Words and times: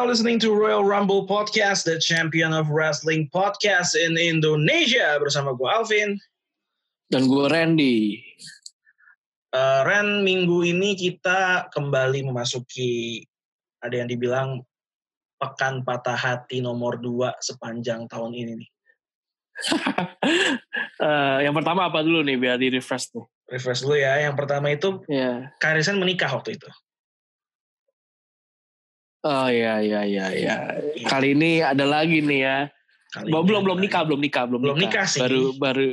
Are 0.00 0.08
now 0.08 0.16
listening 0.16 0.40
to 0.40 0.56
Royal 0.56 0.80
Rumble 0.80 1.28
Podcast, 1.28 1.84
the 1.84 2.00
champion 2.00 2.56
of 2.56 2.72
wrestling 2.72 3.28
podcast 3.36 3.92
in 3.92 4.16
Indonesia. 4.16 5.20
Bersama 5.20 5.52
gue 5.52 5.68
Alvin. 5.68 6.16
Dan 7.12 7.28
gue 7.28 7.44
Randy. 7.44 8.16
Uh, 9.52 9.84
Ren, 9.84 10.24
minggu 10.24 10.64
ini 10.64 10.96
kita 10.96 11.68
kembali 11.68 12.24
memasuki, 12.24 13.20
ada 13.84 14.00
yang 14.00 14.08
dibilang, 14.08 14.64
pekan 15.36 15.84
patah 15.84 16.16
hati 16.16 16.64
nomor 16.64 16.96
dua 16.96 17.36
sepanjang 17.44 18.08
tahun 18.08 18.32
ini 18.32 18.52
nih. 18.56 18.70
uh, 21.04 21.38
yang 21.44 21.52
pertama 21.52 21.92
apa 21.92 22.00
dulu 22.00 22.24
nih 22.24 22.40
biar 22.40 22.56
di 22.56 22.72
refresh 22.72 23.12
tuh? 23.12 23.28
Refresh 23.52 23.84
dulu 23.84 24.00
ya. 24.00 24.16
Yang 24.16 24.48
pertama 24.48 24.72
itu, 24.72 25.04
yeah. 25.12 25.52
Karisan 25.60 26.00
menikah 26.00 26.32
waktu 26.32 26.56
itu. 26.56 26.72
Oh 29.20 29.48
iya 29.52 29.84
iya 29.84 30.00
iya 30.08 30.26
iya. 30.32 30.54
Kali 31.04 31.36
ini 31.36 31.60
ada 31.60 31.84
lagi 31.84 32.24
nih 32.24 32.40
ya. 32.40 32.58
Kali 33.12 33.28
belum 33.28 33.62
belum 33.66 33.78
nikah, 33.82 34.02
belum 34.08 34.20
nikah, 34.20 34.44
belum, 34.48 34.60
belum 34.64 34.78
nikah. 34.80 35.04
nikah 35.04 35.06
sih. 35.12 35.20
Baru 35.20 35.42
baru 35.60 35.88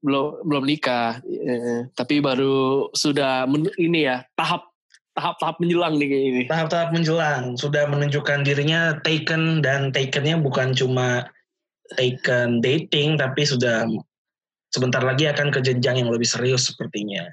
belum 0.00 0.26
belum 0.48 0.64
nikah. 0.64 1.20
Eh, 1.28 1.80
tapi 1.92 2.24
baru 2.24 2.88
sudah 2.96 3.44
men, 3.44 3.68
ini 3.76 4.08
ya, 4.08 4.24
tahap 4.32 4.72
tahap-tahap 5.12 5.60
menjelang 5.60 6.00
nih 6.00 6.08
kayak 6.08 6.24
ini. 6.24 6.42
Tahap-tahap 6.48 6.88
menjelang, 6.96 7.42
sudah 7.60 7.84
menunjukkan 7.92 8.40
dirinya 8.46 8.96
taken 9.04 9.60
dan 9.60 9.92
takennya 9.92 10.40
bukan 10.40 10.72
cuma 10.72 11.28
taken 11.98 12.62
dating 12.62 13.18
tapi 13.18 13.42
sudah 13.42 13.84
sebentar 14.70 15.02
lagi 15.02 15.26
akan 15.26 15.50
ke 15.50 15.60
jenjang 15.60 16.00
yang 16.00 16.08
lebih 16.08 16.24
serius 16.24 16.70
sepertinya. 16.72 17.26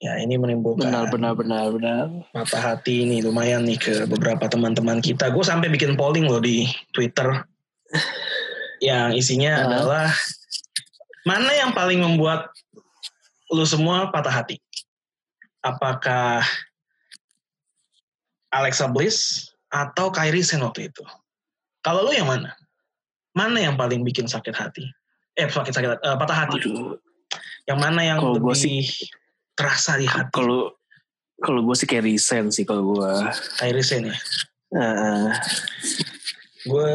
Ya 0.00 0.16
ini 0.16 0.40
menimbulkan 0.40 0.88
benar 0.88 1.12
benar 1.12 1.32
benar 1.36 1.64
benar 1.76 2.04
mata 2.32 2.56
hati 2.56 3.04
ini 3.04 3.20
lumayan 3.20 3.68
nih 3.68 3.76
ke 3.76 3.94
beberapa 4.08 4.48
teman-teman 4.48 5.04
kita. 5.04 5.28
Gue 5.28 5.44
sampai 5.44 5.68
bikin 5.68 5.92
polling 5.92 6.24
loh 6.24 6.40
di 6.40 6.64
Twitter 6.96 7.44
yang 8.80 9.12
isinya 9.12 9.60
uh. 9.60 9.64
adalah 9.68 10.08
mana 11.28 11.52
yang 11.52 11.76
paling 11.76 12.00
membuat 12.00 12.48
lu 13.52 13.60
semua 13.68 14.08
patah 14.08 14.32
hati? 14.32 14.56
Apakah 15.60 16.40
Alexa 18.48 18.88
Bliss 18.88 19.52
atau 19.68 20.08
Kyrie 20.08 20.40
Sen 20.40 20.64
waktu 20.64 20.88
itu? 20.88 21.04
Kalau 21.84 22.08
lu 22.08 22.16
yang 22.16 22.24
mana? 22.24 22.56
Mana 23.36 23.60
yang 23.60 23.76
paling 23.76 24.00
bikin 24.00 24.24
sakit 24.24 24.56
hati? 24.56 24.88
Eh 25.36 25.44
sakit 25.44 25.76
sakit 25.76 25.88
uh, 26.00 26.16
patah 26.16 26.48
hati. 26.48 26.56
Aduh. 26.56 26.96
Yang 27.68 27.78
mana 27.84 28.00
yang 28.00 28.18
Kalo 28.24 28.40
lebih 28.40 28.56
sih 28.56 28.80
terasa 29.60 30.00
di 30.00 30.08
hati. 30.08 30.32
Kalau 30.32 30.72
kalau 31.40 31.60
gue 31.64 31.76
sih 31.76 31.88
kayak 31.88 32.08
resign 32.08 32.48
sih 32.48 32.64
kalau 32.64 32.96
gue. 32.96 33.12
Kayak 33.60 33.74
resign 33.76 34.08
ya. 34.08 34.16
Uh, 34.72 35.28
gue 36.64 36.90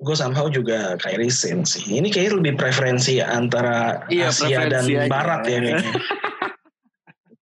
gue 0.00 0.16
somehow 0.16 0.46
juga 0.46 0.94
kayak 1.02 1.18
resign 1.18 1.66
sih. 1.66 1.98
Ini 1.98 2.10
kayaknya 2.10 2.38
lebih 2.38 2.54
preferensi 2.54 3.18
antara 3.18 4.06
iya, 4.08 4.30
Asia 4.30 4.70
dan 4.70 4.86
aja. 4.86 5.10
Barat 5.10 5.42
ya 5.50 5.58
kayaknya. 5.58 5.92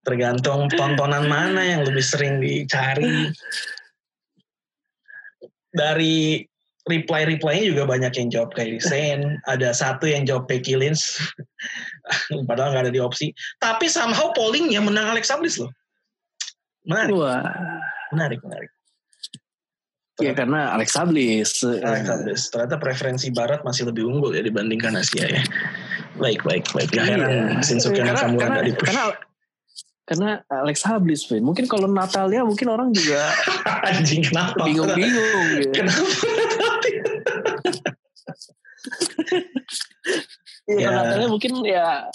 Tergantung 0.04 0.72
tontonan 0.72 1.28
mana 1.28 1.60
yang 1.60 1.84
lebih 1.84 2.04
sering 2.04 2.40
dicari. 2.40 3.28
Dari 5.68 6.40
reply-reply-nya 6.88 7.64
juga 7.76 7.84
banyak 7.84 8.12
yang 8.16 8.28
jawab 8.32 8.56
kayak 8.56 8.80
Sen. 8.80 9.36
Ada 9.44 9.76
satu 9.76 10.08
yang 10.08 10.24
jawab 10.24 10.48
Becky 10.48 10.74
Lynch. 10.74 11.20
Padahal 12.48 12.74
nggak 12.74 12.84
ada 12.88 12.92
di 12.92 13.00
opsi. 13.02 13.32
Tapi 13.60 13.86
somehow 13.88 14.32
pollingnya 14.32 14.80
menang 14.80 15.12
Alex 15.12 15.30
Bliss 15.40 15.60
loh. 15.60 15.72
Menarik. 16.88 17.12
Wah. 17.14 17.44
Menarik, 18.14 18.40
menarik. 18.40 18.70
Iya 20.18 20.34
karena 20.34 20.74
Alex 20.74 20.98
Bliss. 21.06 21.62
Alex. 21.62 22.50
Ternyata 22.50 22.76
preferensi 22.82 23.30
Barat 23.30 23.62
masih 23.62 23.86
lebih 23.86 24.08
unggul 24.10 24.34
ya 24.34 24.42
dibandingkan 24.42 24.98
Asia 24.98 25.28
ya. 25.30 25.42
Baik, 26.18 26.42
baik, 26.42 26.66
baik. 26.74 26.90
Gak 26.90 27.06
heran 27.06 27.30
iya. 27.30 27.62
Shinsuke 27.62 28.02
Nakamura 28.02 28.66
di 28.66 28.74
push. 28.74 28.90
Karena, 28.90 29.14
karena 30.08 30.30
Alex 30.50 30.82
Bliss, 31.04 31.22
Mungkin 31.30 31.70
kalau 31.70 31.86
Natalia 31.86 32.42
mungkin 32.42 32.66
orang 32.66 32.90
juga 32.90 33.30
anjing 33.88 34.26
kenapa? 34.26 34.66
Bingung-bingung. 34.66 35.70
Kenapa? 35.70 36.02
ya. 40.68 41.26
Mungkin 41.26 41.64
ya 41.64 42.06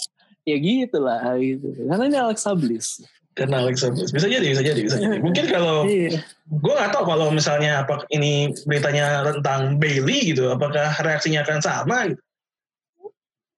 ya 0.44 0.56
gitu 0.60 0.98
lah 1.00 1.34
gitu. 1.40 1.66
Karena 1.88 2.04
ini 2.06 2.18
Alexa 2.20 2.52
Bliss. 2.54 3.02
Karena 3.34 3.66
Alexa 3.66 3.90
Bliss. 3.90 4.14
Bisa 4.14 4.30
jadi, 4.30 4.46
bisa 4.46 4.62
jadi, 4.62 4.80
bisa 4.84 4.96
jadi. 5.00 5.18
Mungkin 5.18 5.44
kalau 5.50 5.88
iya. 5.88 6.22
gue 6.46 6.74
gak 6.76 6.92
tahu 6.94 7.04
kalau 7.08 7.34
misalnya 7.34 7.82
apa 7.82 8.06
ini 8.14 8.52
beritanya 8.68 9.26
tentang 9.26 9.80
Bailey 9.80 10.36
gitu, 10.36 10.52
apakah 10.52 10.94
reaksinya 11.02 11.42
akan 11.42 11.58
sama 11.58 12.14
gitu? 12.14 12.22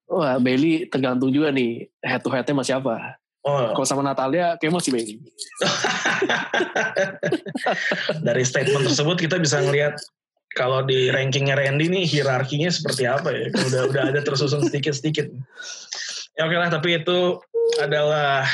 Wah 0.06 0.38
Bailey 0.38 0.86
tergantung 0.86 1.34
juga 1.34 1.50
nih 1.50 1.90
head 2.00 2.22
to 2.22 2.30
headnya 2.30 2.54
masih 2.54 2.78
apa. 2.78 3.18
Oh. 3.46 3.70
Kalau 3.74 3.86
sama 3.86 4.02
Natalia 4.02 4.58
kayak 4.58 4.74
masih 4.74 4.90
Bailey. 4.94 5.18
Dari 8.26 8.42
statement 8.46 8.86
tersebut 8.90 9.16
kita 9.18 9.36
bisa 9.42 9.62
ngelihat 9.62 9.98
kalau 10.56 10.80
di 10.80 11.12
rankingnya 11.12 11.52
Randy 11.52 11.92
nih 11.92 12.08
hierarkinya 12.08 12.72
seperti 12.72 13.04
apa 13.04 13.28
ya? 13.28 13.52
Udah 13.52 13.82
udah 13.92 14.02
ada 14.08 14.20
tersusun 14.24 14.64
sedikit-sedikit. 14.64 15.28
Ya 16.40 16.48
oke 16.48 16.56
lah, 16.56 16.72
tapi 16.72 16.96
itu 16.96 17.36
adalah 17.76 18.48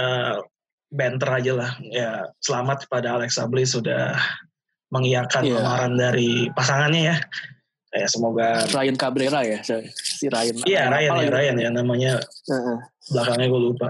uh, 0.00 0.40
banter 0.88 1.28
aja 1.28 1.52
lah. 1.52 1.70
Ya 1.92 2.32
selamat 2.40 2.88
kepada 2.88 3.20
Alexa 3.20 3.44
Bliss 3.44 3.76
sudah 3.76 4.16
mengiyakan 4.88 5.44
yeah. 5.44 5.60
lamaran 5.60 5.94
dari 6.00 6.48
pasangannya 6.56 7.02
ya. 7.12 7.16
Ya 7.90 8.06
semoga 8.06 8.64
Ryan 8.70 8.96
Cabrera 8.96 9.42
ya 9.42 9.60
si 9.92 10.26
Ryan. 10.30 10.62
Iya 10.64 10.88
Ryan 10.88 11.14
ya 11.20 11.28
Ryan 11.28 11.56
ya 11.58 11.68
namanya. 11.68 12.12
Uh-huh. 12.48 12.78
Belakangnya 13.12 13.46
gue 13.50 13.62
lupa. 13.70 13.88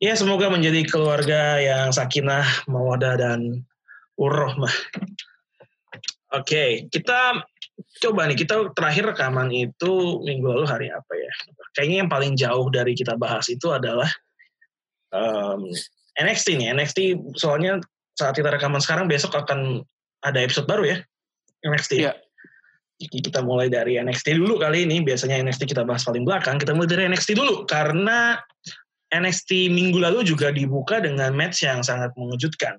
Ya 0.00 0.16
semoga 0.16 0.48
menjadi 0.48 0.80
keluarga 0.88 1.60
yang 1.60 1.92
sakinah, 1.92 2.44
mawadah 2.68 3.20
dan 3.20 3.64
urrohmah. 4.16 4.72
Oke, 6.30 6.46
okay, 6.46 6.70
kita 6.86 7.42
coba 8.06 8.30
nih 8.30 8.38
kita 8.38 8.70
terakhir 8.70 9.02
rekaman 9.10 9.50
itu 9.50 10.22
minggu 10.22 10.46
lalu 10.46 10.66
hari 10.68 10.86
apa 10.86 11.12
ya? 11.18 11.32
Kayaknya 11.74 11.96
yang 12.06 12.10
paling 12.10 12.32
jauh 12.38 12.66
dari 12.70 12.94
kita 12.94 13.18
bahas 13.18 13.50
itu 13.50 13.66
adalah 13.74 14.06
um, 15.10 15.66
NXT 16.14 16.54
nih. 16.54 16.70
NXT 16.70 16.98
soalnya 17.34 17.82
saat 18.14 18.38
kita 18.38 18.52
rekaman 18.52 18.78
sekarang 18.78 19.10
besok 19.10 19.34
akan 19.34 19.82
ada 20.22 20.38
episode 20.38 20.70
baru 20.70 20.86
ya 20.86 20.96
NXT. 21.66 22.06
Jadi 23.00 23.18
kita 23.24 23.40
mulai 23.40 23.72
dari 23.72 23.96
NXT 23.96 24.36
dulu 24.36 24.60
kali 24.60 24.84
ini. 24.84 25.00
Biasanya 25.00 25.40
NXT 25.40 25.72
kita 25.72 25.88
bahas 25.88 26.04
paling 26.04 26.22
belakang. 26.22 26.60
Kita 26.60 26.76
mulai 26.76 26.88
dari 26.94 27.08
NXT 27.08 27.32
dulu 27.32 27.64
karena 27.64 28.36
NXT 29.10 29.72
minggu 29.72 29.98
lalu 29.98 30.22
juga 30.22 30.52
dibuka 30.52 31.00
dengan 31.00 31.32
match 31.32 31.64
yang 31.64 31.80
sangat 31.80 32.12
mengejutkan. 32.14 32.76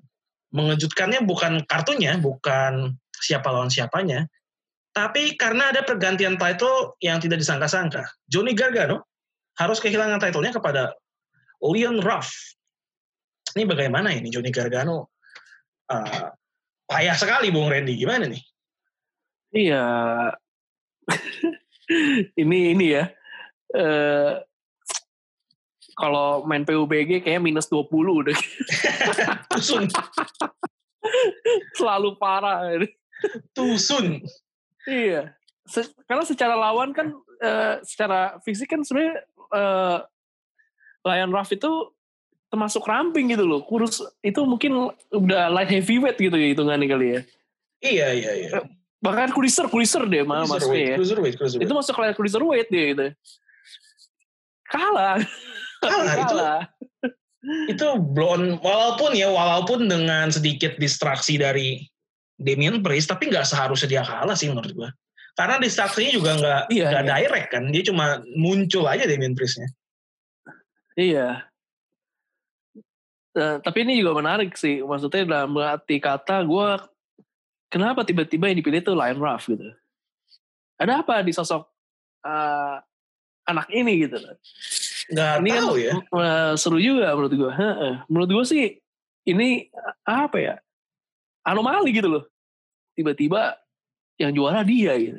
Mengejutkannya 0.54 1.26
bukan 1.26 1.64
kartunya, 1.66 2.20
bukan 2.22 2.96
siapa 3.22 3.48
lawan 3.54 3.70
siapanya. 3.70 4.26
Tapi 4.92 5.40
karena 5.40 5.72
ada 5.72 5.88
pergantian 5.88 6.36
title 6.36 7.00
yang 7.00 7.24
tidak 7.24 7.40
disangka-sangka. 7.40 8.04
Johnny 8.28 8.52
Gargano 8.52 9.08
harus 9.56 9.80
kehilangan 9.80 10.20
titlenya 10.20 10.52
kepada 10.52 10.92
Leon 11.64 12.04
Ruff. 12.04 12.28
Ini 13.56 13.64
bagaimana 13.64 14.12
ini 14.12 14.28
Johnny 14.28 14.52
Gargano? 14.52 15.16
Uh, 15.88 16.28
payah 16.92 17.16
sekali 17.16 17.52
Bung 17.56 17.72
Randy. 17.72 17.96
Gimana 17.96 18.28
nih? 18.28 18.44
Iya. 19.56 19.86
ini 22.42 22.76
ini 22.76 22.86
ya. 22.96 23.08
Uh, 23.72 24.44
kalau 25.96 26.44
main 26.48 26.64
PUBG 26.64 27.24
kayaknya 27.24 27.44
minus 27.44 27.68
20 27.68 27.92
udah. 27.92 28.34
Selalu 31.78 32.10
parah. 32.20 32.80
Tusun. 33.56 34.22
iya. 34.90 35.36
Se 35.68 35.86
karena 36.10 36.26
secara 36.26 36.58
lawan 36.58 36.92
kan 36.92 37.14
uh, 37.42 37.76
secara 37.86 38.42
fisik 38.42 38.74
kan 38.74 38.82
sebenarnya 38.82 39.24
uh, 39.54 40.00
Lion 41.06 41.34
Ruff 41.34 41.50
itu 41.54 41.70
termasuk 42.52 42.84
ramping 42.84 43.32
gitu 43.32 43.48
loh. 43.48 43.64
Kurus 43.64 44.04
itu 44.20 44.42
mungkin 44.44 44.92
udah 45.10 45.48
light 45.50 45.72
heavyweight 45.72 46.20
gitu 46.20 46.36
ya 46.36 46.48
hitungannya 46.52 46.88
kali 46.90 47.08
ya. 47.16 47.22
Iya 47.82 48.08
iya 48.14 48.32
iya. 48.36 48.50
Eh, 48.62 48.66
bahkan 49.02 49.32
cruiser 49.34 49.66
cruiser 49.72 50.06
deh 50.06 50.22
malah 50.28 50.46
masuknya 50.46 50.94
ya. 50.94 50.98
Cruiserweight, 51.00 51.36
cruiserweight. 51.40 51.66
Itu 51.66 51.74
masuk 51.74 51.96
light 51.98 52.18
cruiserweight 52.20 52.70
dia 52.70 52.84
gitu. 52.94 53.08
Kalah. 54.70 55.18
Kalah, 55.82 56.14
Kalah. 56.14 56.62
itu 57.42 57.74
itu 57.74 57.88
blon 57.98 58.62
walaupun 58.62 59.18
ya 59.18 59.34
walaupun 59.34 59.90
dengan 59.90 60.30
sedikit 60.30 60.78
distraksi 60.78 61.42
dari 61.42 61.82
Damian 62.42 62.82
Priest 62.82 63.08
tapi 63.14 63.30
nggak 63.30 63.46
seharusnya 63.46 63.88
dia 63.88 64.04
kalah 64.04 64.34
sih 64.34 64.50
menurut 64.50 64.74
gue 64.74 64.90
karena 65.38 65.62
distraksinya 65.62 66.12
juga 66.12 66.32
nggak 66.36 66.62
iya, 66.74 66.88
nggak 66.92 67.06
iya. 67.06 67.12
direct 67.16 67.50
kan 67.54 67.64
dia 67.70 67.84
cuma 67.86 68.20
muncul 68.34 68.84
aja 68.90 69.06
Damian 69.06 69.38
Priestnya 69.38 69.70
iya 70.98 71.52
uh, 73.36 73.58
tapi 73.64 73.88
ini 73.88 74.00
juga 74.00 74.20
menarik 74.20 74.56
sih. 74.60 74.84
Maksudnya 74.84 75.24
dalam 75.28 75.56
arti 75.60 76.02
kata 76.02 76.44
gue 76.44 76.68
kenapa 77.72 78.04
tiba-tiba 78.04 78.52
yang 78.52 78.60
dipilih 78.60 78.82
tuh 78.84 78.96
Lion 78.98 79.20
Ruff 79.20 79.48
gitu. 79.48 79.72
Ada 80.82 81.06
apa 81.06 81.22
di 81.22 81.32
sosok 81.32 81.64
uh, 82.26 82.78
anak 83.46 83.70
ini 83.70 84.08
gitu 84.08 84.18
Gak 85.12 85.44
ini 85.44 85.50
tahu 85.52 85.76
kan, 85.76 85.84
ya. 85.84 85.94
Uh, 86.14 86.52
seru 86.56 86.80
juga 86.80 87.14
menurut 87.14 87.34
gue. 87.36 87.54
Menurut 88.08 88.30
gue 88.30 88.46
sih 88.48 88.66
ini 89.28 89.70
apa 90.08 90.38
ya? 90.40 90.56
Anomali 91.42 91.90
gitu 91.94 92.08
loh. 92.08 92.24
Tiba-tiba 92.94 93.58
yang 94.22 94.32
juara 94.36 94.62
dia 94.62 94.94
gitu. 94.98 95.18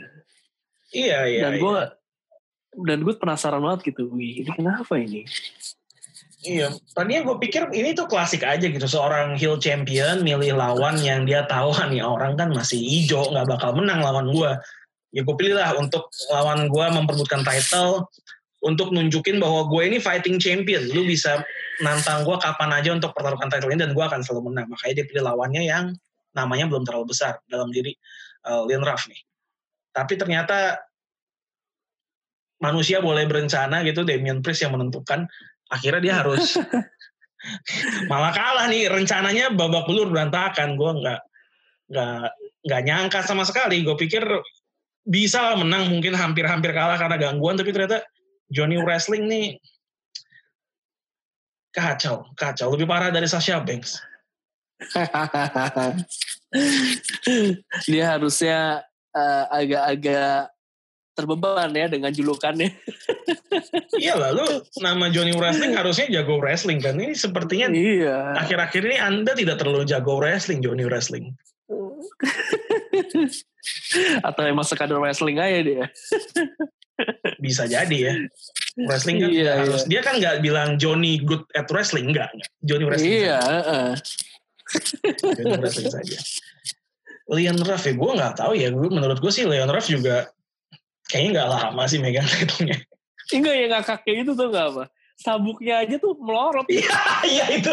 Iya 0.92 1.18
iya. 1.26 1.42
Dan 1.48 1.52
gue 1.58 1.78
iya. 1.80 2.84
dan 2.84 2.98
gue 3.02 3.14
penasaran 3.16 3.60
banget 3.64 3.94
gitu. 3.94 4.12
Wih, 4.12 4.44
ini 4.44 4.50
kenapa 4.52 4.94
ini? 5.00 5.24
Iya, 6.42 6.74
tadinya 6.90 7.22
gue 7.22 7.36
pikir 7.38 7.70
ini 7.70 7.94
tuh 7.94 8.10
klasik 8.10 8.42
aja 8.42 8.66
gitu. 8.66 8.82
Seorang 8.82 9.38
hill 9.38 9.62
champion 9.62 10.26
milih 10.26 10.58
lawan 10.58 10.98
yang 10.98 11.22
dia 11.22 11.46
tahu 11.46 11.70
nih 11.86 12.02
orang 12.02 12.34
kan 12.34 12.50
masih 12.50 12.82
hijau, 12.82 13.30
nggak 13.30 13.46
bakal 13.46 13.78
menang 13.78 14.02
lawan 14.02 14.26
gue. 14.34 14.50
Ya 15.14 15.22
gue 15.22 15.36
pilih 15.38 15.54
lah 15.54 15.76
untuk 15.78 16.10
lawan 16.34 16.66
gue 16.66 16.86
memperbutkan 16.98 17.46
title, 17.46 18.10
untuk 18.62 18.90
nunjukin 18.90 19.38
bahwa 19.38 19.70
gue 19.70 19.82
ini 19.86 19.98
fighting 20.02 20.42
champion. 20.42 20.82
Lu 20.90 21.06
bisa 21.06 21.46
nantang 21.78 22.26
gue 22.26 22.34
kapan 22.42 22.70
aja 22.74 22.90
untuk 22.90 23.14
pertarungan 23.14 23.46
title 23.46 23.70
ini 23.70 23.78
dan 23.86 23.94
gue 23.94 24.02
akan 24.02 24.22
selalu 24.26 24.50
menang. 24.50 24.66
Makanya 24.66 25.02
dia 25.02 25.06
pilih 25.06 25.22
lawannya 25.22 25.62
yang 25.62 25.84
namanya 26.32 26.68
belum 26.68 26.84
terlalu 26.84 27.12
besar 27.12 27.40
dalam 27.48 27.68
diri 27.68 27.92
uh, 28.48 28.64
Lin 28.64 28.82
Ruff 28.82 29.06
nih. 29.08 29.20
Tapi 29.92 30.16
ternyata 30.16 30.80
manusia 32.62 33.04
boleh 33.04 33.28
berencana 33.28 33.84
gitu, 33.84 34.06
Damian 34.06 34.40
Priest 34.40 34.64
yang 34.64 34.72
menentukan 34.72 35.28
akhirnya 35.68 36.00
dia 36.00 36.14
harus 36.24 36.56
malah 38.12 38.32
kalah 38.32 38.66
nih 38.70 38.88
rencananya 38.88 39.52
babak 39.52 39.84
belur 39.84 40.08
berantakan. 40.08 40.80
Gue 40.80 40.90
nggak 40.96 41.20
nggak 41.92 42.28
nggak 42.64 42.82
nyangka 42.88 43.20
sama 43.26 43.44
sekali. 43.44 43.84
Gue 43.84 43.98
pikir 43.98 44.24
bisa 45.02 45.42
lah 45.42 45.54
menang 45.58 45.90
mungkin 45.90 46.14
hampir-hampir 46.14 46.70
kalah 46.70 46.94
karena 46.94 47.18
gangguan 47.18 47.58
tapi 47.58 47.74
ternyata 47.74 48.06
Johnny 48.54 48.78
Wrestling 48.78 49.26
nih 49.28 49.46
kacau 51.74 52.30
kacau. 52.38 52.72
Lebih 52.72 52.86
parah 52.88 53.10
dari 53.12 53.28
Sasha 53.28 53.60
Banks 53.60 54.11
dia 57.92 58.04
harusnya 58.12 58.84
uh, 59.16 59.44
agak-agak 59.48 60.52
terbeban 61.12 61.68
ya 61.76 61.92
dengan 61.92 62.08
julukannya. 62.08 62.72
iya 64.02 64.16
lalu 64.16 64.64
nama 64.80 65.12
Johnny 65.12 65.36
Wrestling 65.36 65.76
harusnya 65.76 66.08
jago 66.08 66.40
wrestling 66.40 66.80
kan. 66.80 66.96
Ini 66.96 67.12
sepertinya 67.12 67.68
iya. 67.68 68.32
akhir-akhir 68.40 68.82
ini 68.88 68.96
Anda 68.96 69.36
tidak 69.36 69.60
terlalu 69.60 69.84
jago 69.84 70.16
wrestling 70.16 70.64
Johnny 70.64 70.88
Wrestling. 70.88 71.36
Atau 74.26 74.42
emang 74.48 74.64
sekadar 74.64 74.96
wrestling 74.98 75.36
aja 75.36 75.60
dia. 75.60 75.84
Bisa 77.38 77.68
jadi 77.68 77.98
ya. 78.08 78.14
Wrestling 78.88 79.20
kan 79.20 79.28
iya, 79.28 79.52
harus. 79.60 79.84
Iya. 79.84 79.88
Dia 79.88 80.00
kan 80.00 80.14
nggak 80.16 80.36
bilang 80.40 80.80
Johnny 80.80 81.20
good 81.20 81.44
at 81.52 81.68
wrestling. 81.68 82.08
Enggak. 82.08 82.32
Johnny 82.64 82.88
wrestling. 82.88 83.28
Iya. 83.28 83.38
Uh. 83.68 83.92
Saja. 85.68 86.18
Leon 87.32 87.58
Ruff 87.62 87.86
ya 87.86 87.94
gue 87.94 88.10
nggak 88.18 88.34
tahu 88.36 88.52
ya. 88.58 88.68
Gue 88.74 88.88
menurut 88.90 89.18
gue 89.22 89.32
sih 89.32 89.46
Leon 89.46 89.70
Ruff 89.70 89.86
juga 89.88 90.28
kayaknya 91.08 91.30
nggak 91.40 91.48
lama 91.48 91.82
sih 91.88 91.98
megang 92.02 92.26
titulnya. 92.26 92.76
Enggak 93.32 93.54
ya 93.56 93.64
nggak 93.70 93.84
kakek 93.88 94.16
itu 94.26 94.32
tuh 94.36 94.48
nggak 94.52 94.66
apa. 94.74 94.84
Sabuknya 95.16 95.86
aja 95.86 95.96
tuh 96.02 96.18
melorot. 96.18 96.66
Iya, 96.66 96.98
iya 97.22 97.44
itu. 97.54 97.72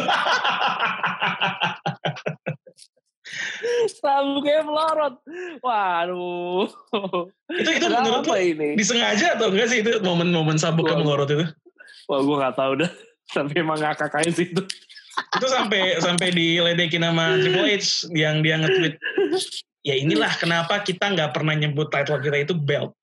Sabuknya 3.99 4.61
melorot. 4.61 5.15
Waduh. 5.65 6.69
Itu 7.49 7.69
itu 7.73 7.85
menurut 7.89 8.25
apa 8.29 8.37
ini? 8.37 8.77
Disengaja 8.77 9.35
atau 9.35 9.49
enggak 9.49 9.67
sih 9.73 9.81
itu 9.81 9.97
momen-momen 10.05 10.61
sabuknya 10.61 10.99
melorot 11.01 11.29
itu? 11.33 11.45
Wah, 12.05 12.19
gue 12.21 12.35
nggak 12.37 12.55
tahu 12.55 12.73
dah. 12.85 12.91
Tapi 13.29 13.53
emang 13.61 13.77
nggak 13.81 13.97
kakaknya 13.97 14.31
sih 14.33 14.45
itu. 14.53 14.61
Itu 15.19 15.47
sampai 15.47 15.81
sampai 15.99 16.27
diledekin 16.31 17.03
sama 17.03 17.37
Triple 17.39 17.67
H 17.67 18.09
yang 18.15 18.41
dia 18.43 18.55
nge-tweet 18.59 18.95
ya 19.83 19.95
inilah 19.95 20.31
kenapa 20.35 20.83
kita 20.83 21.11
nggak 21.15 21.31
pernah 21.31 21.55
nyebut 21.55 21.87
title 21.91 22.19
kita 22.19 22.43
itu 22.43 22.55
belt 22.55 22.93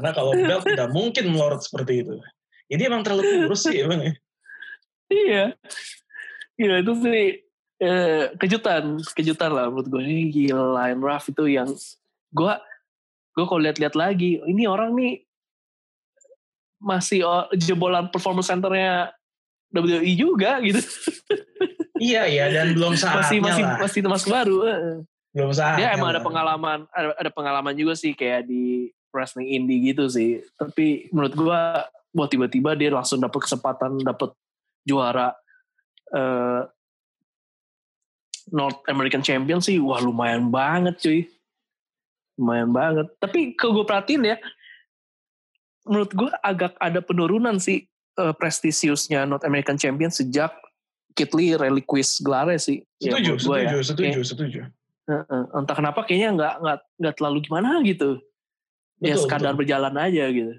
Karena 0.00 0.16
kalau 0.16 0.32
belt 0.32 0.64
tidak 0.64 0.88
mungkin 0.96 1.24
melorot 1.28 1.60
seperti 1.60 2.00
itu. 2.06 2.16
Jadi 2.72 2.82
emang 2.88 3.02
terlalu 3.04 3.44
kurus 3.44 3.68
sih 3.68 3.84
emang 3.84 4.00
ya. 4.00 4.12
Iya. 5.10 5.44
Gila 6.56 6.76
itu 6.80 6.92
sih 7.04 7.20
eh, 7.84 8.24
kejutan, 8.40 8.96
kejutan 9.12 9.50
lah 9.52 9.68
menurut 9.68 9.92
gue. 9.92 10.00
Ini 10.00 10.24
gila 10.32 10.78
Lion 10.78 11.04
Ruff 11.04 11.28
itu 11.28 11.44
yang 11.50 11.68
gue 12.32 12.52
gue 13.30 13.44
kalau 13.44 13.60
lihat-lihat 13.62 13.92
lagi, 13.92 14.40
ini 14.42 14.64
orang 14.64 14.96
nih 14.96 15.22
masih 16.80 17.22
jebolan 17.54 18.08
performance 18.08 18.48
centernya 18.48 19.12
WWE 19.70 20.12
juga 20.18 20.58
gitu. 20.64 20.80
iya 22.00 22.26
iya 22.26 22.50
dan 22.50 22.74
belum 22.74 22.98
saatnya 22.98 23.22
masih 23.22 23.38
masih 23.38 23.64
lah. 23.64 23.78
masih 23.78 24.00
masih 24.08 24.28
baru. 24.32 24.58
Belum 25.30 25.52
saatnya. 25.54 25.78
Dia 25.78 25.88
emang 25.94 26.10
ada 26.10 26.22
pengalaman 26.24 26.78
ada, 26.90 27.08
ada 27.14 27.30
pengalaman 27.30 27.74
juga 27.76 27.94
sih 27.94 28.16
kayak 28.16 28.50
di 28.50 28.90
wrestling 29.14 29.46
indie 29.46 29.94
gitu 29.94 30.10
sih. 30.10 30.42
Tapi 30.58 31.12
menurut 31.14 31.34
gua 31.38 31.86
buat 32.10 32.26
tiba-tiba 32.26 32.74
dia 32.74 32.90
langsung 32.90 33.22
dapat 33.22 33.46
kesempatan 33.46 34.02
dapat 34.02 34.34
juara 34.82 35.30
uh, 36.10 36.66
North 38.50 38.82
American 38.90 39.22
Champion 39.22 39.62
sih 39.62 39.78
wah 39.78 40.02
lumayan 40.02 40.50
banget 40.50 40.98
cuy. 40.98 41.20
Lumayan 42.34 42.74
banget. 42.74 43.06
Tapi 43.22 43.54
kalau 43.54 43.80
gue 43.80 43.86
perhatiin 43.86 44.34
ya 44.34 44.36
menurut 45.88 46.10
gue 46.12 46.30
agak 46.44 46.76
ada 46.76 47.00
penurunan 47.00 47.56
sih 47.56 47.88
uh, 48.20 48.34
prestisiusnya 48.36 49.24
North 49.24 49.46
American 49.46 49.80
Champion 49.80 50.12
sejak 50.12 50.52
Kit 51.16 51.34
Lee 51.34 51.58
reliquis 51.58 52.22
gelarnya 52.22 52.60
sih. 52.60 52.84
Setuju, 53.02 53.36
ya, 53.36 53.40
setuju, 53.40 53.76
ya. 53.76 53.82
setuju, 53.82 54.20
setuju. 54.22 54.60
Entah 55.50 55.74
kenapa 55.74 56.06
kayaknya 56.06 56.30
nggak 56.38 56.54
nggak 56.62 56.78
nggak 57.02 57.14
terlalu 57.18 57.38
gimana 57.42 57.82
gitu. 57.82 58.22
Ya, 59.00 59.10
betul, 59.10 59.10
ya 59.10 59.16
sekadar 59.18 59.52
betul. 59.52 59.58
berjalan 59.64 59.94
aja 59.98 60.24
gitu. 60.30 60.54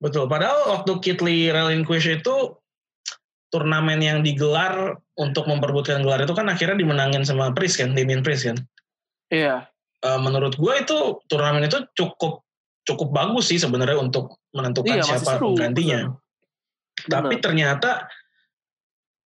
Betul. 0.00 0.24
Padahal 0.30 0.58
waktu 0.78 0.92
Kitli 1.02 1.50
relinquish 1.50 2.08
itu 2.08 2.56
turnamen 3.50 3.98
yang 3.98 4.22
digelar 4.22 5.02
untuk 5.18 5.50
memperbutkan 5.50 6.06
gelar 6.06 6.22
itu 6.22 6.32
kan 6.32 6.46
akhirnya 6.46 6.78
dimenangin 6.78 7.26
sama 7.26 7.50
Priest 7.50 7.82
kan, 7.82 7.92
Damien 7.92 8.22
Priest 8.22 8.46
kan. 8.46 8.58
Iya. 9.28 9.66
Uh, 10.00 10.16
menurut 10.22 10.56
gue 10.56 10.74
itu 10.80 11.20
turnamen 11.28 11.66
itu 11.66 11.84
cukup 11.98 12.40
cukup 12.84 13.12
bagus 13.12 13.52
sih 13.52 13.58
sebenarnya 13.60 13.98
untuk 14.00 14.40
menentukan 14.56 15.00
iya, 15.00 15.04
siapa 15.04 15.36
seru, 15.36 15.54
penggantinya. 15.54 16.10
Bener. 16.10 17.08
Tapi 17.08 17.34
ternyata 17.40 18.08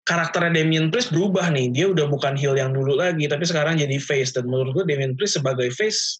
karakternya 0.03 0.61
Damien 0.61 0.91
Priest 0.91 1.15
berubah 1.15 1.47
nih. 1.49 1.71
Dia 1.71 1.85
udah 1.89 2.05
bukan 2.11 2.35
heel 2.35 2.55
yang 2.59 2.75
dulu 2.75 2.99
lagi, 2.99 3.25
tapi 3.25 3.47
sekarang 3.47 3.79
jadi 3.79 3.97
face. 3.97 4.35
Dan 4.35 4.51
menurut 4.51 4.75
gue 4.75 4.85
Damien 4.85 5.15
Priest 5.15 5.39
sebagai 5.39 5.71
face 5.71 6.19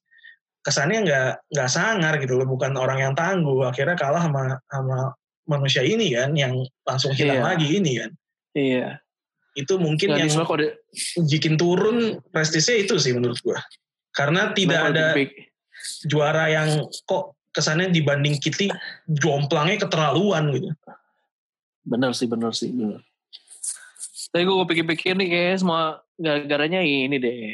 kesannya 0.63 1.03
nggak 1.03 1.31
nggak 1.51 1.69
sangar 1.69 2.13
gitu 2.23 2.39
loh, 2.39 2.47
bukan 2.47 2.73
orang 2.79 3.03
yang 3.03 3.13
tangguh. 3.13 3.67
Akhirnya 3.67 3.99
kalah 3.99 4.23
sama 4.23 4.57
sama 4.71 4.97
manusia 5.43 5.83
ini 5.83 6.15
kan, 6.15 6.31
yang 6.39 6.63
langsung 6.87 7.11
hilang 7.11 7.43
iya. 7.43 7.47
lagi 7.51 7.67
ini 7.67 7.91
kan. 7.99 8.11
Iya. 8.55 8.89
Itu 9.53 9.77
mungkin 9.77 10.15
nah, 10.15 10.23
yang 10.23 10.31
kode... 10.47 10.81
bikin 11.29 11.59
turun 11.59 12.23
prestisnya 12.33 12.79
itu 12.79 12.97
sih 12.97 13.13
menurut 13.13 13.37
gue. 13.43 13.59
Karena 14.13 14.53
tidak 14.55 14.93
ada 14.93 15.13
juara 16.07 16.49
yang 16.49 16.87
kok 17.05 17.37
kesannya 17.53 17.93
dibanding 17.93 18.41
Kitty 18.41 18.73
jomplangnya 19.05 19.85
keterlaluan 19.85 20.49
gitu. 20.51 20.73
Bener 21.85 22.11
sih, 22.17 22.25
bener 22.25 22.51
sih, 22.55 22.73
bener. 22.73 23.05
Tapi 24.33 24.49
gue 24.49 24.65
pikir-pikir 24.65 25.13
nih 25.13 25.29
kayak 25.29 25.61
semua 25.61 26.01
gara-garanya 26.17 26.81
ini 26.81 27.21
deh. 27.21 27.53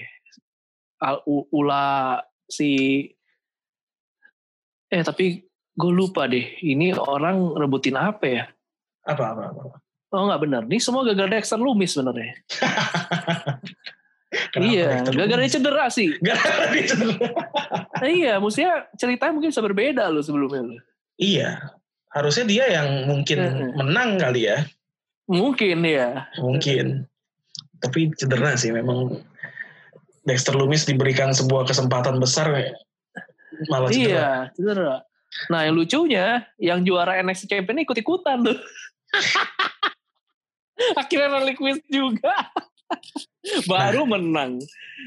Ula 1.52 2.24
si 2.48 3.04
eh 4.90 5.04
tapi 5.06 5.44
gue 5.76 5.92
lupa 5.92 6.26
deh 6.26 6.58
ini 6.64 6.96
orang 6.96 7.60
rebutin 7.60 8.00
apa 8.00 8.26
ya? 8.26 8.44
Apa 9.04 9.36
apa 9.36 9.44
apa? 9.52 9.62
Oh 10.10 10.26
nggak 10.26 10.42
benar. 10.42 10.62
Ini 10.66 10.80
semua 10.80 11.04
gara-gara 11.04 11.36
Dexter 11.36 11.60
Lumis 11.60 12.00
sebenarnya. 14.30 14.70
iya, 14.70 14.90
gara-gara 15.06 15.42
dia 15.42 15.54
cedera 15.58 15.86
sih. 15.90 16.10
Gara-gara 16.26 16.66
dia 16.74 16.86
cedera. 16.86 17.18
nah, 18.00 18.10
iya, 18.10 18.34
maksudnya 18.38 18.74
ceritanya 18.96 19.34
mungkin 19.34 19.50
bisa 19.50 19.64
berbeda 19.66 20.04
loh 20.10 20.24
sebelumnya 20.24 20.62
loh. 20.74 20.82
Iya, 21.20 21.76
harusnya 22.14 22.46
dia 22.48 22.66
yang 22.70 23.10
mungkin 23.10 23.40
menang 23.76 24.22
kali 24.22 24.50
ya. 24.50 24.64
Mungkin 25.30 25.86
ya. 25.86 26.26
Mungkin. 26.42 27.06
Tapi 27.80 28.12
cedera 28.18 28.58
sih 28.58 28.74
memang 28.74 29.22
Dexter 30.28 30.54
Lumis 30.54 30.86
diberikan 30.86 31.32
sebuah 31.32 31.66
kesempatan 31.70 32.18
besar 32.22 32.50
malah 33.68 33.90
cedera. 33.92 34.10
Iya, 34.10 34.30
cedera. 34.56 34.96
Nah 35.50 35.66
yang 35.66 35.76
lucunya, 35.78 36.46
yang 36.58 36.82
juara 36.82 37.22
NXT 37.22 37.50
Champion 37.50 37.86
ikut-ikutan 37.86 38.42
tuh. 38.46 38.58
Akhirnya 41.02 41.40
relinquish 41.40 41.84
juga. 41.92 42.34
Baru 43.72 44.06
nah, 44.06 44.18
menang. 44.18 44.52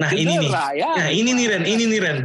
Nah 0.01 0.11
Cedera, 0.11 0.23
ini 0.23 0.35
nih. 0.41 0.51
Ya. 0.79 0.91
Nah 0.97 1.09
ini 1.13 1.31
nih 1.37 1.47
Ren, 1.53 1.65
ini 1.69 1.85
nih 1.89 2.01
Ren. 2.01 2.19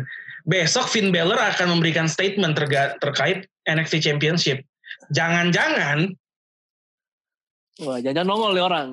Besok 0.48 0.88
Finn 0.88 1.12
Balor 1.12 1.36
akan 1.36 1.76
memberikan 1.76 2.08
statement 2.08 2.56
terga, 2.56 2.96
terkait 3.04 3.52
NXT 3.68 4.00
Championship. 4.00 4.64
Jangan-jangan 5.12 6.16
Wah, 7.78 8.02
jangan 8.02 8.26
nongol 8.26 8.58
nih 8.58 8.64
orang. 8.66 8.88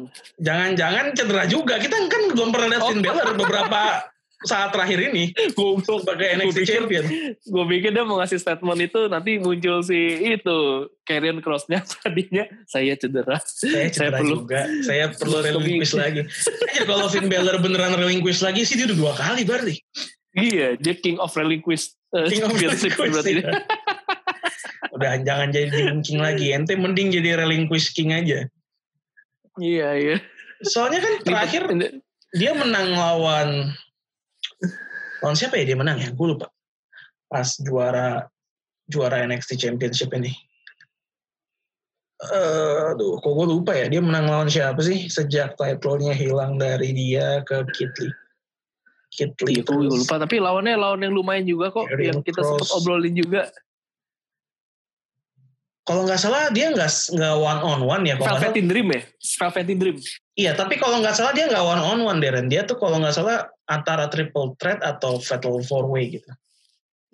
Jangan-jangan 0.45 1.17
cedera 1.17 1.49
juga. 1.49 1.81
Kita 1.81 2.05
kan 2.05 2.37
belum 2.37 2.53
pernah 2.53 2.69
lihat 2.69 2.85
oh. 2.85 2.89
Finn 2.93 3.01
Balor 3.01 3.33
beberapa 3.33 3.81
saat 4.45 4.71
terakhir 4.71 5.11
ini 5.11 5.33
goblok 5.57 6.05
pakai 6.05 6.39
NXT 6.39 6.59
gua 6.61 6.69
Champion. 6.69 7.05
Gue 7.41 7.65
pikir 7.77 7.91
dia 7.97 8.05
mau 8.05 8.21
ngasih 8.21 8.39
statement 8.39 8.81
itu 8.81 9.01
nanti 9.09 9.41
muncul 9.41 9.81
si 9.81 9.99
itu 10.21 10.89
Karrion 11.05 11.41
Crossnya 11.41 11.81
tadinya 12.01 12.45
saya 12.69 12.95
cedera. 12.95 13.41
Saya 13.43 13.89
cedera 13.89 14.21
saya 14.21 14.21
perlu, 14.21 14.35
juga. 14.45 14.61
Saya 14.85 15.05
perlu 15.13 15.37
relinquish 15.41 15.95
lagi. 15.97 16.23
Ya 16.77 16.85
kalau 16.85 17.07
Finn 17.09 17.27
Balor 17.27 17.57
beneran 17.61 17.97
relinquish 17.97 18.45
lagi 18.45 18.63
sih 18.69 18.77
dia 18.77 18.87
udah 18.93 18.99
dua 18.99 19.13
kali 19.17 19.43
berarti. 19.43 19.75
Iya, 20.35 20.75
dia 20.83 20.95
King 20.99 21.23
of 21.23 21.31
Relinquish. 21.39 21.95
Uh, 22.11 22.27
King 22.27 22.43
of 22.43 22.59
Relinquish 22.59 22.99
berarti. 22.99 23.33
Ya. 23.39 23.55
udah 24.99 25.13
jangan 25.23 25.49
jadi 25.55 25.95
King 26.03 26.21
lagi. 26.21 26.51
Ente 26.51 26.75
mending 26.75 27.15
jadi 27.15 27.39
Relinquish 27.39 27.95
King 27.95 28.11
aja. 28.11 28.51
Iya, 29.63 29.89
iya. 29.95 30.17
Soalnya 30.67 31.01
kan 31.03 31.15
terakhir 31.23 31.63
dia 32.35 32.51
menang 32.51 32.99
lawan 32.99 33.71
lawan 35.23 35.37
siapa 35.37 35.57
ya 35.61 35.65
dia 35.73 35.79
menang 35.79 35.99
ya? 36.01 36.09
Gue 36.13 36.37
lupa. 36.37 36.53
Pas 37.29 37.49
juara 37.61 38.29
juara 38.89 39.25
NXT 39.25 39.57
Championship 39.57 40.13
ini. 40.15 40.33
Uh, 42.25 42.95
aduh, 42.95 43.21
kok 43.21 43.33
gue 43.33 43.47
lupa 43.49 43.73
ya. 43.77 43.91
Dia 43.91 44.01
menang 44.01 44.29
lawan 44.29 44.49
siapa 44.49 44.81
sih 44.81 45.09
sejak 45.11 45.57
title-nya 45.61 46.17
hilang 46.17 46.57
dari 46.57 46.93
dia 46.93 47.45
ke 47.45 47.65
Kit 47.77 47.93
Lee. 48.01 48.15
Kit 49.13 49.35
Lee. 49.45 49.61
Itu 49.61 49.77
gue 49.77 49.91
lupa. 49.93 50.21
Tapi 50.21 50.41
lawannya 50.41 50.77
lawan 50.77 51.05
yang 51.05 51.13
lumayan 51.13 51.45
juga 51.45 51.73
kok. 51.73 51.89
yang 52.01 52.25
kita 52.25 52.41
sempat 52.41 52.69
obrolin 52.77 53.17
juga 53.17 53.49
kalau 55.85 56.09
nggak 56.09 56.17
salah 56.17 56.49
dia 56.49 56.73
nggak 56.73 56.89
nggak 56.89 57.35
one 57.37 57.61
on 57.61 57.81
one 57.85 58.05
ya. 58.09 58.17
Velvet 58.17 58.57
in 58.57 58.73
Dream 58.73 58.89
ya, 58.89 59.05
Velvet 59.37 59.69
in 59.69 59.77
Dream. 59.77 59.97
Iya, 60.33 60.57
tapi 60.57 60.81
kalau 60.81 61.05
nggak 61.05 61.13
salah 61.13 61.37
dia 61.37 61.45
nggak 61.45 61.61
one 61.61 61.83
on 61.85 62.01
one 62.09 62.19
Darren. 62.25 62.49
Dia 62.49 62.65
tuh 62.65 62.81
kalau 62.81 62.97
nggak 63.05 63.13
salah 63.13 63.53
antara 63.69 64.09
triple 64.13 64.57
threat 64.61 64.81
atau 64.85 65.21
fatal 65.21 65.61
four 65.65 65.89
way 65.89 66.21
gitu. 66.21 66.31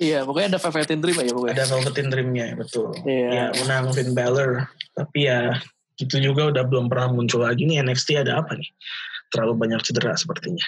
Iya, 0.00 0.24
pokoknya 0.24 0.56
ada 0.56 0.60
Velvet 0.64 0.96
Dream 0.96 1.18
ya 1.20 1.32
pokoknya. 1.36 1.54
Ada 1.60 1.66
Velvet 1.68 1.96
Dreamnya, 2.08 2.46
betul. 2.56 2.88
Iya. 3.04 3.28
Ya, 3.28 3.44
menang 3.60 3.92
Finn 3.92 4.16
Balor. 4.16 4.64
Tapi 4.96 5.28
ya 5.28 5.60
gitu 6.00 6.16
juga 6.16 6.48
udah 6.48 6.64
belum 6.64 6.88
pernah 6.88 7.12
muncul 7.12 7.44
lagi 7.44 7.68
nih 7.68 7.84
NXT 7.84 8.24
ada 8.24 8.40
apa 8.40 8.56
nih? 8.56 8.64
Terlalu 9.28 9.60
banyak 9.60 9.80
cedera 9.84 10.16
sepertinya. 10.16 10.64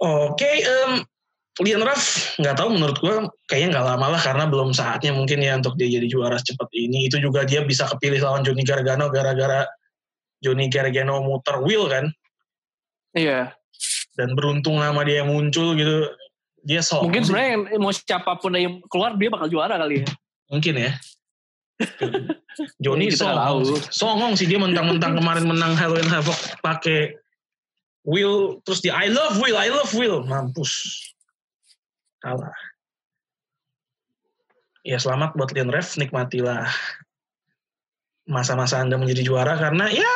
Oke, 0.00 0.46
okay, 0.46 0.56
um, 0.62 1.02
Leon 1.58 1.82
Ruff 1.82 2.38
nggak 2.38 2.54
tahu 2.56 2.78
menurut 2.78 2.96
gue 3.02 3.14
kayaknya 3.50 3.76
nggak 3.76 3.86
lama 3.98 4.06
lah 4.14 4.22
karena 4.22 4.46
belum 4.46 4.70
saatnya 4.70 5.10
mungkin 5.10 5.42
ya 5.42 5.58
untuk 5.58 5.74
dia 5.74 5.90
jadi 5.90 6.06
juara 6.06 6.38
secepat 6.38 6.70
ini. 6.70 7.10
Itu 7.10 7.18
juga 7.18 7.42
dia 7.42 7.66
bisa 7.66 7.90
kepilih 7.90 8.22
lawan 8.22 8.46
Johnny 8.46 8.62
Gargano 8.62 9.10
gara-gara 9.10 9.66
Johnny 10.38 10.70
Gargano 10.70 11.18
muter 11.18 11.58
wheel 11.66 11.90
kan. 11.90 12.06
Iya. 13.10 13.58
Dan 14.20 14.36
beruntung 14.36 14.76
nama 14.76 15.00
dia 15.00 15.24
yang 15.24 15.32
muncul 15.32 15.72
gitu. 15.72 16.12
Dia 16.60 16.84
sok. 16.84 17.08
Mungkin 17.08 17.24
sebenarnya 17.24 17.80
mau 17.80 17.88
siapa 17.88 18.36
pun 18.36 18.52
yang 18.52 18.84
keluar 18.92 19.16
dia 19.16 19.32
bakal 19.32 19.48
juara 19.48 19.80
kali 19.80 20.04
ya. 20.04 20.08
Mungkin 20.52 20.74
ya. 20.76 20.92
Johnny 22.84 23.08
songong, 23.08 23.64
songong 23.88 24.32
sih 24.36 24.44
dia 24.44 24.60
mentang-mentang 24.60 25.16
kemarin 25.16 25.48
menang 25.48 25.72
Halloween 25.80 26.12
Havoc 26.12 26.36
pakai 26.60 27.16
Will 28.04 28.60
terus 28.64 28.84
dia 28.84 28.92
I 28.92 29.08
love 29.08 29.40
Will, 29.40 29.56
I 29.56 29.72
love 29.72 29.92
Will, 29.96 30.20
mampus 30.24 31.00
kalah. 32.20 32.52
Ya 34.84 34.96
selamat 34.96 35.36
buat 35.36 35.52
Leon 35.52 35.72
Ref, 35.72 35.96
nikmatilah 36.00 36.68
masa-masa 38.28 38.80
Anda 38.80 38.96
menjadi 38.96 39.24
juara 39.24 39.56
karena 39.56 39.88
ya 39.92 40.12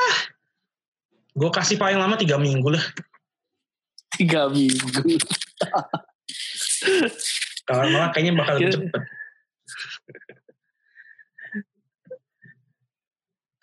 gue 1.35 1.51
kasih 1.51 1.77
paling 1.77 1.99
lama 1.99 2.17
tiga 2.17 2.37
minggu 2.41 2.73
lah. 2.73 2.85
Tiga 4.15 4.49
minggu. 4.49 5.19
Kalau 7.65 7.85
malah 7.89 8.13
kayaknya 8.13 8.33
bakal 8.37 8.61
lebih 8.61 8.75
cepet. 8.77 9.03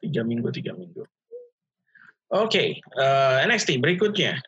tiga 0.01 0.21
minggu, 0.25 0.49
tiga 0.49 0.73
minggu. 0.73 1.05
Oke, 2.31 2.47
okay, 2.47 2.67
uh, 2.97 3.43
eh, 3.43 3.47
NXT 3.47 3.77
berikutnya 3.79 4.41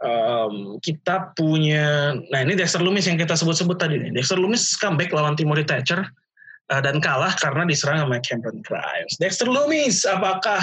um, 0.00 0.76
kita 0.80 1.32
punya, 1.34 2.16
nah 2.28 2.40
ini 2.44 2.56
Dexter 2.56 2.80
Lumis 2.84 3.08
yang 3.08 3.16
kita 3.16 3.36
sebut-sebut 3.36 3.76
tadi 3.80 3.96
nih. 4.00 4.12
Dexter 4.12 4.36
Lumis 4.36 4.76
comeback 4.76 5.12
lawan 5.12 5.36
Timothy 5.36 5.64
Thatcher 5.64 6.04
uh, 6.72 6.80
dan 6.80 7.00
kalah 7.00 7.32
karena 7.40 7.64
diserang 7.64 8.04
sama 8.04 8.20
Cameron 8.20 8.60
Grimes. 8.64 9.16
Dexter 9.16 9.48
Lumis, 9.48 10.04
apakah 10.04 10.60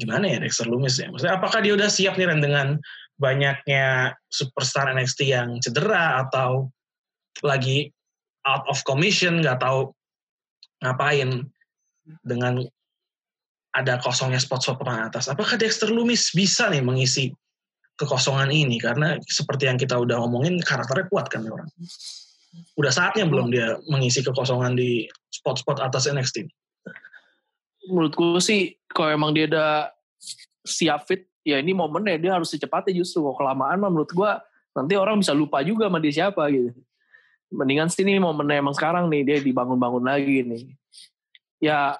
gimana 0.00 0.24
ya 0.24 0.38
Dexter 0.40 0.64
Lumis 0.64 0.96
ya? 0.96 1.12
Maksudnya 1.12 1.36
apakah 1.36 1.60
dia 1.60 1.76
udah 1.76 1.92
siap 1.92 2.16
nih 2.16 2.32
dengan 2.40 2.80
banyaknya 3.20 4.16
superstar 4.32 4.88
NXT 4.96 5.28
yang 5.28 5.60
cedera 5.60 6.24
atau 6.24 6.72
lagi 7.44 7.92
out 8.48 8.64
of 8.72 8.80
commission, 8.88 9.44
nggak 9.44 9.60
tahu 9.60 9.92
ngapain 10.80 11.44
dengan 12.24 12.64
ada 13.76 14.00
kosongnya 14.02 14.40
spot-spot 14.40 14.82
papan 14.82 15.12
atas. 15.12 15.30
Apakah 15.30 15.60
Dexter 15.60 15.92
Lumis 15.92 16.32
bisa 16.34 16.66
nih 16.72 16.82
mengisi 16.82 17.30
kekosongan 18.00 18.50
ini? 18.50 18.80
Karena 18.80 19.14
seperti 19.28 19.70
yang 19.70 19.78
kita 19.78 19.94
udah 19.94 20.24
ngomongin, 20.24 20.58
karakternya 20.58 21.06
kuat 21.12 21.30
kan 21.30 21.46
orang. 21.46 21.68
Udah 22.74 22.90
saatnya 22.90 23.30
belum 23.30 23.54
dia 23.54 23.78
mengisi 23.86 24.26
kekosongan 24.26 24.74
di 24.74 25.06
spot-spot 25.30 25.78
atas 25.78 26.10
NXT? 26.10 26.50
Menurut 27.90 28.14
gue 28.14 28.40
sih, 28.42 28.78
kalau 28.88 29.10
emang 29.10 29.34
dia 29.34 29.50
udah 29.50 29.90
siap 30.62 31.10
fit, 31.10 31.26
ya 31.42 31.58
ini 31.58 31.74
momennya 31.74 32.16
dia 32.16 32.32
harus 32.38 32.48
secepatnya 32.48 32.94
justru. 32.94 33.20
Kalau 33.26 33.36
kelamaan 33.36 33.82
mah 33.82 33.90
menurut 33.90 34.10
gue, 34.14 34.30
nanti 34.78 34.94
orang 34.94 35.18
bisa 35.18 35.34
lupa 35.34 35.60
juga 35.66 35.90
sama 35.90 35.98
dia 35.98 36.14
siapa 36.14 36.46
gitu. 36.48 36.70
Mendingan 37.50 37.90
sih 37.90 38.06
ini 38.06 38.22
momennya 38.22 38.62
emang 38.62 38.74
sekarang 38.78 39.10
nih, 39.10 39.26
dia 39.26 39.36
dibangun-bangun 39.42 40.04
lagi 40.06 40.46
nih. 40.46 40.62
Ya 41.58 41.98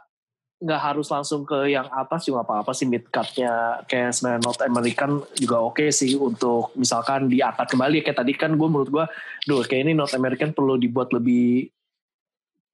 nggak 0.60 0.80
harus 0.92 1.08
langsung 1.08 1.48
ke 1.48 1.72
yang 1.72 1.88
atas 1.88 2.28
juga 2.28 2.44
apa-apa 2.44 2.76
sih 2.76 2.84
mid 2.84 3.08
cutnya 3.08 3.80
kayak 3.88 4.12
sebenarnya 4.12 4.44
North 4.44 4.60
American 4.60 5.24
juga 5.32 5.56
oke 5.56 5.80
okay 5.80 5.88
sih 5.88 6.20
untuk 6.20 6.76
misalkan 6.76 7.32
diangkat 7.32 7.64
kembali 7.64 8.04
kayak 8.04 8.20
tadi 8.20 8.36
kan 8.36 8.52
gue 8.60 8.68
menurut 8.68 8.92
gue 8.92 9.04
duh 9.48 9.64
kayak 9.64 9.88
ini 9.88 9.96
North 9.96 10.12
American 10.12 10.52
perlu 10.52 10.76
dibuat 10.76 11.16
lebih 11.16 11.64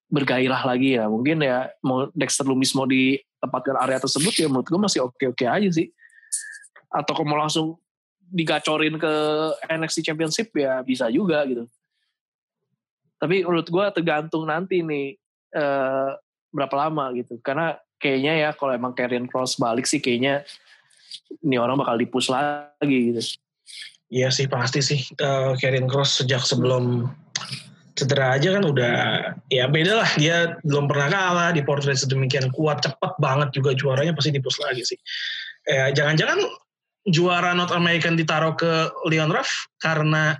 bergairah 0.07 0.63
lagi 0.63 0.99
ya. 0.99 1.11
Mungkin 1.11 1.43
ya 1.43 1.71
mau 1.83 2.09
Dexter 2.15 2.47
Lumis 2.47 2.73
mau 2.73 2.87
ditempatkan 2.87 3.77
area 3.83 3.99
tersebut 3.99 4.35
ya 4.35 4.47
menurut 4.47 4.67
gue 4.67 4.81
masih 4.81 5.01
oke-oke 5.07 5.47
aja 5.47 5.69
sih. 5.71 5.91
Atau 6.91 7.13
kalau 7.19 7.29
mau 7.29 7.39
langsung 7.39 7.77
digacorin 8.27 8.99
ke 8.99 9.13
NXT 9.71 10.07
Championship 10.07 10.51
ya 10.55 10.83
bisa 10.83 11.11
juga 11.11 11.43
gitu. 11.47 11.67
Tapi 13.17 13.43
menurut 13.47 13.67
gue 13.67 13.85
tergantung 13.95 14.45
nanti 14.47 14.83
nih 14.83 15.17
uh, 15.57 16.15
berapa 16.53 16.75
lama 16.87 17.15
gitu. 17.17 17.39
Karena 17.43 17.75
kayaknya 17.97 18.33
ya 18.49 18.51
kalau 18.53 18.77
emang 18.77 18.93
Karrion 18.93 19.27
Cross 19.27 19.57
balik 19.57 19.89
sih 19.89 19.99
kayaknya 19.99 20.45
ini 21.43 21.57
orang 21.57 21.81
bakal 21.81 21.97
dipus 21.97 22.29
lagi 22.29 23.15
gitu. 23.15 23.23
Iya 24.07 24.31
sih 24.31 24.47
pasti 24.47 24.79
sih 24.85 25.01
uh, 25.19 25.59
Karrion 25.59 25.91
Cross 25.91 26.23
sejak 26.23 26.45
sebelum 26.45 27.11
cedera 27.97 28.37
aja 28.37 28.53
kan 28.61 28.65
udah 28.69 28.95
ya 29.49 29.65
beda 29.67 30.05
lah 30.05 30.11
dia 30.21 30.61
belum 30.63 30.85
pernah 30.85 31.09
kalah 31.09 31.51
di 31.57 31.65
portrait 31.65 31.97
sedemikian 31.97 32.53
kuat 32.53 32.85
cepet 32.85 33.13
banget 33.17 33.51
juga 33.57 33.73
juaranya 33.73 34.13
pasti 34.13 34.37
dipus 34.37 34.61
lagi 34.61 34.85
sih 34.85 34.99
eh, 35.73 35.91
jangan-jangan 35.97 36.45
juara 37.09 37.57
North 37.57 37.73
American 37.73 38.21
ditaruh 38.21 38.53
ke 38.53 38.93
Leon 39.09 39.33
Ruff 39.33 39.49
karena 39.81 40.37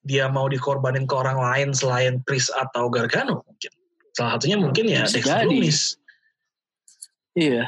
dia 0.00 0.32
mau 0.32 0.48
dikorbanin 0.48 1.04
ke 1.04 1.12
orang 1.12 1.36
lain 1.36 1.68
selain 1.76 2.24
Chris 2.24 2.48
atau 2.48 2.88
Gargano 2.88 3.44
mungkin 3.44 3.72
Salah 4.14 4.36
satunya 4.36 4.58
mungkin 4.58 4.84
ya 4.90 5.06
Dexter 5.06 5.46
jadi. 5.46 5.48
Lumis. 5.48 5.96
Iya. 7.32 7.64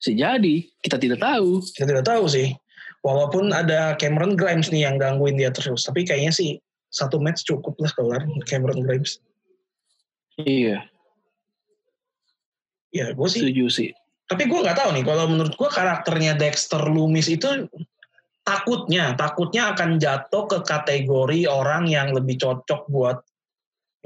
Bisa 0.00 0.12
jadi. 0.14 0.56
Kita 0.80 0.96
tidak 0.96 1.20
tahu. 1.20 1.60
Kita 1.74 1.86
tidak 1.86 2.04
tahu 2.08 2.24
sih. 2.26 2.50
Walaupun 3.04 3.54
ada 3.54 3.94
Cameron 3.94 4.34
Grimes 4.34 4.72
nih 4.72 4.88
yang 4.88 4.96
gangguin 4.98 5.38
dia 5.38 5.52
terus. 5.52 5.84
Tapi 5.84 6.02
kayaknya 6.08 6.32
sih 6.32 6.58
satu 6.88 7.20
match 7.20 7.44
cukup 7.44 7.76
lah 7.80 7.92
kelar 7.92 8.22
Cameron 8.48 8.80
Grimes. 8.84 9.20
Iya. 10.40 10.86
Ya, 12.94 13.12
gue 13.12 13.28
sih. 13.28 13.44
Setuju 13.44 13.66
sih. 13.68 13.90
Tapi 14.28 14.48
gue 14.48 14.60
nggak 14.60 14.76
tahu 14.76 14.90
nih. 14.96 15.04
Kalau 15.04 15.24
menurut 15.28 15.54
gue 15.56 15.68
karakternya 15.68 16.36
Dexter 16.36 16.80
Lumis 16.88 17.28
itu 17.28 17.68
takutnya, 18.44 19.12
takutnya 19.16 19.76
akan 19.76 20.00
jatuh 20.00 20.44
ke 20.48 20.58
kategori 20.64 21.48
orang 21.48 21.88
yang 21.88 22.12
lebih 22.16 22.40
cocok 22.40 22.88
buat 22.88 23.20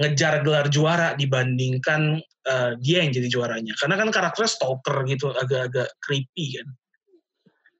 ngejar 0.02 0.42
gelar 0.42 0.66
juara 0.66 1.14
dibandingkan 1.14 2.18
uh, 2.48 2.74
dia 2.82 3.06
yang 3.06 3.14
jadi 3.14 3.28
juaranya. 3.30 3.74
Karena 3.78 3.98
kan 3.98 4.08
karakternya 4.10 4.50
stalker 4.50 4.96
gitu, 5.06 5.30
agak-agak 5.30 5.90
creepy 6.02 6.58
kan. 6.58 6.68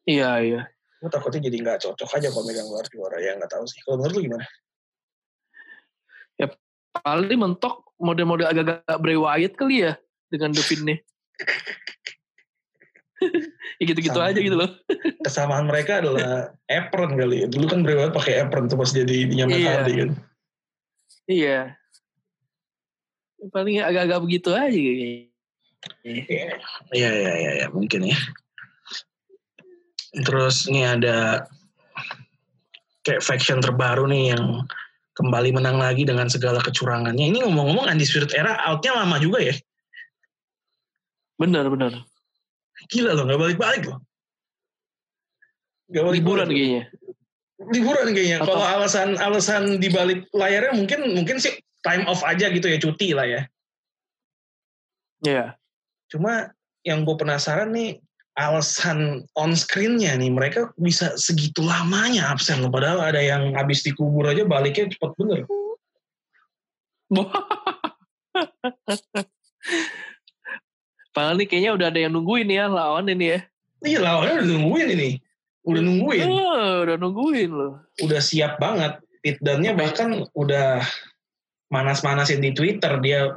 Iya, 0.06 0.30
iya. 0.42 0.62
Gue 1.02 1.10
takutnya 1.10 1.50
jadi 1.50 1.56
nggak 1.62 1.78
cocok 1.82 2.10
aja 2.14 2.30
kalau 2.30 2.46
megang 2.46 2.68
gelar 2.70 2.86
juara, 2.90 3.18
ya 3.18 3.34
nggak 3.38 3.50
tahu 3.50 3.64
sih. 3.66 3.82
Kalau 3.82 3.98
menurut 3.98 4.14
lu 4.18 4.22
gimana? 4.30 4.46
Paling 6.92 7.40
mentok 7.40 7.96
model-model 7.96 8.52
agak-agak 8.52 8.98
Bray 9.00 9.16
Wyatt 9.16 9.56
kali 9.56 9.88
ya 9.88 9.96
dengan 10.28 10.52
Devin 10.52 10.80
nih. 10.84 10.98
ya 13.80 13.84
gitu-gitu 13.86 14.18
aja 14.18 14.36
gitu 14.36 14.56
loh. 14.58 14.70
Kesamaan 15.26 15.70
mereka 15.70 16.04
adalah 16.04 16.52
apron 16.68 17.16
kali 17.16 17.44
ya. 17.44 17.46
Dulu 17.48 17.64
kan 17.70 17.80
Bray 17.86 17.96
Wyatt 17.96 18.12
pakai 18.12 18.44
apron 18.44 18.68
tuh 18.68 18.76
pas 18.76 18.90
jadi 18.90 19.30
nyaman 19.30 19.56
iya. 19.56 19.72
hati 19.80 19.92
kan. 19.96 20.10
Iya. 21.30 21.58
Paling 23.50 23.82
agak-agak 23.82 24.20
begitu 24.22 24.50
aja 24.52 24.70
kayaknya. 24.70 25.30
Iya, 26.06 26.46
iya, 26.94 27.10
iya, 27.10 27.32
ya, 27.34 27.52
ya, 27.64 27.66
mungkin 27.74 28.06
ya. 28.06 28.18
Terus 30.22 30.70
ini 30.70 30.86
ada 30.86 31.48
kayak 33.02 33.24
faction 33.24 33.58
terbaru 33.58 34.06
nih 34.06 34.36
yang 34.36 34.62
kembali 35.12 35.52
menang 35.52 35.76
lagi 35.76 36.08
dengan 36.08 36.28
segala 36.28 36.60
kecurangannya. 36.64 37.32
Ini 37.32 37.44
ngomong-ngomong 37.44 37.88
Spirit 38.04 38.32
era 38.32 38.56
outnya 38.64 38.96
lama 38.96 39.20
juga 39.20 39.44
ya? 39.44 39.54
Benar, 41.36 41.68
benar. 41.68 41.92
Gila 42.88 43.12
loh, 43.16 43.24
gak 43.28 43.40
balik-balik 43.40 43.82
loh. 43.88 43.98
Gak 45.92 46.04
balik 46.08 46.24
Liburan 46.24 46.48
kayaknya. 46.48 46.82
Liburan 47.60 48.06
kayaknya. 48.16 48.38
Kalau 48.40 48.64
alasan 48.64 49.20
alasan 49.20 49.62
di 49.78 49.92
balik 49.92 50.24
layarnya 50.32 50.72
mungkin 50.74 51.12
mungkin 51.12 51.36
sih 51.36 51.52
time 51.84 52.08
off 52.08 52.24
aja 52.24 52.48
gitu 52.48 52.66
ya, 52.66 52.78
cuti 52.80 53.12
lah 53.12 53.26
ya. 53.28 53.42
Iya. 55.22 55.34
Yeah. 55.34 55.48
Cuma 56.08 56.52
yang 56.82 57.06
gue 57.06 57.14
penasaran 57.14 57.70
nih, 57.70 58.00
alasan 58.32 59.28
on 59.36 59.52
screen-nya 59.52 60.16
nih, 60.16 60.32
mereka 60.32 60.72
bisa 60.80 61.12
segitu 61.20 61.60
lamanya 61.60 62.32
absen 62.32 62.64
loh. 62.64 62.72
Padahal 62.72 63.12
ada 63.12 63.20
yang 63.20 63.52
habis 63.52 63.84
dikubur 63.84 64.24
aja 64.24 64.48
baliknya 64.48 64.88
cepat 64.88 65.12
bener. 65.20 65.44
Padahal 71.12 71.36
nih 71.36 71.44
kayaknya 71.44 71.76
udah 71.76 71.86
ada 71.92 72.00
yang 72.00 72.16
nungguin 72.16 72.48
ya 72.48 72.72
lawan 72.72 73.12
ini 73.12 73.36
ya. 73.36 73.44
Iya 73.84 73.98
lawannya 74.00 74.34
udah 74.40 74.48
nungguin 74.48 74.88
ini. 74.96 75.20
Udah 75.62 75.82
nungguin. 75.84 76.26
Oh, 76.26 76.82
udah 76.88 76.96
nungguin 76.96 77.50
loh. 77.52 77.84
Udah 78.00 78.20
siap 78.24 78.56
banget. 78.56 78.96
Pitdannya 79.22 79.76
bahkan 79.76 80.26
udah 80.34 80.82
manas-manasin 81.68 82.40
di 82.40 82.56
Twitter. 82.56 82.96
Dia 83.04 83.28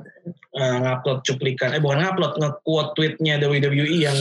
uh, 0.56 0.78
ngupload 0.82 1.28
cuplikan. 1.28 1.76
Eh 1.76 1.84
bukan 1.84 2.02
ngupload, 2.02 2.40
nge-quote 2.42 2.96
tweetnya 2.96 3.38
WWE 3.44 4.08
yang 4.08 4.18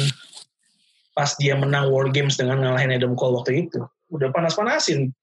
pas 1.14 1.30
dia 1.38 1.54
menang 1.54 1.88
War 1.94 2.11
Games 2.11 2.35
dengan 2.35 2.61
ngalahin 2.61 2.92
Adam 2.92 3.14
Cole 3.14 3.38
waktu 3.40 3.71
itu. 3.71 3.80
Udah 4.11 4.35
panas-panasin. 4.35 5.14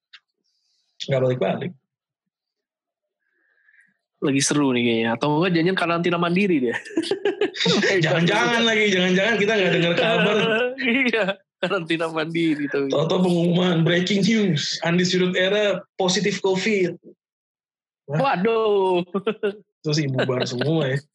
Nggak 1.07 1.21
balik-balik 1.21 1.71
lagi 4.21 4.41
seru 4.41 4.69
nih 4.71 4.83
kayaknya. 4.86 5.10
Atau 5.17 5.27
enggak 5.41 5.51
jangan 5.57 5.75
karantina 5.75 6.17
mandiri 6.21 6.57
dia. 6.62 6.77
jangan-jangan 8.05 8.62
lagi, 8.63 8.86
jangan-jangan 8.93 9.36
kita 9.41 9.51
nggak 9.57 9.71
dengar 9.74 9.93
kabar. 9.98 10.36
iya, 11.01 11.25
karantina 11.57 12.05
mandiri 12.13 12.65
tuh. 12.69 12.88
Toto 12.93 13.25
pengumuman 13.25 13.81
breaking 13.81 14.22
news, 14.22 14.77
undisputed 14.85 15.33
era 15.33 15.81
positif 15.98 16.37
COVID. 16.46 16.96
Wah. 18.13 18.37
Waduh. 18.37 19.01
Itu 19.81 19.92
sih 19.98 20.05
bubar 20.05 20.46
semua 20.46 20.96
ya. 20.96 20.98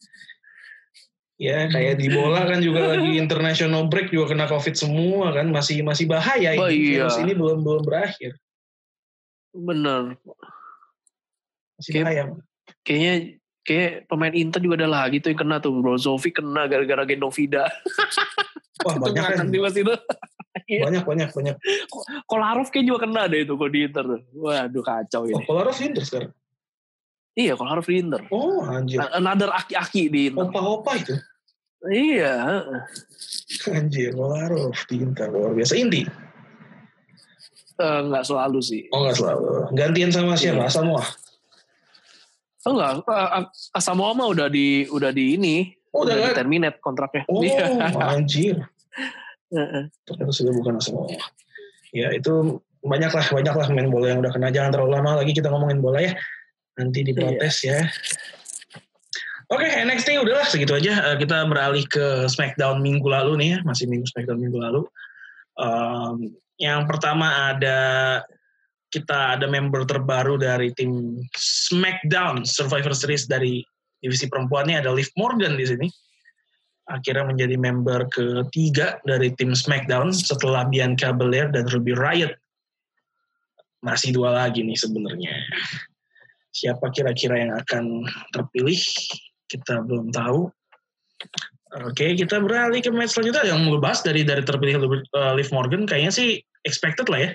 Ya 1.37 1.69
kayak 1.69 2.01
di 2.01 2.09
bola 2.09 2.49
kan 2.49 2.65
juga 2.65 2.81
lagi 2.97 3.21
international 3.21 3.93
break 3.93 4.09
juga 4.09 4.33
kena 4.33 4.49
covid 4.49 4.73
semua 4.73 5.37
kan 5.37 5.53
masih 5.53 5.85
masih 5.85 6.09
bahaya 6.09 6.57
oh, 6.57 6.73
ini 6.73 6.97
iya. 6.97 7.13
ini 7.21 7.37
belum 7.37 7.61
belum 7.61 7.85
berakhir. 7.85 8.37
Bener. 9.53 10.17
Masih 11.77 11.93
bahaya 12.01 12.25
kayaknya 12.87 13.15
kayak 13.67 14.07
pemain 14.07 14.31
Inter 14.31 14.63
juga 14.63 14.87
ada 14.87 14.89
lagi 14.89 15.19
tuh 15.19 15.35
yang 15.35 15.41
kena 15.43 15.57
tuh 15.59 15.75
Brozovic 15.75 16.39
kena 16.39 16.71
gara-gara 16.71 17.03
gendong 17.03 17.35
Vida. 17.35 17.67
Wah 18.87 18.97
banyak 19.03 19.25
kan. 19.43 19.47
Di 19.51 19.59
itu. 19.59 19.95
Iya. 20.67 20.89
banyak 20.89 21.05
banyak 21.05 21.31
banyak. 21.37 21.57
Kolarov 22.25 22.73
kayak 22.73 22.89
juga 22.89 23.05
kena 23.05 23.29
deh 23.29 23.45
itu 23.45 23.55
kok 23.55 23.71
di 23.71 23.81
Inter. 23.85 24.07
Waduh 24.33 24.83
kacau 24.83 25.29
ini. 25.29 25.37
Oh, 25.37 25.43
Kolarov 25.45 25.77
Inter 25.83 26.03
sekarang. 26.07 26.33
Iya 27.37 27.53
Kolarov 27.53 27.85
di 27.85 28.01
Inter. 28.01 28.25
Oh 28.33 28.65
anjir. 28.65 28.97
Another 29.13 29.53
aki-aki 29.53 30.09
di 30.09 30.33
Inter. 30.33 30.49
Opa-opa 30.49 30.97
itu. 30.97 31.15
Iya. 31.85 32.65
Anjir 33.69 34.17
Kolarov 34.17 34.73
di 34.89 34.97
Inter 35.05 35.29
luar 35.29 35.53
biasa. 35.53 35.77
Inti. 35.77 36.09
Uh, 37.77 38.09
nggak 38.09 38.25
selalu 38.25 38.65
sih. 38.65 38.89
Oh 38.89 39.05
nggak 39.05 39.21
selalu. 39.21 39.69
Gantian 39.77 40.09
sama 40.09 40.33
siapa? 40.33 40.65
Iya. 40.65 40.73
Semua. 40.73 41.05
Oh 42.67 42.75
enggak, 42.75 43.07
Asamoah 43.77 44.11
mah 44.17 44.27
udah 44.33 44.51
di 44.51 44.91
udah 44.91 45.15
di 45.15 45.39
ini, 45.39 45.71
oh, 45.95 46.03
udah, 46.03 46.19
udah 46.19 46.35
di 46.35 46.35
terminate 46.35 46.83
kontraknya. 46.83 47.23
Oh, 47.31 47.39
anjir. 48.03 48.59
Ternyata 50.03 50.33
sudah 50.35 50.51
bukan 50.51 50.83
Asamoah. 50.83 51.15
Ya 51.95 52.11
itu 52.11 52.59
banyak 52.83 53.13
lah, 53.15 53.27
banyak 53.31 53.55
lah 53.55 53.67
main 53.71 53.87
bola 53.87 54.11
yang 54.11 54.19
udah 54.19 54.35
kena. 54.35 54.51
Jangan 54.51 54.75
terlalu 54.75 54.99
lama 54.99 55.23
lagi 55.23 55.31
kita 55.31 55.47
ngomongin 55.47 55.79
bola 55.79 56.03
ya. 56.03 56.19
Nanti 56.77 56.99
diprotes 57.05 57.65
iya. 57.65 57.81
ya. 57.81 57.83
Oke, 59.47 59.63
okay, 59.63 59.79
NXT 59.87 60.19
udahlah 60.19 60.43
segitu 60.43 60.75
aja. 60.75 61.07
Uh, 61.07 61.17
kita 61.23 61.47
beralih 61.47 61.87
ke 61.87 62.27
SmackDown 62.27 62.83
minggu 62.83 63.07
lalu 63.07 63.39
nih 63.39 63.49
ya, 63.55 63.59
masih 63.63 63.87
minggu 63.87 64.03
SmackDown 64.11 64.43
minggu 64.43 64.59
lalu. 64.59 64.83
Um, 65.55 66.35
yang 66.59 66.85
pertama 66.91 67.55
ada 67.55 67.79
kita 68.91 69.39
ada 69.39 69.47
member 69.47 69.87
terbaru 69.87 70.35
dari 70.41 70.75
tim 70.75 71.23
SmackDown 71.39 72.43
Survivor 72.43 72.91
Series 72.91 73.31
dari 73.31 73.63
divisi 74.03 74.27
perempuannya 74.27 74.83
ada 74.83 74.91
Liv 74.91 75.11
Morgan 75.15 75.55
di 75.55 75.63
sini. 75.63 75.89
Akhirnya 76.87 77.27
menjadi 77.27 77.55
member 77.59 78.07
ketiga 78.11 78.99
dari 79.07 79.35
tim 79.35 79.55
SmackDown 79.55 80.11
setelah 80.15 80.67
Bianca 80.67 81.15
Belair 81.15 81.51
dan 81.51 81.67
Ruby 81.71 81.95
Riot. 81.95 82.35
Masih 83.83 84.11
dua 84.15 84.35
lagi 84.35 84.63
nih 84.63 84.79
sebenarnya. 84.79 85.35
Siapa 86.57 86.89
kira-kira 86.89 87.37
yang 87.37 87.53
akan 87.53 88.09
terpilih? 88.33 88.81
Kita 89.45 89.85
belum 89.85 90.09
tahu. 90.09 90.49
Oke, 91.85 92.17
kita 92.17 92.41
beralih 92.41 92.81
ke 92.81 92.89
match 92.89 93.13
selanjutnya 93.13 93.53
yang 93.53 93.61
ngebahas 93.69 94.01
dari 94.01 94.25
dari 94.25 94.41
terpilih 94.41 94.81
Liv 95.37 95.49
Morgan 95.53 95.85
kayaknya 95.85 96.13
sih 96.15 96.41
expected 96.65 97.13
lah 97.13 97.21
ya 97.21 97.31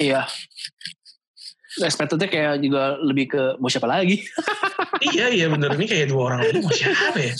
Iya. 0.00 0.22
Expectednya 1.80 2.28
kayak 2.32 2.54
juga 2.64 2.96
lebih 3.04 3.36
ke 3.36 3.42
mau 3.60 3.68
siapa 3.68 3.86
lagi. 3.86 4.24
iya 5.14 5.30
iya 5.30 5.46
bener 5.46 5.76
ini 5.76 5.86
kayak 5.86 6.10
dua 6.10 6.32
orang 6.34 6.40
lagi 6.48 6.58
mau 6.64 6.72
siapa 6.72 7.16
ya. 7.20 7.34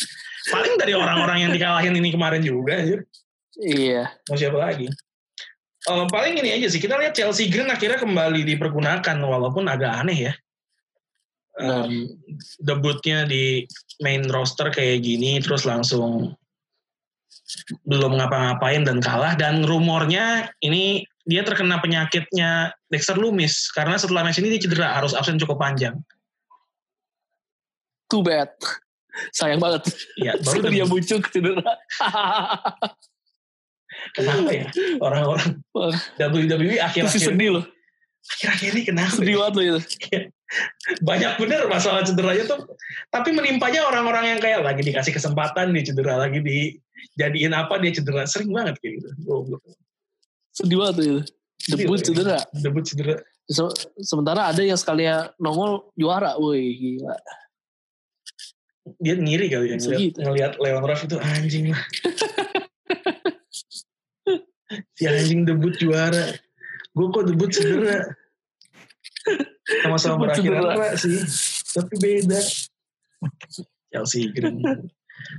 Paling 0.52 0.74
dari 0.76 0.92
orang-orang 0.94 1.48
yang 1.48 1.52
dikalahin 1.56 1.96
ini 1.96 2.12
kemarin 2.12 2.44
juga. 2.44 2.78
Iya. 3.58 4.12
Mau 4.28 4.36
siapa 4.36 4.60
lagi. 4.60 4.86
Uh, 5.88 6.04
paling 6.12 6.36
ini 6.36 6.60
aja 6.60 6.68
sih 6.68 6.76
kita 6.76 7.00
lihat 7.00 7.16
Chelsea 7.16 7.48
Green 7.48 7.72
akhirnya 7.72 7.96
kembali 7.96 8.44
dipergunakan 8.44 9.16
walaupun 9.24 9.64
agak 9.66 10.04
aneh 10.04 10.30
ya. 10.30 10.32
Um, 11.58 12.06
debutnya 12.62 13.26
di 13.26 13.66
main 14.00 14.24
roster 14.30 14.70
kayak 14.70 15.02
gini 15.02 15.42
terus 15.42 15.66
langsung 15.66 16.38
belum 17.84 18.16
ngapa-ngapain 18.16 18.86
dan 18.86 19.02
kalah 19.02 19.34
dan 19.34 19.66
rumornya 19.66 20.48
ini 20.62 21.04
dia 21.26 21.42
terkena 21.44 21.82
penyakitnya 21.82 22.72
Dexter 22.88 23.18
Lumis 23.18 23.68
karena 23.74 23.98
setelah 23.98 24.24
match 24.24 24.40
ini 24.40 24.56
dia 24.56 24.62
cedera 24.62 24.94
harus 24.96 25.12
absen 25.12 25.36
cukup 25.36 25.60
panjang. 25.60 25.98
Too 28.10 28.22
bad. 28.22 28.50
Sayang 29.34 29.60
banget. 29.62 29.90
Iya, 30.18 30.38
baru 30.42 30.70
dia 30.70 30.84
muncul 30.86 31.18
cedera. 31.28 31.66
kenapa 34.16 34.50
ya 34.54 34.66
orang-orang 35.02 35.60
WWE 36.18 36.78
akhir-akhir 36.80 37.20
sedih 37.20 37.60
loh. 37.60 37.64
Akhir-akhir 38.38 38.70
ini 38.74 38.82
kenapa? 38.86 39.14
Sedih 39.18 39.36
banget 39.38 39.54
loh 39.54 39.64
itu. 39.66 39.80
Banyak 41.00 41.38
bener 41.38 41.70
masalah 41.70 42.02
cederanya 42.02 42.44
tuh. 42.46 42.74
Tapi 43.10 43.30
menimpanya 43.30 43.86
orang-orang 43.86 44.34
yang 44.36 44.40
kayak 44.42 44.66
lagi 44.66 44.82
dikasih 44.82 45.14
kesempatan 45.14 45.70
dia 45.70 45.86
cedera 45.86 46.18
lagi 46.18 46.42
dijadiin 46.42 47.54
apa 47.54 47.78
dia 47.78 47.94
cedera 47.94 48.26
sering 48.26 48.50
banget 48.50 48.76
kayak 48.82 48.98
gitu. 48.98 49.08
Sedih 50.50 50.76
banget 50.82 50.94
tuh. 50.98 51.22
Debut 51.70 51.98
iya. 52.00 52.06
cedera. 52.06 52.38
Debut 52.50 52.84
cedera. 52.84 53.14
Se 53.50 53.64
sementara 54.02 54.50
ada 54.50 54.62
yang 54.62 54.78
sekalian 54.78 55.30
nongol 55.42 55.90
juara, 55.98 56.38
woi 56.38 56.70
gila. 56.74 57.18
Dia 58.98 59.14
ngiri 59.18 59.46
kali 59.50 59.66
ya 59.70 59.76
ngeliat, 59.78 60.14
ngeliat 60.18 60.52
Leon 60.58 60.82
Ruff 60.86 61.02
itu 61.06 61.16
anjing 61.18 61.70
lah. 61.70 61.84
si 64.98 65.02
anjing 65.06 65.46
debut 65.46 65.74
juara. 65.78 66.34
Gue 66.90 67.06
kok 67.14 67.26
debut 67.26 67.50
cedera. 67.50 68.18
Sama-sama 69.84 70.26
berakhir 70.26 70.52
apa 70.56 70.96
sih? 70.98 71.18
tapi 71.70 71.94
beda. 72.00 72.40
Chelsea 73.90 74.30
Green. 74.32 74.62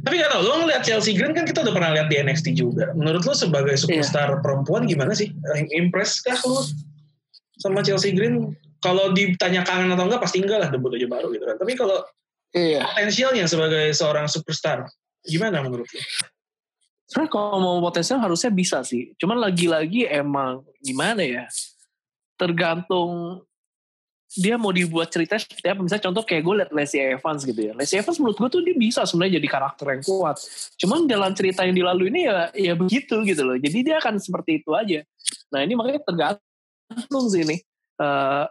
tapi 0.06 0.22
gak 0.22 0.30
tau, 0.30 0.42
lo 0.46 0.54
ngeliat 0.64 0.84
Chelsea 0.86 1.18
Green 1.18 1.34
kan 1.34 1.44
kita 1.44 1.66
udah 1.66 1.74
pernah 1.74 1.92
lihat 1.98 2.08
di 2.12 2.22
NXT 2.22 2.54
juga. 2.56 2.94
Menurut 2.94 3.26
lo 3.26 3.34
sebagai 3.34 3.76
superstar 3.76 4.38
yeah. 4.38 4.40
perempuan 4.40 4.86
gimana 4.86 5.12
sih? 5.16 5.34
Impress 5.74 6.22
kah 6.22 6.38
lo 6.46 6.64
sama 7.60 7.82
Chelsea 7.82 8.14
Green? 8.14 8.54
Kalau 8.82 9.14
ditanya 9.14 9.62
kangen 9.62 9.94
atau 9.94 10.10
enggak 10.10 10.22
pasti 10.26 10.42
enggak 10.42 10.68
lah 10.68 10.70
debut 10.74 10.94
aja 10.94 11.08
baru 11.10 11.30
gitu 11.34 11.46
kan. 11.46 11.58
Tapi 11.58 11.74
kalau 11.78 12.02
yeah. 12.54 12.86
potensialnya 12.86 13.46
sebagai 13.50 13.94
seorang 13.94 14.26
superstar 14.30 14.86
gimana 15.26 15.62
menurut 15.62 15.86
lo? 15.90 16.02
Sebenarnya 17.12 17.32
kalau 17.36 17.60
mau 17.60 17.78
potensial 17.84 18.24
harusnya 18.24 18.52
bisa 18.56 18.88
sih. 18.88 19.12
Cuman 19.20 19.36
lagi-lagi 19.36 20.08
emang 20.08 20.64
gimana 20.80 21.20
ya? 21.20 21.46
Tergantung 22.40 23.44
dia 24.32 24.56
mau 24.56 24.72
dibuat 24.72 25.12
cerita 25.12 25.36
seperti 25.36 25.68
apa 25.68 25.84
misalnya 25.84 26.08
contoh 26.08 26.24
kayak 26.24 26.44
gue 26.48 26.56
liat 26.64 26.72
Lacey 26.72 27.04
Evans 27.04 27.44
gitu 27.44 27.62
ya. 27.68 27.74
Lacey 27.76 28.00
Evans 28.00 28.16
menurut 28.24 28.38
gue 28.40 28.50
tuh 28.50 28.62
dia 28.64 28.76
bisa 28.80 29.04
sebenarnya 29.04 29.44
jadi 29.44 29.48
karakter 29.52 29.86
yang 29.92 30.04
kuat. 30.08 30.38
Cuman 30.80 31.04
jalan 31.04 31.32
cerita 31.36 31.68
yang 31.68 31.76
dilalui 31.76 32.08
ini 32.08 32.32
ya 32.32 32.48
ya 32.56 32.74
begitu 32.80 33.28
gitu 33.28 33.44
loh. 33.44 33.60
Jadi 33.60 33.78
dia 33.84 34.00
akan 34.00 34.24
seperti 34.24 34.64
itu 34.64 34.72
aja. 34.72 35.04
Nah 35.52 35.60
ini 35.68 35.76
makanya 35.76 36.00
tergantung 36.08 37.26
sih 37.28 37.44
ini 37.44 37.60
uh, 38.00 38.48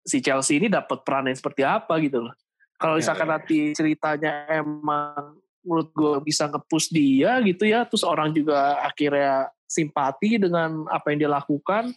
si 0.00 0.24
Chelsea 0.24 0.56
ini 0.56 0.72
dapat 0.72 1.04
peran 1.04 1.28
yang 1.28 1.36
seperti 1.36 1.60
apa 1.60 2.00
gitu 2.00 2.24
loh. 2.24 2.32
Kalau 2.80 2.96
ya, 2.96 3.04
misalkan 3.04 3.28
ya, 3.28 3.30
ya. 3.30 3.34
nanti 3.36 3.58
ceritanya 3.76 4.32
emang 4.48 5.44
menurut 5.64 5.88
gue 5.92 6.14
bisa 6.24 6.48
ngepush 6.48 6.92
dia 6.92 7.40
gitu 7.40 7.64
ya 7.64 7.88
terus 7.88 8.04
orang 8.04 8.32
juga 8.36 8.80
akhirnya 8.84 9.48
simpati 9.64 10.36
dengan 10.36 10.84
apa 10.92 11.08
yang 11.10 11.24
dia 11.24 11.32
lakukan 11.32 11.96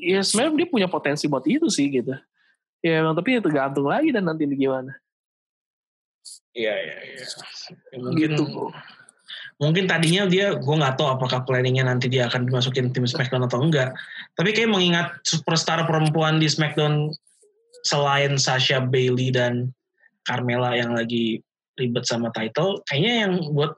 ya 0.00 0.24
sebenarnya 0.24 0.64
dia 0.64 0.68
punya 0.72 0.88
potensi 0.88 1.28
buat 1.28 1.44
itu 1.44 1.68
sih 1.68 1.92
gitu. 1.92 2.16
Ya 2.80 3.04
emang 3.04 3.12
tapi 3.12 3.36
itu 3.36 3.38
ya 3.38 3.42
tergantung 3.44 3.86
lagi 3.86 4.08
dan 4.08 4.24
nanti 4.24 4.48
gimana. 4.48 4.96
Iya 6.56 6.74
iya 6.74 6.96
iya. 7.04 7.24
Ya, 7.92 7.98
mungkin 8.00 8.30
gitu. 8.34 8.44
mungkin 9.60 9.84
tadinya 9.84 10.24
dia 10.24 10.56
gue 10.56 10.76
nggak 10.80 10.96
tahu 10.96 11.20
apakah 11.20 11.44
planningnya 11.44 11.84
nanti 11.84 12.08
dia 12.08 12.26
akan 12.32 12.48
dimasukin 12.48 12.96
tim 12.96 13.04
Smackdown 13.04 13.44
atau 13.44 13.60
enggak. 13.60 13.92
Tapi 14.32 14.56
kayak 14.56 14.72
mengingat 14.72 15.20
superstar 15.22 15.84
perempuan 15.84 16.40
di 16.40 16.48
Smackdown 16.48 17.12
selain 17.84 18.40
Sasha 18.40 18.80
Bailey 18.80 19.28
dan 19.28 19.72
Carmela 20.24 20.72
yang 20.76 20.96
lagi 20.96 21.44
ribet 21.76 22.04
sama 22.04 22.28
title 22.32 22.80
kayaknya 22.88 23.28
yang 23.28 23.32
buat 23.52 23.76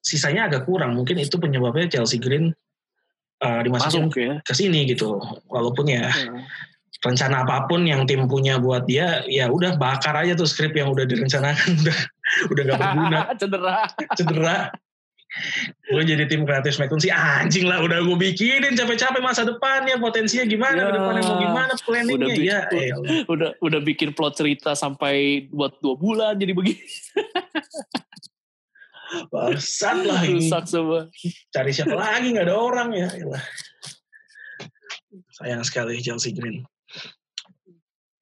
sisanya 0.00 0.48
agak 0.48 0.64
kurang. 0.64 0.96
Mungkin 0.96 1.20
itu 1.20 1.36
penyebabnya 1.36 1.88
Chelsea 1.88 2.16
Green 2.16 2.56
uh, 3.40 3.60
dimasukin 3.64 4.08
Masuk, 4.08 4.16
ya? 4.20 4.34
ke 4.44 4.52
sini 4.52 4.86
gitu. 4.88 5.20
Walaupun 5.48 5.88
ya 5.88 6.08
hmm. 6.08 6.44
rencana 7.00 7.48
apa 7.48 7.64
pun 7.64 7.88
yang 7.88 8.04
tim 8.04 8.28
punya 8.28 8.60
buat 8.60 8.84
dia, 8.84 9.24
ya 9.26 9.48
udah 9.48 9.80
bakar 9.80 10.16
aja 10.20 10.36
tuh 10.36 10.46
skrip 10.46 10.76
yang 10.76 10.92
udah 10.92 11.08
direncanakan 11.08 11.68
udah 11.84 11.98
udah 12.52 12.62
gak 12.68 12.78
berguna. 12.78 13.20
Cedera. 13.40 13.76
Cedera. 14.16 14.58
gue 15.86 16.02
jadi 16.02 16.26
tim 16.26 16.42
kreatif 16.42 16.74
Smackdown 16.74 16.98
sih 16.98 17.14
anjing 17.14 17.62
lah 17.62 17.78
udah 17.86 18.02
gue 18.02 18.18
bikinin 18.18 18.74
capek-capek 18.74 19.22
masa 19.22 19.46
depannya 19.46 19.94
potensinya 20.02 20.42
gimana 20.42 20.90
ya, 20.90 20.90
depannya 20.90 21.22
mau 21.22 21.38
gimana 21.38 21.72
planningnya 21.86 22.18
udah 22.18 22.30
bikin, 22.34 22.50
ya 22.50 22.94
udah 23.30 23.50
udah 23.62 23.80
bikin 23.86 24.10
plot 24.10 24.42
cerita 24.42 24.74
sampai 24.74 25.46
buat 25.54 25.78
dua 25.78 25.94
bulan 25.94 26.34
jadi 26.34 26.50
begini 26.50 26.82
Bangsat 29.30 30.06
lah 30.06 30.22
ini. 30.22 30.46
Rusak 30.46 30.64
semua. 30.70 31.10
Cari 31.50 31.70
siapa 31.74 31.94
lagi 31.94 32.30
nggak 32.30 32.46
ada 32.46 32.56
orang 32.56 32.88
ya. 32.94 33.08
Yalah. 33.10 33.44
Sayang 35.34 35.62
sekali 35.66 35.98
Chelsea 35.98 36.30
Green. 36.30 36.62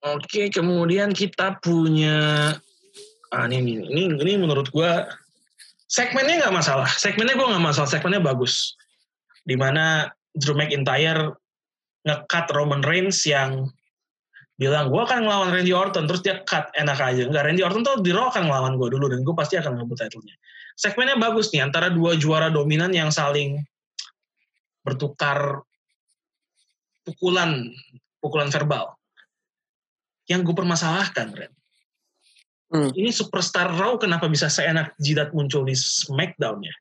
Oke, 0.06 0.48
kemudian 0.48 1.12
kita 1.12 1.58
punya 1.58 2.54
ah 3.28 3.44
ini 3.44 3.84
ini 3.84 4.08
ini 4.08 4.32
menurut 4.40 4.72
gua 4.72 5.04
segmennya 5.90 6.48
nggak 6.48 6.56
masalah. 6.56 6.88
Segmennya 6.88 7.36
gua 7.36 7.52
nggak 7.52 7.66
masalah. 7.68 7.88
Segmennya 7.90 8.22
bagus. 8.24 8.78
Di 9.44 9.56
mana 9.58 10.08
Drew 10.32 10.56
McIntyre 10.56 11.36
ngekat 12.06 12.46
Roman 12.56 12.80
Reigns 12.80 13.26
yang 13.28 13.68
bilang 14.58 14.90
gue 14.90 14.98
akan 14.98 15.22
ngelawan 15.22 15.54
Randy 15.54 15.70
Orton 15.70 16.10
terus 16.10 16.18
dia 16.18 16.42
cut 16.42 16.66
enak 16.74 16.98
aja 16.98 17.30
nggak 17.30 17.46
Randy 17.46 17.62
Orton 17.62 17.86
tuh 17.86 18.02
di 18.02 18.10
Raw 18.10 18.26
akan 18.34 18.50
ngelawan 18.50 18.74
gue 18.74 18.90
dulu 18.90 19.06
dan 19.06 19.22
gue 19.22 19.30
pasti 19.38 19.54
akan 19.54 19.78
ngebut 19.78 20.02
title-nya 20.02 20.34
segmennya 20.78 21.18
bagus 21.18 21.50
nih 21.50 21.66
antara 21.66 21.90
dua 21.90 22.14
juara 22.14 22.54
dominan 22.54 22.94
yang 22.94 23.10
saling 23.10 23.58
bertukar 24.86 25.66
pukulan 27.02 27.66
pukulan 28.22 28.46
verbal 28.46 28.94
yang 30.30 30.46
gue 30.46 30.54
permasalahkan 30.54 31.34
Ren 31.34 31.52
hmm. 32.70 32.94
ini 32.94 33.10
superstar 33.10 33.74
Raw 33.74 33.98
kenapa 33.98 34.30
bisa 34.30 34.46
seenak 34.46 34.94
jidat 35.02 35.34
muncul 35.34 35.66
di 35.66 35.74
Smackdown 35.74 36.62
ya 36.62 36.74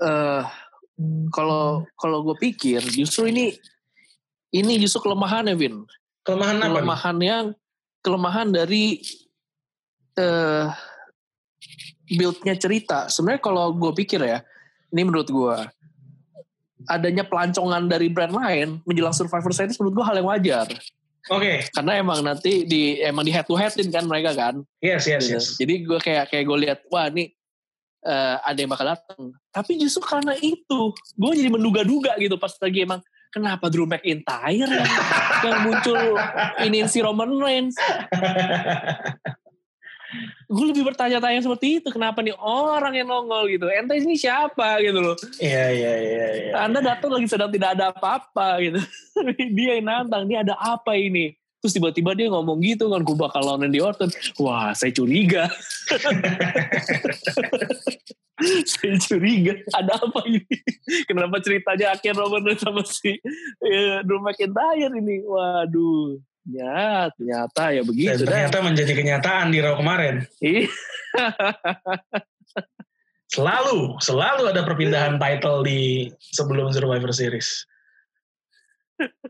uh, 0.00 0.42
kalau 1.28 1.84
kalau 1.94 2.24
gue 2.24 2.36
pikir 2.40 2.80
justru 2.88 3.28
ini 3.28 3.52
ini 4.52 4.80
justru 4.80 5.04
kelemahannya, 5.08 5.54
Vin. 5.56 5.84
Kelemahan 6.24 6.56
apa? 6.64 6.80
Kelemahan 6.80 7.16
yang 7.20 7.44
kelemahan 8.00 8.48
dari 8.48 9.00
uh, 10.16 10.72
build-nya 12.08 12.54
cerita. 12.56 13.06
Sebenarnya 13.10 13.42
kalau 13.42 13.74
gue 13.76 13.92
pikir 13.92 14.20
ya, 14.24 14.40
ini 14.92 15.02
menurut 15.04 15.28
gue 15.28 15.56
adanya 16.88 17.26
pelancongan 17.26 17.84
dari 17.84 18.08
brand 18.08 18.32
lain 18.32 18.80
menjelang 18.88 19.12
Survivor 19.12 19.52
Series 19.52 19.76
menurut 19.76 20.00
gue 20.00 20.04
hal 20.06 20.16
yang 20.22 20.28
wajar. 20.30 20.66
Oke. 21.28 21.44
Okay. 21.44 21.56
Karena 21.74 21.92
emang 22.00 22.24
nanti 22.24 22.64
di 22.64 23.02
emang 23.04 23.26
di 23.26 23.32
head 23.34 23.44
to 23.44 23.58
headin 23.58 23.92
kan 23.92 24.08
mereka 24.08 24.32
kan. 24.32 24.64
Yes 24.80 25.04
yes 25.04 25.28
gitu. 25.28 25.34
yes. 25.36 25.46
Jadi 25.60 25.74
gue 25.84 25.98
kayak 26.00 26.32
kayak 26.32 26.44
gue 26.48 26.58
lihat 26.64 26.78
wah 26.88 27.12
ini 27.12 27.28
uh, 28.08 28.40
ada 28.40 28.58
yang 28.58 28.72
bakal 28.72 28.88
datang. 28.88 29.20
Tapi 29.52 29.76
justru 29.76 30.00
karena 30.08 30.32
itu 30.40 30.80
gue 30.96 31.32
jadi 31.36 31.50
menduga-duga 31.52 32.16
gitu 32.16 32.40
pas 32.40 32.54
lagi 32.56 32.88
emang 32.88 33.04
kenapa 33.28 33.68
Drew 33.68 33.84
McIntyre 33.84 34.64
yang, 34.64 34.88
yang 35.44 35.58
muncul 35.68 36.00
ini 36.64 36.88
si 36.88 37.04
Roman 37.04 37.28
Reigns 37.36 37.76
gue 40.48 40.66
lebih 40.72 40.88
bertanya-tanya 40.88 41.44
seperti 41.44 41.84
itu 41.84 41.88
kenapa 41.92 42.24
nih 42.24 42.32
orang 42.40 42.96
yang 42.96 43.08
nongol 43.12 43.44
gitu? 43.52 43.68
Ente 43.68 44.00
ini 44.00 44.16
siapa 44.16 44.80
gitu 44.80 44.98
loh? 45.04 45.16
Iya 45.36 45.64
iya 45.68 45.92
iya 46.00 46.26
ya. 46.48 46.52
anda 46.64 46.80
datang 46.80 47.12
lagi 47.12 47.28
sedang 47.28 47.52
tidak 47.52 47.76
ada 47.76 47.92
apa-apa 47.92 48.56
gitu. 48.64 48.80
Dia 49.56 49.76
yang 49.76 49.86
nantang 49.88 50.24
dia 50.24 50.40
ada 50.40 50.56
apa 50.56 50.96
ini? 50.96 51.36
Terus 51.58 51.74
tiba-tiba 51.74 52.14
dia 52.14 52.30
ngomong 52.30 52.62
gitu 52.62 52.86
kan 52.86 53.02
gue 53.02 53.16
bakal 53.18 53.42
lawan 53.42 53.66
Randy 53.66 53.82
Orton. 53.82 54.08
Wah 54.38 54.70
saya 54.72 54.94
curiga. 54.94 55.50
Saya 58.38 58.94
curiga 59.02 59.58
ada 59.74 59.98
apa 59.98 60.22
ini? 60.30 60.46
Kenapa 61.10 61.42
ceritanya 61.42 61.98
akhir 61.98 62.14
Roman 62.14 62.54
sama 62.54 62.86
si 62.86 63.18
ya, 63.58 64.06
Drew 64.06 64.22
McIntyre 64.22 64.94
ini? 64.94 65.26
Waduh 65.26 66.22
ya 66.48 67.12
ternyata 67.12 67.62
ya 67.76 67.82
begitu 67.84 68.24
Dan 68.24 68.26
ternyata 68.26 68.58
dah. 68.58 68.64
menjadi 68.64 68.92
kenyataan 68.96 69.46
di 69.52 69.58
Raw 69.60 69.74
kemarin. 69.76 70.24
Iya. 70.40 70.66
selalu 73.28 74.00
selalu 74.00 74.42
ada 74.48 74.64
perpindahan 74.64 75.20
title 75.20 75.60
di 75.60 76.08
sebelum 76.32 76.72
Survivor 76.72 77.12
Series. 77.12 77.68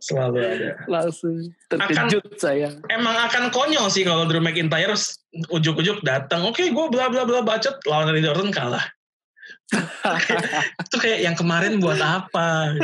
Selalu 0.00 0.38
ada. 0.40 0.70
Langsung 0.88 1.52
terkejut 1.68 2.24
akan, 2.24 2.40
saya 2.40 2.72
emang 2.88 3.12
akan 3.28 3.52
konyol 3.52 3.92
sih 3.92 4.06
kalau 4.06 4.24
Drew 4.24 4.40
McIntyre 4.40 4.96
ujuk-ujuk 5.52 6.00
datang. 6.00 6.46
Oke 6.48 6.64
okay, 6.64 6.66
gue 6.72 6.86
bla 6.88 7.12
bla 7.12 7.28
bla 7.28 7.44
bacot 7.44 7.76
lawan 7.84 8.14
Randy 8.14 8.30
Orton 8.30 8.48
kalah. 8.54 8.86
Itu 10.88 10.96
kayak 10.96 11.20
yang 11.20 11.36
kemarin 11.36 11.76
buat 11.82 12.00
apa? 12.00 12.78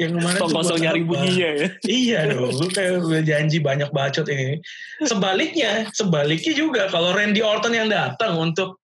Yang 0.00 0.18
kemarin 0.18 0.38
Tong 0.38 0.52
kosong 0.52 0.80
nyari 0.82 1.02
bunyinya 1.06 1.50
ya. 1.58 1.68
iya 1.86 2.20
dong, 2.30 2.54
lu 2.54 2.66
kayak 2.70 3.02
udah 3.02 3.22
janji 3.22 3.58
banyak 3.62 3.90
bacot 3.94 4.26
ini. 4.28 4.58
Sebaliknya, 5.06 5.86
sebaliknya 5.94 6.52
juga 6.54 6.90
kalau 6.90 7.14
Randy 7.14 7.42
Orton 7.42 7.74
yang 7.74 7.88
datang 7.90 8.38
untuk 8.38 8.82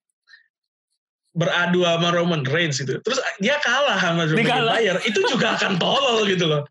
beradu 1.35 1.83
sama 1.83 2.15
Roman 2.15 2.47
Reigns 2.47 2.79
itu, 2.79 2.99
terus 3.03 3.19
dia 3.43 3.59
kalah 3.63 3.99
sama 3.99 4.31
Drew 4.31 4.39
McIntyre, 4.39 5.03
itu 5.03 5.19
juga 5.27 5.59
akan 5.59 5.79
tolol 5.83 6.23
gitu 6.31 6.47
loh. 6.47 6.63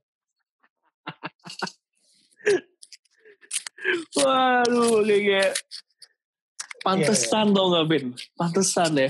Waduh, 4.15 5.03
kayak 5.03 5.51
Pantesan 6.83 7.51
yeah, 7.51 7.55
yeah. 7.55 7.55
tau 7.55 7.67
gak 7.71 7.85
Ben? 7.87 8.05
Pantesan 8.35 8.91
ya. 8.99 9.09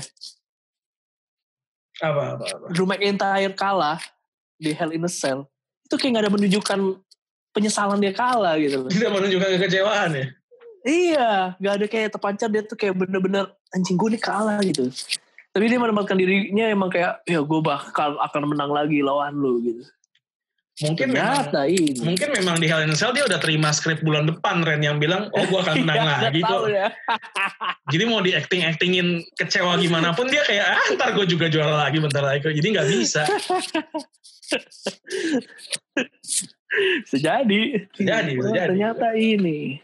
Apa, 2.02 2.38
apa, 2.38 2.44
apa. 2.48 2.66
Drew 2.74 2.86
McIntyre 2.88 3.54
kalah 3.54 4.02
di 4.58 4.74
Hell 4.74 4.90
in 4.90 5.06
a 5.06 5.10
Cell. 5.10 5.46
Itu 5.86 5.94
kayak 5.94 6.18
gak 6.18 6.22
ada 6.26 6.32
menunjukkan 6.32 6.78
penyesalan 7.54 8.02
dia 8.02 8.10
kalah 8.10 8.58
gitu. 8.58 8.90
Tidak 8.90 9.10
menunjukkan 9.14 9.48
kekecewaan 9.58 10.10
ya? 10.16 10.26
Iya, 10.84 11.30
gak 11.56 11.74
ada 11.80 11.86
kayak 11.86 12.08
terpancar 12.18 12.48
dia 12.50 12.62
tuh 12.66 12.76
kayak 12.76 12.98
bener-bener 12.98 13.48
anjing 13.70 13.94
gue 13.94 14.18
nih 14.18 14.22
kalah 14.22 14.58
gitu. 14.60 14.90
Tapi 15.54 15.70
dia 15.70 15.78
menempatkan 15.78 16.18
dirinya 16.18 16.66
emang 16.66 16.90
kayak 16.90 17.22
ya 17.30 17.38
gue 17.38 17.60
bakal 17.62 18.18
akan 18.18 18.42
menang 18.50 18.74
lagi 18.74 18.98
lawan 19.00 19.38
lu 19.38 19.62
gitu. 19.62 19.86
Mungkin 20.74 21.14
memang, 21.14 21.54
ini. 21.70 22.02
mungkin 22.02 22.34
memang 22.34 22.58
di 22.58 22.66
Hell 22.66 22.82
in 22.82 22.98
Cell 22.98 23.14
dia 23.14 23.22
udah 23.22 23.38
terima 23.38 23.70
skrip 23.70 24.02
bulan 24.02 24.26
depan 24.26 24.66
Ren 24.66 24.82
yang 24.82 24.98
bilang 24.98 25.30
oh 25.30 25.44
gue 25.46 25.60
akan 25.62 25.78
menang 25.86 26.02
iya, 26.02 26.18
lagi 26.18 26.40
kok. 26.42 26.66
Ya. 26.66 26.90
Jadi 27.94 28.04
mau 28.10 28.18
di 28.18 28.34
acting 28.34 28.66
actingin 28.66 29.22
kecewa 29.38 29.78
gimana 29.78 30.10
pun 30.18 30.26
dia 30.26 30.42
kayak 30.42 30.66
ah 30.66 30.86
ntar 30.98 31.14
gue 31.14 31.30
juga 31.30 31.46
juara 31.46 31.78
lagi 31.86 32.02
bentar 32.02 32.26
lagi. 32.26 32.42
Jadi 32.42 32.68
nggak 32.74 32.88
bisa. 32.90 33.22
Sejadi. 37.06 37.86
Sejadi, 37.94 38.34
oh, 38.42 38.50
sejadi. 38.50 38.74
Ternyata 38.74 39.14
ini. 39.14 39.78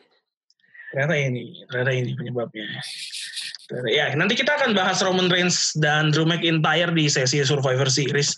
Ternyata 0.90 1.14
ini, 1.14 1.44
ternyata 1.70 1.92
ini 1.94 2.10
penyebabnya. 2.18 2.66
Ya, 3.86 4.10
nanti 4.18 4.34
kita 4.34 4.58
akan 4.58 4.74
bahas 4.74 4.98
Roman 4.98 5.30
Reigns 5.30 5.70
dan 5.78 6.10
Drew 6.10 6.26
McIntyre 6.26 6.90
di 6.90 7.06
sesi 7.06 7.38
Survivor 7.46 7.86
Series. 7.86 8.34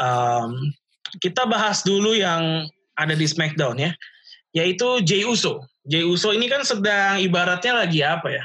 Um, 0.00 0.72
kita 1.18 1.48
bahas 1.50 1.82
dulu 1.82 2.14
yang 2.14 2.70
ada 2.94 3.14
di 3.16 3.26
SmackDown 3.26 3.80
ya, 3.80 3.90
yaitu 4.54 5.02
Jey 5.02 5.26
Uso. 5.26 5.66
Jey 5.82 6.06
Uso 6.06 6.30
ini 6.30 6.46
kan 6.46 6.62
sedang 6.62 7.18
ibaratnya 7.18 7.82
lagi 7.82 8.04
apa 8.04 8.28
ya? 8.30 8.44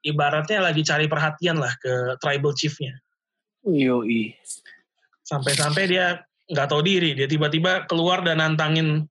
Ibaratnya 0.00 0.64
lagi 0.64 0.82
cari 0.82 1.06
perhatian 1.06 1.60
lah 1.60 1.70
ke 1.78 2.16
tribal 2.18 2.56
chiefnya. 2.56 2.96
Yoi. 3.68 4.32
Sampai-sampai 5.22 5.84
dia 5.86 6.24
nggak 6.50 6.68
tahu 6.72 6.82
diri, 6.82 7.14
dia 7.14 7.28
tiba-tiba 7.28 7.86
keluar 7.86 8.24
dan 8.24 8.40
nantangin 8.40 9.06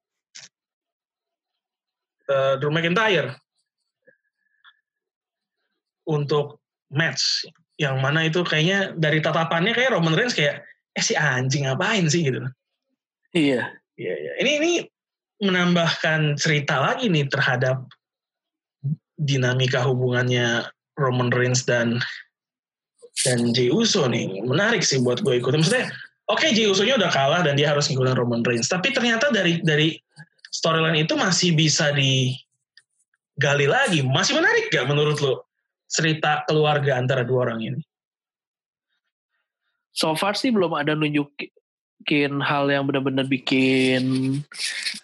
uh, 2.28 2.54
Drew 2.58 2.74
McIntyre 2.74 3.38
untuk 6.10 6.60
match 6.90 7.46
yang 7.80 8.02
mana 8.04 8.28
itu 8.28 8.44
kayaknya 8.44 8.92
dari 8.98 9.24
tatapannya 9.24 9.72
kayak 9.72 9.96
Roman 9.96 10.18
Reigns 10.18 10.36
kayak 10.36 10.66
eh 10.96 11.04
si 11.04 11.14
anjing 11.14 11.66
ngapain 11.70 12.06
sih 12.10 12.26
gitu. 12.26 12.42
Iya. 13.36 13.70
Iya, 14.00 14.14
iya. 14.16 14.32
Ini 14.40 14.52
ini 14.64 14.72
menambahkan 15.44 16.40
cerita 16.40 16.80
lagi 16.80 17.12
nih 17.12 17.28
terhadap 17.28 17.84
dinamika 19.20 19.84
hubungannya 19.84 20.68
Roman 20.96 21.32
Reigns 21.32 21.68
dan 21.68 22.00
dan 23.28 23.52
Jey 23.52 23.68
Uso 23.72 24.08
nih. 24.08 24.44
Menarik 24.44 24.84
sih 24.84 25.04
buat 25.04 25.20
gue 25.20 25.40
ikutin. 25.40 25.60
Maksudnya, 25.60 25.92
oke 26.32 26.40
okay, 26.40 26.56
Jey 26.56 26.72
Uso-nya 26.72 26.96
udah 26.96 27.12
kalah 27.12 27.42
dan 27.44 27.60
dia 27.60 27.72
harus 27.72 27.92
ngikutin 27.92 28.16
Roman 28.16 28.44
Reigns. 28.48 28.72
Tapi 28.72 28.96
ternyata 28.96 29.28
dari 29.32 29.60
dari 29.60 30.00
storyline 30.50 31.04
itu 31.04 31.20
masih 31.20 31.52
bisa 31.56 31.92
digali 31.92 33.68
lagi. 33.68 34.00
Masih 34.00 34.40
menarik 34.40 34.72
gak 34.72 34.88
menurut 34.88 35.20
lo? 35.20 35.50
cerita 35.90 36.46
keluarga 36.46 37.02
antara 37.02 37.26
dua 37.26 37.50
orang 37.50 37.60
ini? 37.66 37.82
So 40.00 40.16
far 40.16 40.40
sih 40.40 40.48
belum 40.48 40.72
ada 40.80 40.96
nunjukin 40.96 42.40
hal 42.40 42.72
yang 42.72 42.88
benar-benar 42.88 43.28
bikin 43.28 44.40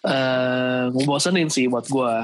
uh, 0.00 0.88
ngebosenin 0.96 1.52
sih 1.52 1.68
buat 1.68 1.84
gue. 1.84 2.14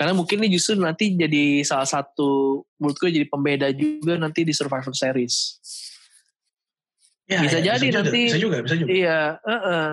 Karena 0.00 0.16
mungkin 0.16 0.40
ini 0.40 0.56
justru 0.56 0.80
nanti 0.80 1.12
jadi 1.12 1.60
salah 1.60 1.84
satu 1.84 2.64
menurut 2.80 2.96
gue 2.96 3.20
jadi 3.20 3.26
pembeda 3.28 3.68
juga 3.76 4.16
nanti 4.16 4.48
di 4.48 4.56
Survivor 4.56 4.96
Series. 4.96 5.60
Ya, 7.28 7.44
bisa 7.44 7.60
ya, 7.60 7.76
jadi 7.76 7.92
bisa 7.92 8.00
nanti. 8.00 8.20
Juga, 8.32 8.32
bisa 8.32 8.40
juga, 8.40 8.56
bisa 8.64 8.74
juga. 8.80 8.88
Iya, 8.88 9.20
uh 9.36 9.52
-uh. 9.52 9.88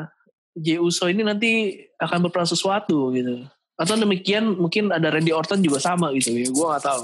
J 0.53 0.79
Uso 0.79 1.11
ini 1.11 1.27
nanti 1.27 1.75
akan 1.99 2.23
berperan 2.23 2.47
sesuatu 2.47 3.11
gitu. 3.11 3.43
Atau 3.75 3.99
demikian 3.99 4.55
mungkin 4.55 4.95
ada 4.95 5.11
Randy 5.11 5.35
Orton 5.35 5.59
juga 5.59 5.83
sama 5.83 6.15
gitu 6.15 6.31
ya, 6.31 6.47
gue 6.47 6.67
gak 6.71 6.85
tahu 6.87 7.03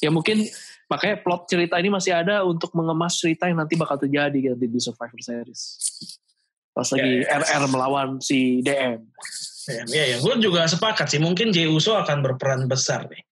ya 0.00 0.08
mungkin 0.08 0.48
makanya 0.90 1.22
plot 1.22 1.46
cerita 1.46 1.78
ini 1.78 1.88
masih 1.88 2.12
ada 2.12 2.42
untuk 2.42 2.74
mengemas 2.74 3.14
cerita 3.14 3.46
yang 3.46 3.62
nanti 3.62 3.78
bakal 3.78 3.94
terjadi 3.94 4.52
nanti 4.52 4.66
di 4.66 4.80
Survivor 4.82 5.20
Series 5.22 5.62
pas 6.74 6.86
ya, 6.90 6.94
lagi 6.98 7.12
ya, 7.22 7.38
RR 7.38 7.64
melawan 7.70 8.08
si 8.18 8.58
DM 8.60 8.98
ya, 9.70 9.82
ya, 9.86 10.04
ya. 10.14 10.16
gue 10.18 10.34
juga 10.42 10.66
sepakat 10.66 11.06
sih 11.06 11.22
mungkin 11.22 11.54
Jey 11.54 11.70
Uso 11.70 11.94
akan 11.94 12.26
berperan 12.26 12.66
besar 12.66 13.06
nih 13.06 13.22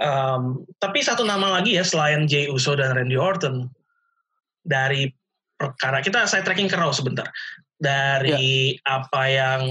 um, 0.00 0.64
tapi 0.80 1.04
satu 1.04 1.24
nama 1.28 1.60
lagi 1.60 1.76
ya 1.76 1.84
selain 1.84 2.24
Jey 2.24 2.48
Uso 2.48 2.72
dan 2.72 2.96
Randy 2.96 3.20
Orton 3.20 3.68
dari 4.64 5.12
perkara 5.60 6.00
kita 6.00 6.24
saya 6.24 6.40
tracking 6.40 6.72
ke 6.72 6.76
Raw 6.80 6.90
sebentar 6.90 7.28
dari 7.76 8.78
ya. 8.78 9.02
apa 9.02 9.22
yang 9.28 9.62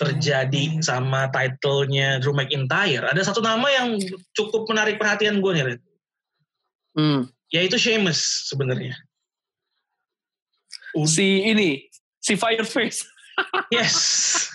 terjadi 0.00 0.80
sama 0.80 1.28
titlenya 1.28 2.24
Drew 2.24 2.32
McIntyre, 2.32 3.04
ada 3.04 3.20
satu 3.20 3.44
nama 3.44 3.68
yang 3.68 4.00
cukup 4.32 4.64
menarik 4.72 4.96
perhatian 4.96 5.44
gue 5.44 5.52
nih, 5.52 5.64
Red. 5.68 5.80
Hmm. 6.94 7.30
Yaitu 7.50 7.78
Sheamus 7.78 8.50
sebenarnya. 8.50 8.94
Si 11.06 11.46
ini, 11.46 11.86
si 12.18 12.34
Fireface. 12.34 13.06
yes. 13.74 14.50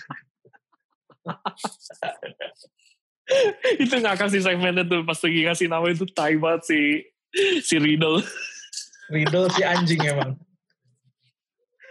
itu 3.82 3.90
nggak 3.90 4.22
kasih 4.22 4.38
segmennya 4.38 4.86
tuh 4.86 5.02
pas 5.02 5.18
lagi 5.18 5.42
ngasih 5.42 5.66
nama 5.66 5.82
itu 5.90 6.06
tai 6.14 6.38
banget 6.38 6.70
si 6.70 7.02
si 7.64 7.80
Riddle. 7.80 8.22
Riddle 9.10 9.50
si 9.50 9.66
anjing 9.66 9.98
emang. 10.06 10.38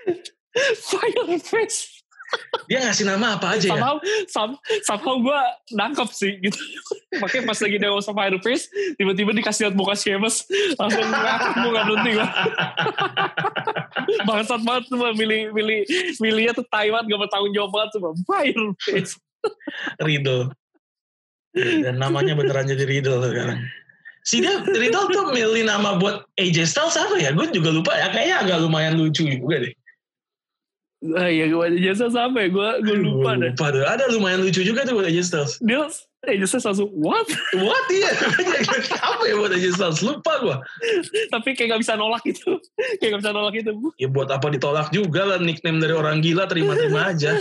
Fireface 0.88 1.95
dia 2.66 2.82
ngasih 2.82 3.06
nama 3.06 3.38
apa 3.38 3.56
aja 3.56 3.70
somehow, 3.70 3.96
ya? 4.02 4.26
Some, 4.28 4.54
somehow 4.82 5.16
gue 5.22 5.40
nangkep 5.78 6.10
sih 6.10 6.32
gitu. 6.42 6.58
Makanya 7.22 7.44
pas 7.54 7.60
lagi 7.62 7.78
Dewa 7.78 8.00
sama 8.02 8.26
Iron 8.28 8.42
Fist, 8.42 8.74
tiba-tiba 8.98 9.32
dikasih 9.38 9.70
lihat 9.70 9.76
muka 9.78 9.94
Sheamus, 9.94 10.50
langsung 10.76 11.06
ngakak 11.06 11.54
gue 11.56 11.70
gak 11.72 11.86
berhenti 11.86 12.12
gue. 12.18 12.28
Bangsat 14.28 14.62
banget 14.66 14.84
tuh 14.90 14.98
milih, 15.14 15.54
milih, 15.54 15.80
milihnya 16.20 16.54
tuh 16.58 16.66
Taiwan 16.68 17.06
gak 17.06 17.22
bertanggung 17.30 17.54
jawab 17.54 17.72
banget 17.72 17.90
tuh 17.96 18.02
Iron 18.42 18.74
Fist. 18.82 19.22
Riddle. 20.02 20.52
Dan 21.56 22.02
namanya 22.02 22.36
beneran 22.36 22.68
jadi 22.68 22.84
Riddle 22.84 23.22
sekarang. 23.24 23.64
Si 24.26 24.42
dia 24.42 24.58
Riddle 24.66 25.06
tuh 25.08 25.30
milih 25.32 25.70
nama 25.70 26.02
buat 26.02 26.26
AJ 26.42 26.66
Styles 26.74 26.98
apa 26.98 27.16
ya? 27.22 27.30
Gue 27.32 27.46
juga 27.54 27.70
lupa 27.70 27.94
ya. 27.94 28.10
Kayaknya 28.10 28.36
agak 28.42 28.58
lumayan 28.66 28.98
lucu 28.98 29.24
juga 29.24 29.62
deh. 29.62 29.74
Ah, 31.14 31.30
iya 31.30 31.46
gue 31.52 31.62
aja 31.62 31.80
jasa 31.92 32.06
sama 32.10 32.42
ya 32.42 32.50
gue 32.50 32.70
gue 32.82 32.98
lupa 32.98 33.38
deh. 33.38 33.54
Lupa 33.54 33.68
deh. 33.70 33.86
Ada 33.86 34.10
lumayan 34.10 34.42
lucu 34.42 34.66
juga 34.66 34.82
tuh 34.82 34.98
buat 34.98 35.06
aja 35.06 35.22
Styles. 35.22 35.62
Dia 35.62 35.86
aja 36.26 36.46
Styles 36.50 36.66
langsung 36.66 36.90
what? 36.98 37.28
What 37.62 37.86
iya? 37.94 38.10
Apa 39.14 39.24
ya 39.30 39.36
buat 39.38 39.54
aja 39.54 39.70
Styles? 39.70 40.02
Lupa 40.02 40.34
gue. 40.42 40.58
Tapi 41.30 41.50
kayak 41.54 41.78
gak 41.78 41.82
bisa 41.86 41.94
nolak 41.94 42.26
itu. 42.26 42.58
kayak 42.98 43.10
gak 43.14 43.22
bisa 43.22 43.32
nolak 43.36 43.54
itu. 43.54 43.72
Ya 44.02 44.08
buat 44.10 44.34
apa 44.34 44.50
ditolak 44.50 44.90
juga 44.90 45.22
lah 45.30 45.38
nickname 45.38 45.78
dari 45.78 45.94
orang 45.94 46.26
gila 46.26 46.50
terima-terima 46.50 47.14
aja. 47.14 47.38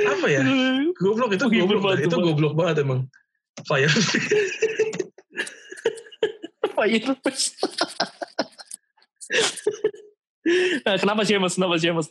apa 0.00 0.26
ya? 0.26 0.40
Goblok 0.96 1.36
itu 1.36 1.44
goblok. 1.44 2.00
Itu 2.00 2.16
goblok 2.16 2.54
banget 2.56 2.86
emang. 2.86 3.04
Fire. 3.68 3.92
Fire. 6.76 7.12
Nah, 10.88 10.96
kenapa 10.96 11.22
Sheamus? 11.28 11.60
Kenapa 11.60 11.76
Sheamus? 11.76 12.08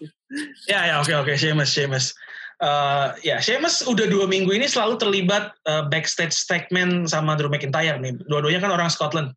Ya, 0.69 0.85
ya, 0.85 0.95
oke, 1.01 1.13
oke, 1.17 1.33
Sheamus, 1.33 1.73
Sheamus. 1.73 2.13
Uh, 2.59 3.15
ya, 3.23 3.39
Sheamus 3.39 3.81
udah 3.87 4.05
dua 4.05 4.27
minggu 4.29 4.51
ini 4.51 4.67
selalu 4.67 4.99
terlibat 4.99 5.55
uh, 5.65 5.87
backstage 5.87 6.35
segment 6.35 7.09
sama 7.09 7.33
Drew 7.39 7.49
McIntyre 7.49 7.97
nih. 7.97 8.13
Dua-duanya 8.29 8.61
kan 8.61 8.71
orang 8.75 8.91
Scotland. 8.91 9.33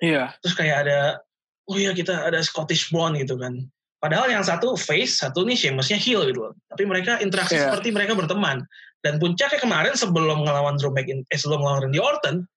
Iya. 0.00 0.32
Terus 0.40 0.54
kayak 0.56 0.88
ada, 0.88 1.20
oh 1.68 1.76
iya 1.76 1.92
kita 1.92 2.24
ada 2.24 2.40
Scottish 2.40 2.88
Bond 2.88 3.20
gitu 3.20 3.36
kan. 3.36 3.68
Padahal 4.00 4.32
yang 4.32 4.40
satu 4.40 4.80
face, 4.80 5.20
satu 5.20 5.44
nih 5.44 5.58
Sheamusnya 5.58 6.00
heel 6.00 6.24
gitu 6.24 6.48
loh. 6.48 6.54
Tapi 6.72 6.88
mereka 6.88 7.20
interaksi 7.20 7.60
yeah. 7.60 7.68
seperti 7.68 7.92
mereka 7.92 8.16
berteman. 8.16 8.64
Dan 9.04 9.20
puncaknya 9.20 9.60
kemarin 9.60 9.92
sebelum 9.92 10.48
ngelawan 10.48 10.80
Drew 10.80 10.94
McIntyre, 10.94 11.28
eh, 11.28 11.36
sebelum 11.36 11.60
ngelawan 11.60 11.84
Randy 11.84 12.00
Orton, 12.00 12.48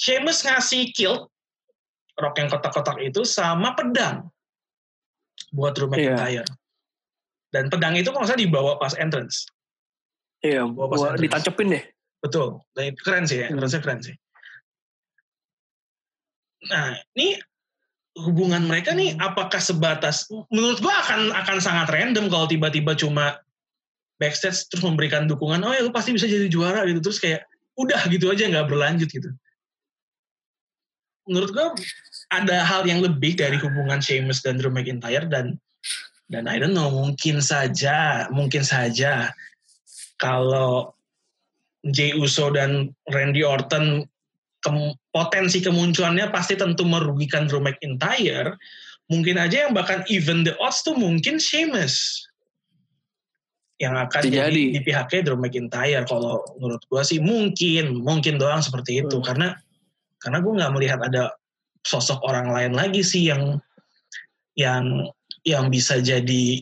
Sheamus 0.00 0.44
ngasih 0.44 0.92
kill 0.96 1.28
rok 2.16 2.36
yang 2.40 2.48
kotak-kotak 2.48 2.96
itu 3.04 3.28
sama 3.28 3.76
pedang 3.76 4.28
buat 5.52 5.76
Drew. 5.76 5.88
McIntyre. 5.88 6.42
Yeah. 6.42 6.46
Dan 7.54 7.72
pedang 7.72 7.96
itu 7.96 8.10
kalau 8.10 8.26
saya 8.26 8.36
dibawa 8.40 8.76
pas 8.76 8.92
entrance. 8.98 9.48
Iya, 10.44 10.68
bawa 10.68 10.86
pas 10.92 11.00
entrance. 11.14 11.22
ditancapin 11.24 11.66
deh. 11.72 11.84
Betul. 12.20 12.60
Dan 12.74 12.84
itu 12.92 13.00
keren 13.06 13.24
sih 13.24 13.38
ya, 13.44 13.48
hmm. 13.48 13.62
keren 13.62 14.00
sih. 14.02 14.16
Nah, 16.66 16.98
ini 17.14 17.38
hubungan 18.16 18.64
mereka 18.64 18.96
nih 18.96 19.12
apakah 19.20 19.60
sebatas 19.60 20.24
menurut 20.48 20.80
gua 20.80 20.96
akan 21.04 21.36
akan 21.36 21.56
sangat 21.60 21.92
random 21.92 22.32
kalau 22.32 22.48
tiba-tiba 22.48 22.96
cuma 22.96 23.36
backstage 24.16 24.64
terus 24.72 24.80
memberikan 24.80 25.28
dukungan 25.28 25.60
oh 25.60 25.72
ya 25.76 25.84
lu 25.84 25.92
pasti 25.92 26.16
bisa 26.16 26.24
jadi 26.24 26.48
juara 26.48 26.88
gitu 26.88 27.04
terus 27.04 27.20
kayak 27.20 27.44
udah 27.76 28.00
gitu 28.08 28.32
aja 28.32 28.48
nggak 28.48 28.72
berlanjut 28.72 29.12
gitu 29.12 29.28
menurut 31.28 31.52
gua 31.52 31.76
ada 32.34 32.66
hal 32.66 32.82
yang 32.86 33.02
lebih 33.02 33.38
dari 33.38 33.56
hubungan 33.58 34.02
Sheamus 34.02 34.42
dan 34.42 34.58
Drew 34.58 34.72
McIntyre 34.72 35.30
dan 35.30 35.58
dan 36.26 36.50
I 36.50 36.58
don't 36.58 36.74
know 36.74 36.90
mungkin 36.90 37.38
saja 37.38 38.26
mungkin 38.34 38.66
saja 38.66 39.30
kalau 40.18 40.90
Jey 41.86 42.16
Uso 42.18 42.50
dan 42.50 42.90
Randy 43.14 43.46
Orton 43.46 44.02
ke, 44.58 44.70
potensi 45.14 45.62
kemunculannya 45.62 46.26
pasti 46.34 46.58
tentu 46.58 46.82
merugikan 46.82 47.46
Drew 47.46 47.62
McIntyre. 47.62 48.58
Mungkin 49.06 49.38
aja 49.38 49.68
yang 49.68 49.72
bahkan 49.76 50.02
even 50.10 50.42
the 50.42 50.58
odds 50.58 50.82
tuh 50.82 50.98
mungkin 50.98 51.38
Sheamus 51.38 52.26
yang 53.76 53.94
akan 53.94 54.24
jadi, 54.26 54.50
jadi 54.50 54.62
di 54.74 54.80
pihaknya 54.82 55.20
Drew 55.30 55.38
McIntyre. 55.38 56.02
Kalau 56.10 56.42
menurut 56.58 56.82
gue 56.90 57.02
sih 57.06 57.22
mungkin 57.22 58.02
mungkin 58.02 58.40
doang 58.40 58.64
seperti 58.64 59.06
itu. 59.06 59.22
Hmm. 59.22 59.26
karena 59.26 59.48
karena 60.18 60.38
gue 60.42 60.52
nggak 60.58 60.72
melihat 60.74 61.00
ada 61.06 61.38
sosok 61.86 62.18
orang 62.26 62.50
lain 62.50 62.74
lagi 62.74 63.06
sih 63.06 63.30
yang 63.30 63.62
yang 64.58 65.06
yang 65.46 65.70
bisa 65.70 66.02
jadi 66.02 66.58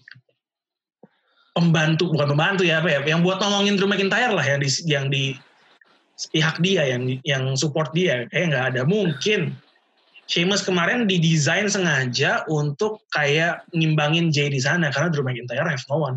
pembantu 1.56 2.12
bukan 2.12 2.37
pembantu 2.37 2.62
ya 2.68 2.84
apa 2.84 2.92
ya 2.92 3.00
yang 3.08 3.24
buat 3.24 3.40
nolongin 3.40 3.80
Drew 3.80 3.88
McIntyre 3.88 4.37
lah 4.37 4.44
yang 4.44 4.60
di 4.60 4.68
yang 4.84 5.06
di 5.08 5.24
pihak 6.30 6.60
dia 6.60 6.84
yang 6.84 7.16
yang 7.24 7.56
support 7.56 7.90
dia 7.96 8.28
kayak 8.28 8.52
nggak 8.52 8.66
ada 8.74 8.82
mungkin 8.84 9.56
Sheamus 10.24 10.64
kemarin 10.64 11.04
didesain 11.04 11.68
sengaja 11.68 12.48
untuk 12.48 13.04
kayak 13.12 13.68
ngimbangin 13.76 14.32
Jay 14.32 14.48
di 14.48 14.56
sana 14.56 14.88
karena 14.88 15.12
Drew 15.12 15.20
McIntyre 15.20 15.68
have 15.68 15.84
no 15.92 16.00
one. 16.00 16.16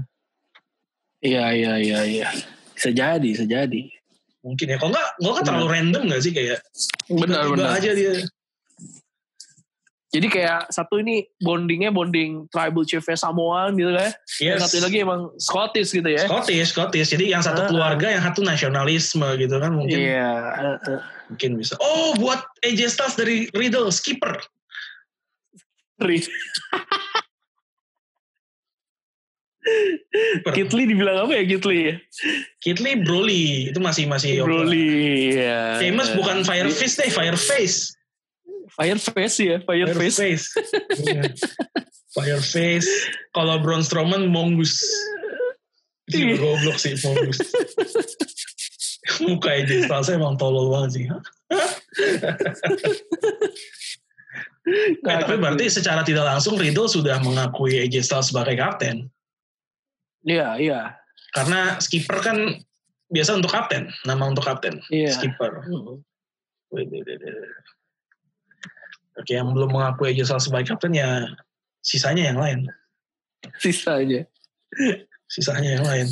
Iya 1.20 1.52
iya 1.52 1.74
iya 1.76 2.00
iya. 2.08 2.30
Bisa 2.72 2.96
jadi, 2.96 3.28
bisa 3.36 3.44
jadi. 3.44 3.84
Mungkin 4.48 4.66
ya. 4.72 4.78
Kalau 4.80 4.96
nggak, 4.96 5.10
nggak 5.20 5.34
kan 5.36 5.44
terlalu 5.44 5.68
random 5.68 6.04
nggak 6.08 6.22
sih 6.24 6.32
kayak. 6.32 6.64
Benar 7.12 7.52
benar. 7.52 7.76
aja 7.76 7.92
dia. 7.92 8.24
Jadi 10.18 10.28
kayak 10.34 10.74
satu 10.74 10.98
ini 10.98 11.30
bondingnya 11.38 11.94
bonding 11.94 12.50
tribal 12.50 12.82
chief 12.82 13.06
Samoan 13.06 13.78
gitu 13.78 13.94
kan. 13.94 14.10
Yes. 14.42 14.66
satu 14.66 14.82
lagi 14.82 15.06
emang 15.06 15.30
Scottish 15.38 15.94
gitu 15.94 16.10
ya. 16.10 16.26
Scottish, 16.26 16.74
Scottish. 16.74 17.14
Jadi 17.14 17.30
yang 17.30 17.46
satu 17.46 17.62
uh, 17.62 17.68
keluarga, 17.70 18.10
yang 18.10 18.26
satu 18.26 18.42
nasionalisme 18.42 19.30
gitu 19.38 19.56
kan 19.62 19.78
mungkin. 19.78 19.94
Iya. 19.94 20.34
Uh, 20.58 20.98
uh. 20.98 21.02
Mungkin 21.30 21.62
bisa. 21.62 21.78
Oh, 21.78 22.18
buat 22.18 22.42
AJ 22.66 22.98
Styles 22.98 23.14
dari 23.14 23.46
Riddle, 23.54 23.94
skipper. 23.94 24.42
Kitli 30.56 30.84
dibilang 30.88 31.28
apa 31.28 31.34
ya 31.38 31.44
Kitli 31.46 31.78
ya? 31.92 31.96
Kitli 32.64 33.04
Broly 33.04 33.70
itu 33.70 33.80
masih 33.84 34.08
masih 34.08 34.42
Broly 34.42 35.36
ya. 35.36 35.78
Famous 35.78 36.10
bukan 36.16 36.42
Fire 36.48 36.72
Fist 36.72 36.98
deh, 36.98 37.12
Fire 37.12 37.38
Face. 38.78 38.86
Fire 38.86 39.02
Face 39.02 39.38
ya, 39.42 39.58
Fire, 39.66 39.90
Fire 39.90 39.98
Face. 39.98 40.18
face. 40.22 40.46
yeah. 41.02 41.34
Fire 42.14 42.44
Face. 42.46 42.90
Kalau 43.34 43.58
Braun 43.62 43.82
Strowman 43.82 44.30
Mongus. 44.30 44.78
Itu 46.08 46.24
juga 46.24 46.36
goblok 46.40 46.78
sih 46.78 46.94
Mongus. 47.02 47.42
Muka 49.26 49.50
aja 49.50 49.76
Styles 49.82 50.10
emang 50.14 50.38
tolol 50.38 50.70
banget 50.70 50.92
sih. 50.94 51.06
Nah, 55.00 55.16
tapi 55.24 55.40
berarti 55.40 55.72
secara 55.72 56.04
tidak 56.04 56.28
langsung 56.28 56.60
Riddle 56.60 56.92
sudah 56.92 57.24
mengakui 57.24 57.80
AJ 57.88 58.04
Styles 58.04 58.30
sebagai 58.36 58.60
kapten. 58.60 59.08
Iya, 60.28 60.60
iya. 60.60 60.82
Karena 61.32 61.80
skipper 61.80 62.20
kan 62.20 62.38
biasa 63.08 63.40
untuk 63.40 63.48
kapten, 63.48 63.88
nama 64.04 64.28
untuk 64.28 64.44
kapten. 64.44 64.84
Iya. 64.92 65.16
Skipper. 65.16 65.64
Hmm. 65.64 66.04
Oke, 69.18 69.34
yang 69.34 69.50
belum 69.50 69.74
mengakui 69.74 70.14
aja 70.14 70.24
soal 70.30 70.42
sebagai 70.42 70.74
kapten 70.74 70.94
ya 70.94 71.26
sisanya 71.82 72.30
yang 72.30 72.38
lain. 72.38 72.60
Sisanya. 73.58 74.26
Sisanya 75.34 75.82
yang 75.82 75.86
lain. 75.86 76.08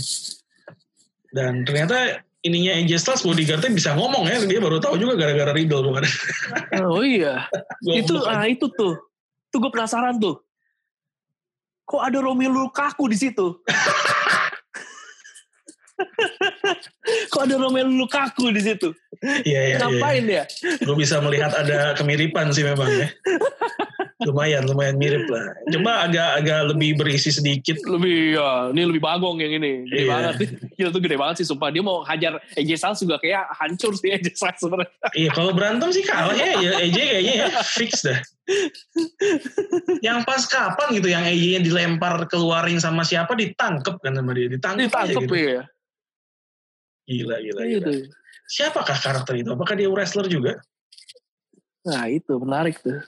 Dan 1.32 1.64
ternyata 1.64 2.20
ininya 2.44 2.76
AJ 2.78 3.02
Styles 3.02 3.24
bodyguardnya 3.24 3.72
bisa 3.72 3.96
ngomong 3.96 4.28
ya, 4.28 4.44
dia 4.44 4.60
baru 4.60 4.78
tahu 4.78 5.00
juga 5.00 5.16
gara-gara 5.18 5.56
Riddle 5.56 5.86
kemarin. 5.88 6.12
Oh 6.86 7.02
iya. 7.02 7.48
itu 7.84 8.16
ah 8.28 8.46
itu 8.46 8.68
tuh. 8.76 9.00
Tuh 9.50 9.58
gue 9.62 9.72
penasaran 9.72 10.20
tuh. 10.20 10.44
Kok 11.86 12.02
ada 12.02 12.18
Romelu 12.20 12.68
Lukaku 12.68 13.08
di 13.08 13.18
situ? 13.18 13.62
Kok 17.32 17.42
ada 17.46 17.56
Romelu 17.62 17.94
Lukaku 17.94 18.50
di 18.50 18.62
situ? 18.62 18.90
Iya, 19.22 19.62
iya. 19.74 19.76
Ngapain 19.80 20.24
iya. 20.26 20.44
ya? 20.44 20.84
Gue 20.84 20.96
bisa 20.98 21.22
melihat 21.22 21.54
ada 21.54 21.94
kemiripan 21.98 22.52
sih 22.52 22.66
memang 22.66 22.90
ya. 22.90 23.08
lumayan, 24.26 24.64
lumayan 24.66 24.96
mirip 24.98 25.28
lah. 25.28 25.54
Coba 25.70 26.08
agak-agak 26.10 26.74
lebih 26.74 26.98
berisi 26.98 27.30
sedikit. 27.30 27.78
Lebih, 27.86 28.40
ya, 28.40 28.72
ini 28.74 28.82
lebih 28.88 29.04
bagong 29.04 29.38
yang 29.44 29.60
ini. 29.62 29.86
Gede 29.86 30.04
iya. 30.08 30.10
banget. 30.10 30.36
Gila 30.80 30.90
tuh 30.90 31.02
gede 31.04 31.16
banget 31.20 31.36
sih, 31.44 31.48
sumpah. 31.48 31.70
Dia 31.70 31.84
mau 31.86 32.02
hajar 32.02 32.42
AJ 32.58 32.70
Styles 32.80 33.00
juga 33.06 33.16
kayak 33.22 33.44
hancur 33.54 33.94
sih 33.94 34.10
AJ 34.16 34.28
Styles 34.34 34.60
sebenarnya. 34.64 35.08
Iya, 35.14 35.30
kalau 35.36 35.52
berantem 35.54 35.90
sih 35.94 36.04
kalah 36.08 36.34
ya. 36.34 36.58
AJ 36.58 36.98
kayaknya 36.98 37.34
ya 37.36 37.48
fix 37.62 38.02
dah. 38.08 38.20
yang 40.06 40.22
pas 40.22 40.46
kapan 40.46 40.88
gitu 41.02 41.10
yang 41.10 41.26
yang 41.34 41.66
dilempar 41.66 42.30
keluarin 42.30 42.78
sama 42.78 43.02
siapa 43.02 43.34
ditangkep 43.36 44.00
kan 44.00 44.14
sama 44.16 44.32
dia. 44.32 44.48
Ditangkep, 44.48 44.90
ditangkep 44.90 45.24
gitu. 45.28 45.36
ya. 45.36 45.64
Gila, 47.06 47.38
gila, 47.42 47.62
gila. 47.66 47.90
Itu. 47.90 48.10
Siapakah 48.46 48.98
karakter 48.98 49.42
itu? 49.42 49.50
Apakah 49.54 49.74
dia 49.78 49.90
wrestler 49.90 50.26
juga? 50.30 50.62
Nah 51.86 52.10
itu 52.10 52.34
menarik 52.42 52.82
tuh. 52.82 53.02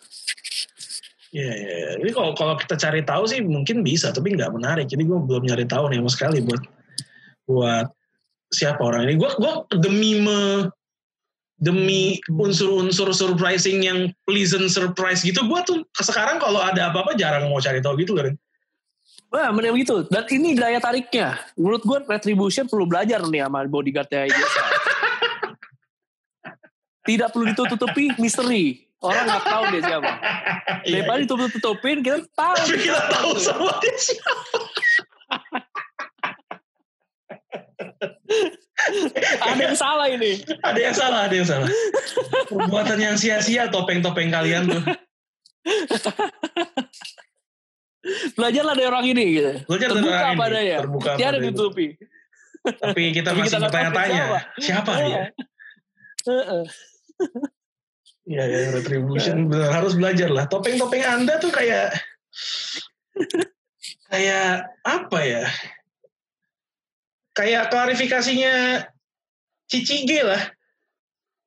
Iya, 1.33 1.51
ya, 1.53 1.73
ya. 1.75 1.91
Jadi 2.01 2.11
kalau 2.13 2.31
kalau 2.37 2.53
kita 2.55 2.79
cari 2.79 3.01
tahu 3.03 3.27
sih 3.27 3.43
mungkin 3.43 3.83
bisa, 3.83 4.13
tapi 4.13 4.33
nggak 4.33 4.53
menarik. 4.53 4.87
Jadi 4.89 5.05
gue 5.05 5.17
belum 5.17 5.43
nyari 5.45 5.65
tahu 5.65 5.91
nih 5.91 5.99
sama 6.01 6.11
sekali 6.13 6.37
buat 6.45 6.61
buat 7.49 7.87
siapa 8.53 8.79
orang 8.79 9.11
ini. 9.11 9.13
Gue 9.19 9.29
gue 9.35 9.53
demi 9.81 10.23
me, 10.23 10.71
demi 11.57 12.21
unsur-unsur 12.29 13.11
surprising 13.11 13.81
yang 13.81 14.13
pleasant 14.29 14.69
surprise 14.69 15.25
gitu, 15.25 15.41
gue 15.41 15.59
tuh 15.65 15.77
sekarang 15.97 16.37
kalau 16.37 16.61
ada 16.61 16.93
apa-apa 16.93 17.17
jarang 17.17 17.49
mau 17.49 17.57
cari 17.57 17.81
tahu 17.81 17.97
gitu 17.97 18.13
kan. 18.13 18.37
Wah, 19.27 19.51
benar 19.51 19.75
gitu. 19.75 20.07
Dan 20.07 20.23
ini 20.31 20.55
daya 20.55 20.79
tariknya. 20.79 21.35
Menurut 21.59 21.83
gue 21.83 21.97
Retribution 22.07 22.63
perlu 22.63 22.87
belajar 22.87 23.19
nih 23.27 23.43
sama 23.43 23.67
bodyguardnya 23.67 24.31
aja. 24.31 24.43
Tidak 27.07 27.29
perlu 27.31 27.45
ditutupi 27.51 28.15
misteri. 28.19 28.87
Orang 28.97 29.29
nggak 29.29 29.43
tahu 29.45 29.63
dia 29.71 29.81
siapa. 29.85 30.11
Iya, 30.87 30.91
Daripada 30.99 31.17
iya. 31.19 31.23
ditutup-tutupin, 31.27 31.95
kita 32.01 32.17
tahu. 32.33 32.55
Tapi 32.57 32.75
kita 32.81 33.01
tahu 33.13 33.31
sama 33.37 33.71
dia 33.83 33.95
siapa. 33.99 34.33
ada 39.43 39.61
yang 39.61 39.77
salah 39.77 40.07
ini. 40.09 40.31
Ada 40.63 40.79
yang 40.79 40.95
salah, 40.95 41.19
ada 41.29 41.35
yang 41.35 41.47
salah. 41.47 41.69
Perbuatan 42.49 42.97
yang 42.97 43.15
sia-sia 43.19 43.69
topeng-topeng 43.69 44.31
kalian 44.33 44.71
tuh. 44.71 44.81
Belajarlah 48.35 48.73
dari 48.75 48.87
orang 48.87 49.05
ini 49.07 49.23
gitu. 49.35 49.51
Belajar 49.67 49.87
terbuka 49.91 50.11
dari 50.11 50.23
orang 50.23 50.37
padanya. 50.39 50.75
Ini. 50.77 50.81
Terbuka 50.83 51.09
Tiada 51.19 51.37
ditutupi. 51.39 51.87
Tapi 52.67 53.01
kita 53.15 53.29
Tapi 53.31 53.39
masih 53.43 53.59
bertanya-tanya. 53.63 54.23
Siapa, 54.59 54.59
siapa 54.59 54.91
dia? 55.03 55.23
Iya, 58.27 58.43
ya, 58.43 58.59
retribution 58.75 59.47
benar 59.47 59.71
harus 59.71 59.95
belajar 59.95 60.27
lah. 60.27 60.51
Topeng-topeng 60.51 60.99
Anda 60.99 61.39
tuh 61.39 61.47
kayak 61.47 61.95
kayak 64.11 64.67
apa 64.83 65.19
ya? 65.23 65.47
Kayak 67.31 67.71
klarifikasinya 67.71 68.83
Cicige 69.71 70.27
lah. 70.27 70.43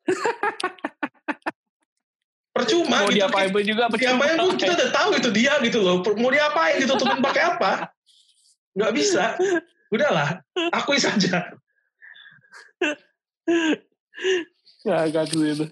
percuma 2.51 3.07
mau 3.07 3.09
gitu. 3.09 3.23
diapain 3.23 3.49
pun 3.55 3.63
juga 3.63 3.87
percuma. 3.87 4.27
Diapain 4.27 4.35
pun 4.39 4.55
kita 4.59 4.73
udah 4.75 4.91
tahu 4.91 5.11
itu 5.17 5.31
dia 5.31 5.53
gitu 5.63 5.79
loh. 5.81 6.03
Mau 6.19 6.31
diapain 6.31 6.77
ditutupin 6.83 7.21
pakai 7.23 7.43
apa? 7.57 7.73
Gak 8.75 8.93
bisa. 8.95 9.35
Udahlah, 9.91 10.39
akui 10.71 10.99
saja. 11.03 11.51
Gak 14.81 15.01
gak 15.13 15.25
itu. 15.35 15.67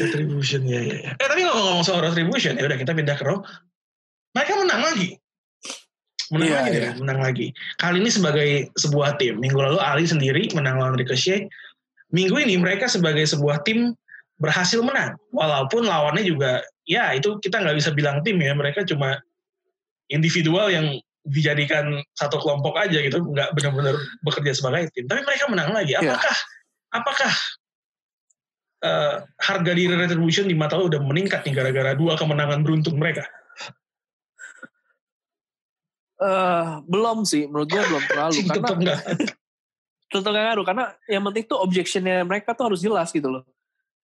Retribution 0.00 0.62
ya, 0.64 0.80
ya, 0.80 0.96
ya. 0.96 1.12
Eh 1.18 1.28
tapi 1.28 1.44
ngomong-ngomong 1.44 1.84
soal 1.84 2.00
Retribution 2.00 2.56
ya 2.56 2.64
udah 2.64 2.78
kita 2.78 2.96
pindah 2.96 3.16
ke 3.18 3.24
Raw. 3.26 3.42
Mereka 4.32 4.52
menang 4.64 4.82
lagi. 4.84 5.08
Menang 6.32 6.48
yeah, 6.50 6.62
lagi 6.64 6.78
yeah. 6.78 6.94
menang 6.98 7.20
lagi. 7.22 7.46
Kali 7.78 8.00
ini 8.02 8.10
sebagai 8.10 8.72
sebuah 8.74 9.20
tim. 9.20 9.38
Minggu 9.38 9.58
lalu 9.60 9.78
Ali 9.78 10.08
sendiri 10.08 10.48
menang 10.56 10.80
lawan 10.80 10.96
Ricochet. 10.96 11.50
Minggu 12.14 12.38
ini 12.38 12.56
mereka 12.56 12.86
sebagai 12.86 13.26
sebuah 13.26 13.66
tim 13.66 13.92
berhasil 14.36 14.80
menang. 14.84 15.16
Walaupun 15.32 15.84
lawannya 15.84 16.24
juga, 16.24 16.60
ya 16.84 17.12
itu 17.16 17.40
kita 17.40 17.60
nggak 17.60 17.76
bisa 17.76 17.90
bilang 17.92 18.20
tim 18.20 18.36
ya, 18.40 18.52
mereka 18.52 18.84
cuma 18.84 19.20
individual 20.12 20.68
yang 20.70 20.96
dijadikan 21.26 22.00
satu 22.14 22.38
kelompok 22.38 22.78
aja 22.78 23.02
gitu, 23.02 23.18
nggak 23.18 23.50
benar-benar 23.56 23.96
bekerja 24.22 24.54
sebagai 24.54 24.92
tim. 24.94 25.10
Tapi 25.10 25.26
mereka 25.26 25.50
menang 25.50 25.74
lagi. 25.74 25.98
Iya. 25.98 26.14
Apakah, 26.14 26.36
yeah. 26.36 26.96
apakah 26.96 27.32
uh, 28.86 29.14
harga 29.42 29.72
diri 29.74 29.94
Retribution 29.96 30.46
di 30.46 30.54
mata 30.54 30.78
lo 30.78 30.86
udah 30.86 31.02
meningkat 31.02 31.42
nih 31.42 31.54
gara-gara 31.56 31.98
dua 31.98 32.14
kemenangan 32.14 32.62
beruntung 32.62 33.00
mereka? 33.00 33.26
Uh, 36.16 36.80
belum 36.88 37.28
sih, 37.28 37.44
menurut 37.44 37.68
gue 37.68 37.82
belum 37.82 38.04
terlalu 38.08 38.40
karena 38.48 38.96
tetap 40.06 40.30
nggak 40.30 40.44
ngaruh 40.48 40.64
karena 40.64 40.84
yang 41.10 41.22
penting 41.28 41.44
tuh 41.44 41.58
objectionnya 41.60 42.22
mereka 42.22 42.54
tuh 42.54 42.72
harus 42.72 42.80
jelas 42.80 43.10
gitu 43.10 43.26
loh 43.26 43.42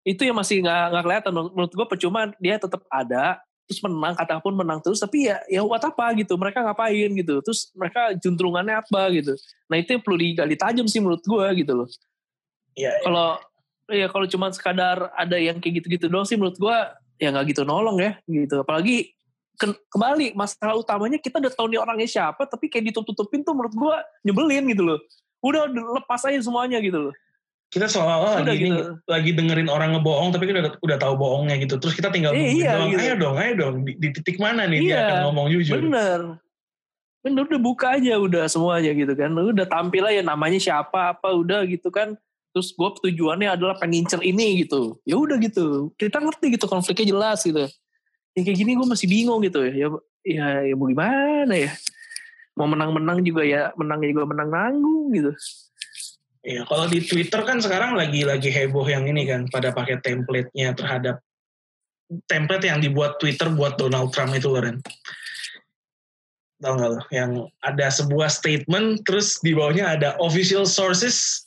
itu 0.03 0.23
yang 0.27 0.35
masih 0.35 0.63
nggak 0.63 0.85
nggak 0.91 1.05
kelihatan 1.07 1.33
menurut 1.35 1.73
gue 1.73 1.87
percuma 1.87 2.21
dia 2.43 2.59
tetap 2.59 2.83
ada 2.91 3.39
terus 3.71 3.79
menang 3.87 4.15
kata 4.19 4.43
pun 4.43 4.53
menang 4.53 4.83
terus 4.83 4.99
tapi 4.99 5.31
ya 5.31 5.39
ya 5.47 5.63
buat 5.63 5.81
apa 5.81 6.13
gitu 6.19 6.35
mereka 6.35 6.67
ngapain 6.67 7.11
gitu 7.15 7.39
terus 7.41 7.71
mereka 7.79 8.11
juntrungannya 8.19 8.83
apa 8.83 9.03
gitu 9.15 9.39
nah 9.71 9.79
itu 9.79 9.95
yang 9.95 10.03
perlu 10.03 10.19
digali 10.19 10.57
tajam 10.59 10.87
sih 10.91 10.99
menurut 10.99 11.23
gue 11.23 11.47
gitu 11.63 11.73
loh. 11.73 11.89
Ya. 12.73 12.93
kalau 13.05 13.37
ya 13.93 14.09
kalau 14.09 14.27
cuma 14.27 14.49
sekadar 14.51 15.13
ada 15.13 15.37
yang 15.37 15.61
kayak 15.61 15.85
gitu-gitu 15.85 16.09
doang 16.09 16.27
sih 16.27 16.41
menurut 16.41 16.57
gue 16.57 16.77
ya 17.23 17.29
nggak 17.31 17.55
gitu 17.55 17.63
nolong 17.63 18.01
ya 18.03 18.19
gitu 18.27 18.65
apalagi 18.65 19.13
ke, 19.55 19.67
kembali 19.93 20.35
masalah 20.35 20.75
utamanya 20.75 21.21
kita 21.21 21.39
udah 21.39 21.53
tahu 21.53 21.71
nih 21.71 21.79
orangnya 21.79 22.09
siapa 22.09 22.49
tapi 22.49 22.67
kayak 22.67 22.91
ditutup-tutupin 22.91 23.47
tuh 23.47 23.55
menurut 23.55 23.75
gue 23.77 23.95
nyebelin 24.27 24.65
gitu 24.73 24.83
loh 24.83 24.99
udah 25.45 25.69
lepas 25.71 26.25
aja 26.27 26.41
semuanya 26.41 26.81
gitu 26.83 27.11
loh 27.11 27.15
kita 27.73 27.89
seolah-olah 27.89 28.45
lagi, 28.45 28.69
gitu. 28.69 29.01
lagi 29.09 29.31
dengerin 29.33 29.73
orang 29.73 29.97
ngebohong 29.97 30.29
tapi 30.29 30.45
kita 30.45 30.61
udah, 30.61 30.73
udah 30.77 30.99
tahu 31.01 31.15
bohongnya 31.17 31.57
gitu. 31.57 31.81
Terus 31.81 31.97
kita 31.97 32.13
tinggal 32.13 32.37
eh, 32.37 32.61
iya, 32.61 32.77
doang 32.77 32.93
gitu. 32.93 33.01
ayo 33.01 33.15
dong 33.17 33.37
ayo 33.41 33.53
dong 33.57 33.75
di, 33.89 33.93
di 33.97 34.09
titik 34.13 34.37
mana 34.37 34.69
nih 34.69 34.85
iya, 34.85 34.93
dia 34.93 34.97
akan 35.09 35.17
ngomong 35.33 35.47
jujur? 35.57 35.81
bener. 35.81 36.21
Bener 37.25 37.43
udah 37.49 37.61
buka 37.65 37.97
aja 37.97 38.21
udah 38.21 38.45
semuanya 38.45 38.93
gitu 38.93 39.17
kan. 39.17 39.33
Udah 39.33 39.65
tampil 39.65 40.05
aja 40.05 40.21
namanya 40.21 40.61
siapa 40.61 41.17
apa 41.17 41.33
udah 41.33 41.65
gitu 41.65 41.89
kan. 41.89 42.13
Terus 42.53 42.77
gue 42.77 42.89
tujuannya 43.09 43.57
adalah 43.57 43.81
penincer 43.81 44.21
ini 44.21 44.69
gitu. 44.69 45.01
Ya 45.09 45.17
udah 45.17 45.41
gitu. 45.41 45.97
Kita 45.97 46.21
ngerti 46.21 46.61
gitu 46.61 46.69
konfliknya 46.69 47.09
jelas 47.09 47.41
gitu. 47.41 47.73
Yang 48.37 48.45
kayak 48.53 48.59
gini 48.61 48.71
gue 48.77 48.85
masih 48.85 49.09
bingung 49.09 49.41
gitu. 49.41 49.65
Ya 49.65 49.89
ya 50.29 50.47
ya 50.61 50.75
mau 50.77 50.93
gimana 50.93 51.57
ya? 51.57 51.73
Mau 52.53 52.69
menang-menang 52.69 53.25
juga 53.25 53.49
ya 53.49 53.73
menangnya 53.81 54.13
juga 54.13 54.29
menang 54.29 54.49
nanggung 54.53 55.09
gitu 55.17 55.33
Iya, 56.43 56.67
kalau 56.67 56.91
di 56.91 56.99
Twitter 57.07 57.39
kan 57.47 57.63
sekarang 57.63 57.95
lagi 57.95 58.27
lagi 58.27 58.51
heboh 58.51 58.83
yang 58.91 59.07
ini 59.07 59.31
kan 59.31 59.47
pada 59.47 59.71
pakai 59.71 60.03
template-nya 60.03 60.75
terhadap 60.75 61.23
template 62.27 62.67
yang 62.67 62.83
dibuat 62.83 63.23
Twitter 63.23 63.47
buat 63.55 63.79
Donald 63.79 64.11
Trump 64.11 64.35
itu 64.35 64.51
Loren. 64.51 64.83
Tahu 66.59 66.75
nggak 66.75 66.91
lo? 66.91 67.01
Yang 67.15 67.31
ada 67.63 67.87
sebuah 67.95 68.27
statement 68.27 69.07
terus 69.07 69.39
di 69.39 69.55
bawahnya 69.55 69.95
ada 69.95 70.19
official 70.19 70.67
sources 70.67 71.47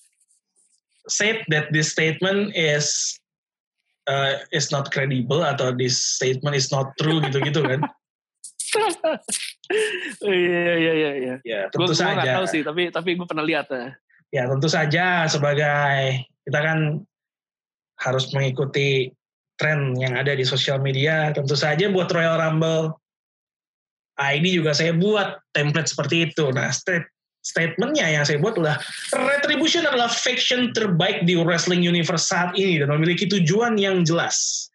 said 1.11 1.43
that 1.51 1.67
this 1.75 1.91
statement 1.91 2.55
is 2.55 3.19
uh, 4.07 4.39
is 4.55 4.71
not 4.71 4.95
credible 4.95 5.43
atau 5.43 5.75
this 5.75 5.99
statement 5.99 6.55
is 6.55 6.71
not 6.71 6.95
true 6.95 7.19
gitu-gitu 7.19 7.61
kan. 7.67 7.83
Iya 10.21 10.73
iya 10.77 10.93
iya 10.93 11.11
iya. 11.17 11.35
Ya, 11.41 11.59
tentu 11.73 11.89
gua, 11.89 11.97
saja. 11.97 12.13
Gue 12.13 12.21
gak 12.21 12.37
tahu 12.37 12.45
sih, 12.45 12.61
tapi 12.61 12.83
tapi 12.93 13.09
gue 13.17 13.25
pernah 13.25 13.41
lihat 13.41 13.65
ya. 13.73 13.97
Ya, 14.35 14.51
tentu 14.51 14.67
saja 14.67 15.23
sebagai 15.31 16.27
kita 16.43 16.59
kan 16.59 17.07
harus 18.03 18.35
mengikuti 18.35 19.07
tren 19.55 19.95
yang 19.95 20.19
ada 20.19 20.35
di 20.35 20.43
sosial 20.43 20.83
media. 20.83 21.31
Tentu 21.31 21.55
saja 21.55 21.87
buat 21.87 22.11
Royal 22.11 22.35
Rumble 22.35 22.99
ID 24.19 24.59
juga 24.59 24.75
saya 24.75 24.91
buat 24.91 25.39
template 25.55 25.87
seperti 25.87 26.27
itu. 26.27 26.51
Nah, 26.51 26.67
state, 26.67 27.07
statementnya 27.47 28.11
yang 28.11 28.27
saya 28.27 28.43
buat 28.43 28.59
adalah 28.59 28.75
Retribution 29.15 29.87
adalah 29.87 30.11
faction 30.11 30.75
terbaik 30.75 31.23
di 31.23 31.39
wrestling 31.39 31.79
universe 31.79 32.27
saat 32.27 32.51
ini 32.59 32.83
dan 32.83 32.91
memiliki 32.91 33.31
tujuan 33.31 33.79
yang 33.79 34.03
jelas. 34.03 34.67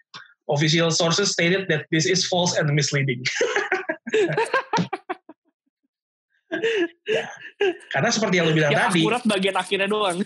Official 0.48 0.88
sources 0.88 1.36
stated 1.36 1.68
that 1.68 1.84
this 1.92 2.08
is 2.08 2.24
false 2.24 2.56
and 2.56 2.72
misleading. 2.72 3.20
ya. 7.07 7.24
Karena 7.90 8.09
seperti 8.11 8.34
yang 8.40 8.46
lo 8.51 8.55
bilang 8.55 8.72
ya, 8.74 8.90
tadi. 8.90 9.03
akurat 9.03 9.22
bagian 9.26 9.57
akhirnya 9.57 9.88
doang. 9.88 10.18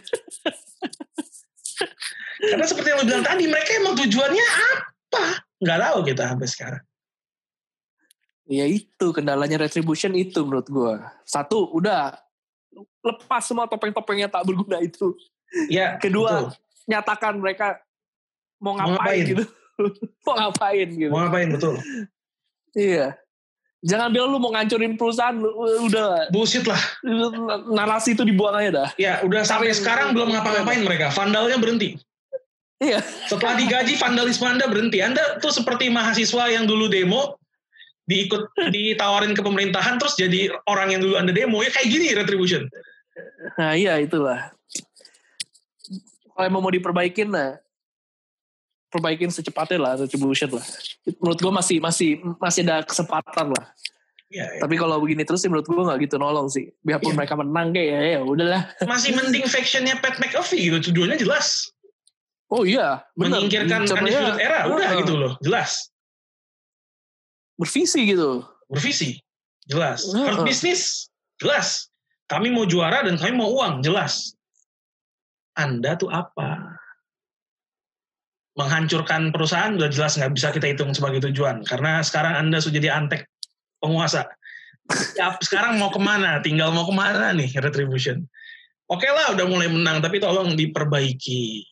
karena 2.51 2.65
seperti 2.65 2.89
yang 2.93 2.99
lo 3.01 3.07
bilang 3.07 3.25
tadi, 3.25 3.45
mereka 3.49 3.71
emang 3.77 3.95
tujuannya 3.99 4.47
apa? 4.47 5.25
Nggak 5.61 5.79
tahu 5.81 5.99
kita 6.09 6.23
sampai 6.33 6.49
sekarang. 6.49 6.83
Ya 8.45 8.69
itu 8.69 9.07
kendalanya 9.17 9.57
retribution 9.57 10.13
itu 10.13 10.45
menurut 10.45 10.69
gue. 10.69 10.95
Satu, 11.25 11.73
udah 11.73 12.13
lepas 13.01 13.43
semua 13.45 13.65
topeng-topeng 13.65 14.21
yang 14.21 14.33
tak 14.33 14.45
berguna 14.45 14.81
itu. 14.85 15.17
Ya. 15.73 15.97
Kedua, 15.97 16.53
betul. 16.53 16.61
nyatakan 16.85 17.41
mereka 17.41 17.81
mau 18.61 18.77
ngapain, 18.77 18.93
mau 18.93 19.01
ngapain. 19.01 19.25
gitu. 19.25 19.45
mau 20.27 20.35
ngapain 20.37 20.89
gitu. 20.93 21.11
Mau 21.13 21.21
ngapain 21.25 21.49
betul. 21.53 21.75
Iya. 22.77 23.17
Jangan 23.85 24.09
bilang 24.17 24.33
lu 24.33 24.41
mau 24.41 24.49
ngancurin 24.57 24.97
perusahaan, 24.97 25.37
udah. 25.85 26.33
Bullshit 26.33 26.65
lah. 26.65 26.81
Narasi 27.69 28.17
itu 28.17 28.25
dibuang 28.25 28.57
aja 28.57 28.71
dah. 28.73 28.89
Ya, 28.97 29.21
udah 29.21 29.45
sampai 29.45 29.77
Tapi, 29.77 29.81
sekarang 29.85 30.17
belum 30.17 30.33
ngapa-ngapain 30.33 30.81
mereka. 30.81 31.13
Vandalnya 31.13 31.61
berhenti. 31.61 32.01
Iya. 32.81 33.05
Setelah 33.29 33.61
digaji 33.61 34.01
vandalisme 34.01 34.49
Anda 34.49 34.67
berhenti. 34.73 35.05
Anda 35.05 35.37
tuh 35.37 35.53
seperti 35.53 35.93
mahasiswa 35.93 36.49
yang 36.49 36.65
dulu 36.65 36.89
demo, 36.89 37.37
diikut 38.09 38.49
ditawarin 38.73 39.37
ke 39.37 39.41
pemerintahan 39.41 39.97
terus 39.97 40.17
jadi 40.17 40.53
orang 40.69 40.93
yang 40.93 41.01
dulu 41.05 41.15
Anda 41.21 41.33
demo 41.33 41.61
ya 41.61 41.69
kayak 41.73 41.89
gini 41.89 42.13
retribution. 42.17 42.69
Nah, 43.61 43.77
iya 43.77 44.01
itulah. 44.01 44.53
Kalau 46.35 46.61
mau 46.61 46.73
diperbaikin 46.73 47.31
nah 47.31 47.61
perbaikin 48.95 49.35
secepatnya 49.35 49.79
lah 49.83 49.93
retribution 49.99 50.55
lah. 50.55 50.63
Menurut 51.19 51.39
gue 51.43 51.53
masih 51.53 51.77
masih 51.83 52.23
masih 52.39 52.63
ada 52.63 52.87
kesempatan 52.87 53.51
lah. 53.51 53.67
Ya, 54.31 54.47
ya. 54.51 54.61
Tapi 54.63 54.75
kalau 54.79 55.03
begini 55.03 55.27
terus 55.27 55.43
sih 55.43 55.51
menurut 55.51 55.67
gue 55.67 55.83
nggak 55.83 55.99
gitu 56.07 56.17
nolong 56.19 56.47
sih. 56.47 56.71
Biarpun 56.87 57.15
ya. 57.15 57.17
mereka 57.19 57.35
menang 57.35 57.75
kayak 57.75 57.91
ya, 57.91 58.01
ya 58.19 58.21
udahlah. 58.23 58.63
Masih 58.87 59.15
mending 59.19 59.47
factionnya 59.51 59.99
Pat 59.99 60.23
McAfee 60.23 60.71
gitu 60.71 60.91
tujuannya 60.91 61.19
jelas. 61.19 61.75
Oh 62.55 62.63
iya, 62.63 63.03
benar. 63.19 63.43
Menyingkirkan 63.43 63.83
Undisputed 63.83 64.39
Era, 64.39 64.71
udah 64.71 64.89
uh, 64.95 64.99
gitu 65.03 65.15
loh, 65.19 65.33
jelas. 65.43 65.91
Bervisi 67.59 68.01
gitu. 68.07 68.47
Bervisi, 68.71 69.19
jelas. 69.67 70.07
Uh, 70.07 70.23
Hard 70.23 70.47
bisnis, 70.47 71.11
jelas. 71.41 71.91
Kami 72.31 72.55
mau 72.55 72.69
juara 72.69 73.03
dan 73.03 73.19
kami 73.19 73.35
mau 73.35 73.51
uang, 73.51 73.83
jelas. 73.83 74.39
Anda 75.59 75.99
tuh 75.99 76.13
apa? 76.13 76.74
Menghancurkan 78.55 79.35
perusahaan 79.35 79.75
sudah 79.75 79.91
jelas 79.91 80.13
nggak 80.15 80.33
bisa 80.35 80.49
kita 80.55 80.67
hitung 80.71 80.95
sebagai 80.95 81.21
tujuan. 81.31 81.67
Karena 81.67 82.01
sekarang 82.07 82.39
anda 82.39 82.63
sudah 82.63 82.79
jadi 82.79 82.95
antek 82.95 83.27
penguasa. 83.83 84.31
Ya 85.17 85.35
sekarang 85.41 85.81
mau 85.81 85.91
ke 85.91 85.99
mana? 85.99 86.39
Tinggal 86.45 86.71
mau 86.71 86.87
ke 86.87 86.95
mana 86.95 87.35
nih 87.35 87.51
retribution? 87.59 88.23
Oke 88.87 89.09
okay 89.09 89.11
lah 89.11 89.33
udah 89.33 89.47
mulai 89.49 89.67
menang 89.67 89.99
tapi 90.05 90.21
tolong 90.23 90.55
diperbaiki. 90.55 91.65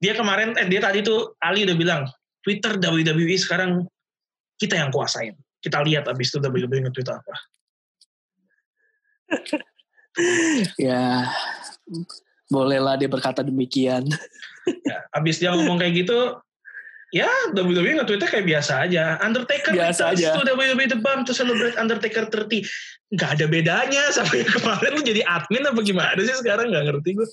Dia 0.00 0.16
kemarin 0.16 0.56
eh 0.56 0.66
dia 0.66 0.80
tadi 0.82 1.04
tuh 1.04 1.36
Ali 1.40 1.68
udah 1.68 1.76
bilang 1.76 2.02
Twitter 2.40 2.80
WWE 2.80 3.36
sekarang 3.36 3.84
kita 4.56 4.76
yang 4.80 4.90
kuasain. 4.90 5.36
Kita 5.60 5.84
lihat 5.84 6.08
abis 6.08 6.32
itu 6.32 6.38
WWE 6.42 6.90
nge-tweet 6.90 7.08
apa. 7.10 7.34
Ya 10.80 11.28
bolehlah 12.48 12.96
dia 12.96 13.04
berkata 13.04 13.44
demikian 13.44 14.08
ya, 14.66 14.98
abis 15.14 15.38
dia 15.38 15.54
ngomong 15.54 15.78
kayak 15.78 16.06
gitu, 16.06 16.38
ya 17.14 17.30
WWE 17.54 18.02
nge-tweetnya 18.02 18.28
kayak 18.28 18.46
biasa 18.46 18.72
aja. 18.86 19.04
Undertaker 19.22 19.72
biasa 19.72 20.12
aja. 20.14 20.34
to 20.34 20.42
WWE 20.42 20.86
The 20.90 20.98
Bomb 20.98 21.22
to 21.26 21.32
celebrate 21.32 21.78
Undertaker 21.78 22.26
30. 22.26 22.66
Gak 23.14 23.38
ada 23.38 23.46
bedanya 23.46 24.10
sama 24.10 24.34
yang 24.34 24.50
kemarin 24.50 24.90
lu 24.98 25.02
jadi 25.06 25.22
admin 25.22 25.62
apa 25.62 25.80
gimana 25.86 26.18
sih 26.18 26.36
sekarang 26.42 26.74
gak 26.74 26.84
ngerti 26.90 27.10
gue. 27.22 27.28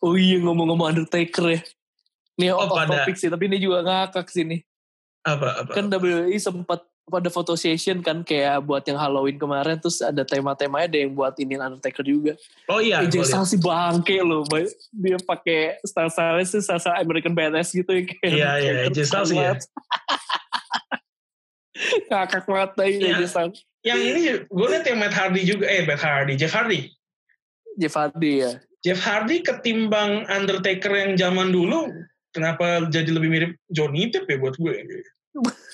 Oh 0.00 0.16
iya 0.16 0.40
ngomong-ngomong 0.40 0.96
Undertaker 0.96 1.44
ya. 1.52 1.60
Ini 2.34 2.50
oh, 2.50 2.66
off 2.66 2.90
topic 2.90 3.14
sih, 3.14 3.30
tapi 3.30 3.46
ini 3.46 3.62
juga 3.62 3.86
ngakak 3.86 4.26
sini. 4.26 4.58
Apa, 5.22 5.64
apa? 5.64 5.70
Kan 5.72 5.86
WWE 5.88 6.34
sempat 6.36 6.82
pada 7.04 7.28
foto 7.28 7.52
session 7.52 8.00
kan 8.00 8.24
kayak 8.24 8.64
buat 8.64 8.80
yang 8.88 8.96
Halloween 8.96 9.36
kemarin 9.36 9.76
terus 9.76 10.00
ada 10.00 10.24
tema-temanya 10.24 10.88
ada 10.88 10.98
yang 11.04 11.12
buat 11.12 11.36
ini 11.36 11.60
Undertaker 11.60 12.00
juga. 12.00 12.32
Oh 12.64 12.80
iya. 12.80 13.04
AJ 13.04 13.28
Styles 13.28 13.52
sih 13.52 13.60
bangke 13.60 14.24
loh, 14.24 14.40
dia 14.88 15.20
pakai 15.20 15.78
style 15.84 16.08
style 16.08 16.40
sih 16.48 16.64
style 16.64 16.80
American 16.96 17.36
Badass 17.36 17.76
gitu 17.76 17.92
ya 17.92 18.02
kayak. 18.08 18.32
Iya 18.32 18.50
iya 18.56 18.72
AJ 18.88 18.98
Styles 19.04 19.30
ya. 19.36 19.52
Kakak 22.08 22.48
banget 22.48 22.70
deh 22.80 22.88
ya. 22.96 23.20
AJ 23.20 23.22
Styles. 23.28 23.58
Yang 23.84 24.00
ini 24.00 24.20
gue 24.48 24.66
liat 24.72 24.84
yang 24.88 24.98
Matt 25.04 25.12
Hardy 25.12 25.42
juga, 25.44 25.68
eh 25.68 25.84
Matt 25.84 26.00
Hardy, 26.00 26.40
Jeff 26.40 26.56
Hardy. 26.56 26.88
Jeff 27.76 27.92
Hardy 27.92 28.32
ya. 28.40 28.52
Jeff 28.80 29.00
Hardy 29.04 29.44
ketimbang 29.44 30.24
Undertaker 30.32 30.92
yang 30.96 31.20
zaman 31.20 31.52
dulu, 31.52 31.92
kenapa 32.32 32.88
jadi 32.88 33.12
lebih 33.12 33.28
mirip 33.28 33.52
Johnny 33.68 34.08
Depp 34.08 34.24
ya 34.24 34.40
buat 34.40 34.56
gue? 34.56 34.72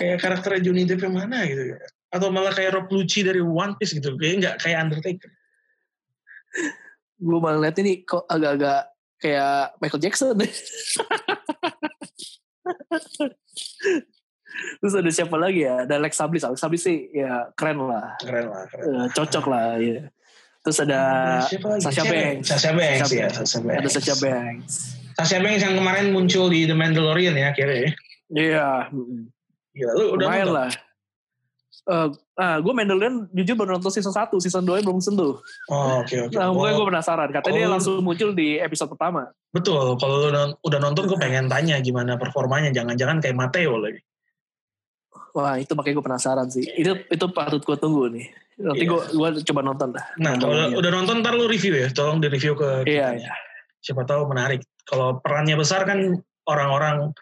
kayak 0.00 0.24
karakter 0.24 0.56
Johnny 0.64 0.88
Depp 0.88 1.04
yang 1.04 1.12
mana 1.20 1.44
gitu 1.44 1.76
ya? 1.76 1.78
Atau 2.08 2.32
malah 2.32 2.56
kayak 2.56 2.72
Rob 2.74 2.88
Lucci 2.88 3.20
dari 3.20 3.44
One 3.44 3.76
Piece 3.76 3.92
gitu 3.92 4.16
kayak 4.16 4.34
nggak 4.40 4.56
kayak 4.64 4.88
Undertaker? 4.88 5.30
Gue 7.20 7.38
malah 7.38 7.60
lihat 7.68 7.76
ini 7.84 8.00
kok 8.08 8.24
agak-agak 8.24 8.88
kayak 9.20 9.76
Michael 9.84 10.00
Jackson. 10.00 10.32
Terus 14.80 14.94
ada 14.96 15.10
siapa 15.12 15.36
lagi 15.36 15.68
ya? 15.68 15.84
Ada 15.84 16.00
Alex 16.00 16.16
Sablis 16.16 16.42
Alex 16.48 16.58
Sablis 16.64 16.80
sih 16.80 17.12
ya 17.12 17.52
keren 17.52 17.84
lah. 17.84 18.16
Keren 18.24 18.48
lah 18.48 18.64
keren. 18.72 18.84
Uh, 18.88 19.06
cocok 19.12 19.44
lah 19.52 19.76
ya 19.76 20.08
terus 20.60 20.78
ada 20.84 21.00
Sasha 21.80 22.04
Banks. 22.04 22.46
Sasha 22.52 22.72
Banks 22.76 23.10
ya 23.12 23.28
Sasha 23.32 23.60
Banks. 23.64 23.80
Ada 23.80 23.88
Sasha 23.88 24.14
Banks. 24.20 24.72
Sasha 25.16 25.38
Banks 25.40 25.62
yang 25.64 25.76
kemarin 25.80 26.12
muncul 26.12 26.52
di 26.52 26.68
The 26.68 26.76
Mandalorian 26.76 27.32
ya 27.36 27.52
akhirnya 27.52 27.96
iya 28.36 28.84
yeah. 28.92 29.39
Gila, 29.72 29.92
lu 29.92 30.04
udah 30.14 30.26
Lumayan 30.26 30.46
nonton? 30.46 30.58
lah. 30.58 30.70
Uh, 31.82 32.08
nah, 32.34 32.60
gue 32.60 32.72
Mandalorian 32.72 33.14
jujur 33.32 33.54
baru 33.54 33.74
nonton 33.74 33.88
season 33.88 34.12
1, 34.12 34.36
season 34.38 34.62
2 34.62 34.82
belum 34.82 35.00
sentuh. 35.00 35.38
Oh, 35.66 36.02
oke 36.02 36.12
oke. 36.28 36.34
Nah, 36.34 36.50
Oh, 36.50 36.60
gue 36.60 36.86
penasaran. 36.86 37.30
Katanya 37.30 37.56
dia 37.56 37.66
Oh. 37.66 37.72
langsung 37.72 37.94
muncul 38.00 38.30
di 38.30 38.58
episode 38.58 38.90
pertama. 38.90 39.30
Betul, 39.48 39.96
kalau 39.96 40.16
lu 40.20 40.30
non- 40.30 40.54
udah 40.60 40.78
nonton 40.78 41.06
gue 41.06 41.16
pengen 41.16 41.46
tanya 41.46 41.78
gimana 41.78 42.14
performanya. 42.14 42.68
Jangan-jangan 42.70 43.18
kayak 43.18 43.34
Mateo 43.34 43.78
lagi. 43.78 44.02
Wah, 45.30 45.56
itu 45.56 45.72
makanya 45.72 45.94
gue 45.96 46.06
penasaran 46.06 46.46
sih. 46.48 46.66
Itu 46.68 47.06
itu 47.06 47.26
patut 47.30 47.62
gue 47.62 47.76
tunggu 47.76 48.10
nih. 48.10 48.26
Nanti 48.60 48.84
Iya. 48.84 48.90
gue 48.90 49.00
gua 49.16 49.28
coba 49.32 49.60
nonton 49.64 49.88
dah. 49.94 50.04
Nah, 50.18 50.32
kalau 50.36 50.52
udah, 50.52 50.66
udah 50.76 50.90
nonton 50.92 51.16
ntar 51.22 51.32
lu 51.32 51.46
review 51.46 51.74
ya. 51.76 51.88
Tolong 51.88 52.18
di-review 52.18 52.52
ke 52.52 52.82
Iya, 52.84 53.14
kita. 53.14 53.24
iya. 53.24 53.32
Siapa 53.80 54.02
tahu 54.04 54.26
menarik. 54.26 54.60
Kalau 54.84 55.16
perannya 55.16 55.54
besar 55.54 55.82
kan 55.82 56.18
orang-orang 56.44 57.14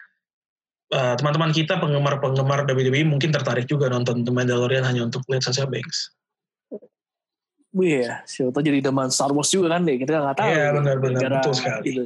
eh, 0.93 1.13
teman-teman 1.17 1.51
kita 1.53 1.77
penggemar-penggemar 1.77 2.65
WWE 2.69 3.01
mungkin 3.05 3.29
tertarik 3.29 3.65
juga 3.69 3.89
nonton 3.89 4.25
The 4.25 4.31
Mandalorian 4.33 4.85
hanya 4.85 5.05
untuk 5.05 5.25
lihat 5.29 5.45
Sasha 5.45 5.69
Banks. 5.69 6.13
Iya, 7.69 8.25
siapa 8.25 8.49
tahu 8.49 8.65
jadi 8.65 8.81
demen 8.81 9.13
Star 9.13 9.29
Wars 9.29 9.53
juga 9.53 9.77
kan 9.77 9.85
deh. 9.85 10.01
Kita 10.01 10.17
nggak 10.17 10.37
tahu. 10.41 10.49
Iya, 10.49 10.65
benar-benar. 10.73 11.21
Gara- 11.21 11.37
Betul 11.37 11.53
sekali. 11.53 11.83
Gitu. 11.85 12.03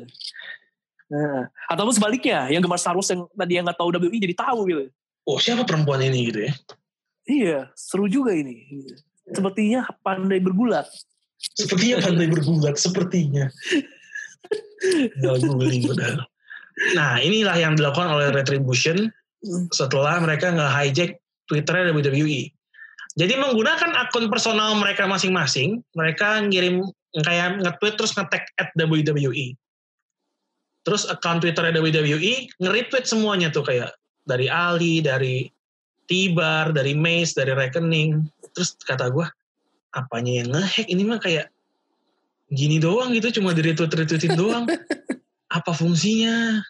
Nah, 1.07 1.47
atau 1.71 1.93
sebaliknya, 1.95 2.51
yang 2.51 2.59
gemar 2.59 2.79
Star 2.81 2.99
Wars 2.99 3.07
yang 3.07 3.23
tadi 3.31 3.53
yang 3.55 3.63
nggak 3.63 3.79
tahu 3.79 3.89
WWE 3.95 4.19
jadi 4.19 4.35
tahu 4.35 4.59
gitu. 4.67 4.83
Oh, 5.23 5.39
siapa 5.39 5.63
perempuan 5.63 6.03
ini 6.03 6.27
gitu 6.27 6.39
ya? 6.43 6.53
Iya, 7.23 7.59
seru 7.79 8.11
juga 8.11 8.35
ini. 8.35 8.67
Gitu. 8.67 8.91
Sepertinya 9.31 9.87
pandai 10.03 10.43
bergulat. 10.43 10.83
Sepertinya 11.39 12.03
pandai 12.03 12.27
bergulat, 12.27 12.75
sepertinya. 12.75 13.47
Gak 15.23 15.35
googling 15.39 15.87
padahal. 15.87 16.27
Nah, 16.91 17.23
inilah 17.23 17.55
yang 17.55 17.79
dilakukan 17.79 18.11
oleh 18.11 18.35
Retribution 18.35 19.07
setelah 19.71 20.19
mereka 20.19 20.51
nge-hijack 20.51 21.19
Twitternya 21.47 21.95
WWE. 21.95 22.51
Jadi 23.13 23.33
menggunakan 23.37 23.93
akun 23.93 24.27
personal 24.31 24.73
mereka 24.79 25.05
masing-masing, 25.05 25.85
mereka 25.93 26.41
ngirim 26.43 26.81
kayak 27.21 27.61
nge-tweet 27.61 27.95
terus 27.95 28.15
nge-tag 28.17 28.43
at 28.57 28.73
WWE. 28.79 29.53
Terus 30.83 31.07
account 31.07 31.45
Twitternya 31.45 31.79
WWE 31.79 32.49
nge-retweet 32.59 33.05
semuanya 33.05 33.53
tuh 33.53 33.63
kayak 33.63 33.93
dari 34.25 34.49
Ali, 34.49 35.03
dari 35.03 35.47
Tibar, 36.09 36.75
dari 36.75 36.97
Mace, 36.97 37.37
dari 37.37 37.53
Reckoning. 37.55 38.23
Terus 38.51 38.75
kata 38.81 39.13
gue, 39.13 39.27
apanya 39.93 40.43
yang 40.43 40.49
nge-hack 40.51 40.87
ini 40.89 41.03
mah 41.05 41.21
kayak 41.21 41.53
gini 42.49 42.81
doang 42.81 43.13
gitu, 43.13 43.39
cuma 43.39 43.53
di 43.53 43.61
retweet-retweetin 43.61 44.35
doang. 44.35 44.65
Apa 45.57 45.69
fungsinya? 45.69 46.65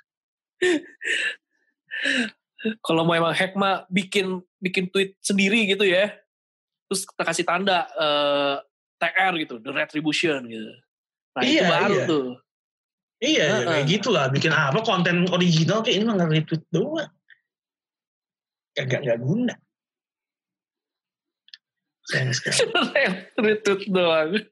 Kalau 2.79 3.03
mau 3.03 3.15
emang 3.15 3.35
hack 3.35 3.53
mah 3.59 3.83
bikin 3.91 4.39
bikin 4.63 4.87
tweet 4.87 5.19
sendiri 5.19 5.67
gitu 5.67 5.83
ya. 5.83 6.15
Terus 6.87 7.03
kita 7.07 7.23
kasih 7.27 7.45
tanda 7.47 7.87
eh, 7.91 8.55
TR 8.99 9.33
gitu, 9.39 9.59
The 9.59 9.71
Retribution 9.75 10.47
gitu. 10.47 10.71
Nah 11.35 11.41
itu 11.43 11.59
Iya, 11.59 11.67
baru 11.67 11.97
iya. 11.99 12.05
tuh. 12.07 12.27
Iya, 13.23 13.39
ya, 13.39 13.47
Heeh. 13.55 13.67
kayak 13.67 13.85
gitulah. 13.87 14.25
Bikin 14.31 14.51
apa 14.51 14.79
konten 14.83 15.27
original 15.31 15.79
kayak 15.83 15.95
ini 15.99 16.05
mah 16.07 16.15
nge-retweet 16.19 16.63
doang. 16.71 17.11
Kagak 18.75 18.99
nggak 19.05 19.19
guna. 19.23 19.55
Sayang 22.11 22.35
sekali. 22.35 22.67
Retweet 23.43 23.81
doang. 23.87 24.29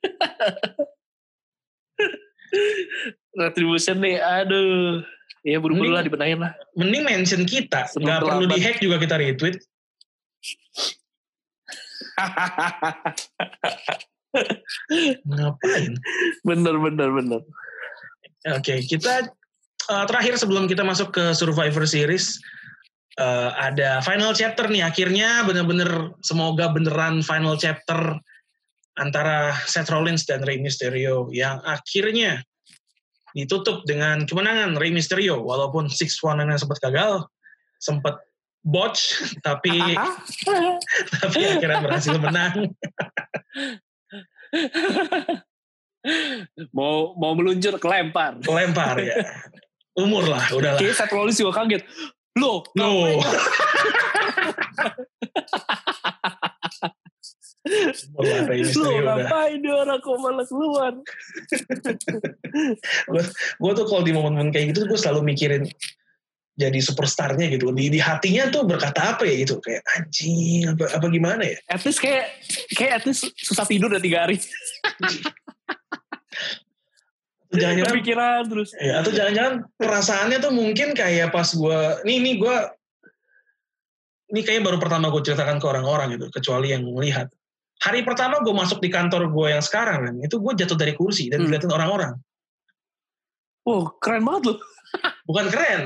Retribution 3.39 3.97
nih, 4.03 4.19
aduh. 4.19 5.03
Ya 5.41 5.57
buru-buru 5.57 5.89
lah 5.89 6.05
dibenahin 6.05 6.37
lah. 6.37 6.53
Mending 6.77 7.01
mention 7.01 7.49
kita, 7.49 7.89
Sebelum 7.89 8.05
nggak 8.05 8.21
perlu 8.21 8.45
di-hack 8.45 8.77
juga 8.77 9.01
kita 9.01 9.17
retweet. 9.17 9.57
Ngapain? 15.25 15.93
bener, 16.45 16.75
bener, 16.77 17.09
bener. 17.09 17.41
Oke, 18.53 18.85
kita 18.85 19.33
uh, 19.89 20.05
terakhir 20.05 20.37
sebelum 20.37 20.69
kita 20.69 20.85
masuk 20.85 21.13
ke 21.13 21.33
Survivor 21.33 21.89
Series, 21.89 22.37
uh, 23.17 23.53
ada 23.57 24.01
final 24.05 24.33
chapter 24.37 24.69
nih. 24.69 24.85
Akhirnya 24.85 25.41
bener-bener 25.45 26.13
semoga 26.21 26.69
beneran 26.69 27.25
final 27.25 27.57
chapter 27.57 28.17
antara 28.99 29.57
Seth 29.65 29.89
Rollins 29.89 30.25
dan 30.29 30.45
Rey 30.45 30.61
Mysterio 30.61 31.33
yang 31.33 31.57
akhirnya 31.65 32.45
ditutup 33.35 33.83
dengan 33.87 34.27
kemenangan 34.27 34.75
Rey 34.75 34.91
Mysterio 34.91 35.39
walaupun 35.43 35.87
six 35.87 36.19
one 36.23 36.43
yang 36.43 36.57
sempat 36.59 36.79
gagal, 36.83 37.25
sempat 37.79 38.19
botch 38.61 39.17
tapi 39.47 39.73
tapi 41.21 41.39
akhirnya 41.45 41.81
berhasil 41.81 42.15
menang. 42.17 42.69
mau 46.73 47.13
mau 47.15 47.33
meluncur 47.37 47.77
kelempar. 47.77 48.41
Kelempar 48.41 48.97
ya. 49.01 49.21
Umur 49.91 50.23
lah, 50.23 50.47
udahlah. 50.55 50.79
Kayaknya 50.79 50.95
Seth 50.95 51.11
Rollins 51.11 51.37
juga 51.37 51.61
kaget. 51.63 51.83
Loh, 52.39 52.63
No. 52.79 53.11
udah. 57.61 59.13
ngapain 59.21 59.61
dia 59.61 59.73
orang 59.77 60.01
kok 60.01 60.17
malah 60.17 60.45
keluar? 60.49 60.93
gue 63.61 63.71
tuh 63.77 63.85
kalau 63.85 64.01
di 64.01 64.11
momen-momen 64.11 64.49
kayak 64.49 64.73
gitu 64.73 64.89
gue 64.89 64.97
selalu 64.97 65.33
mikirin 65.33 65.69
jadi 66.57 66.79
superstarnya 66.83 67.47
gitu 67.47 67.71
di 67.71 67.87
di 67.87 67.99
hatinya 68.01 68.51
tuh 68.51 68.67
berkata 68.67 69.15
apa 69.15 69.23
ya 69.23 69.39
gitu 69.39 69.63
kayak 69.63 69.81
anjing 69.97 70.67
apa 70.67 70.99
apa 70.99 71.05
gimana 71.07 71.43
ya 71.47 71.57
At 71.71 71.81
least 71.87 72.03
kayak, 72.03 72.27
kayak 72.75 73.01
at 73.01 73.03
least 73.07 73.31
susah 73.39 73.65
tidur 73.65 73.87
udah 73.87 74.03
tiga 74.03 74.27
hari. 74.27 74.37
jangan-jangan 77.51 77.95
Kepikiran 77.99 78.41
terus. 78.47 78.69
ya, 78.79 79.03
atau 79.03 79.11
jangan-jangan 79.11 79.55
perasaannya 79.75 80.37
tuh 80.39 80.53
mungkin 80.55 80.95
kayak 80.95 81.35
pas 81.35 81.47
gue 81.51 81.79
nih 82.07 82.17
nih 82.23 82.35
gue 82.39 82.55
ini 84.31 84.41
kayak 84.47 84.63
baru 84.63 84.79
pertama 84.79 85.11
gue 85.11 85.21
ceritakan 85.23 85.59
ke 85.59 85.67
orang-orang 85.67 86.15
gitu 86.15 86.31
kecuali 86.31 86.71
yang 86.71 86.87
melihat 86.87 87.27
hari 87.81 88.05
pertama 88.05 88.39
gue 88.39 88.53
masuk 88.53 88.77
di 88.77 88.87
kantor 88.87 89.29
gue 89.29 89.47
yang 89.51 89.63
sekarang 89.63 89.99
kan 90.05 90.15
itu 90.21 90.37
gue 90.37 90.53
jatuh 90.53 90.77
dari 90.77 90.93
kursi 90.93 91.27
dan 91.27 91.41
Hmm. 91.41 91.49
dilihatin 91.49 91.73
orang-orang 91.73 92.13
Wow, 93.61 93.93
keren 94.01 94.25
banget 94.25 94.53
loh. 94.53 94.57
bukan 95.29 95.45
keren 95.49 95.81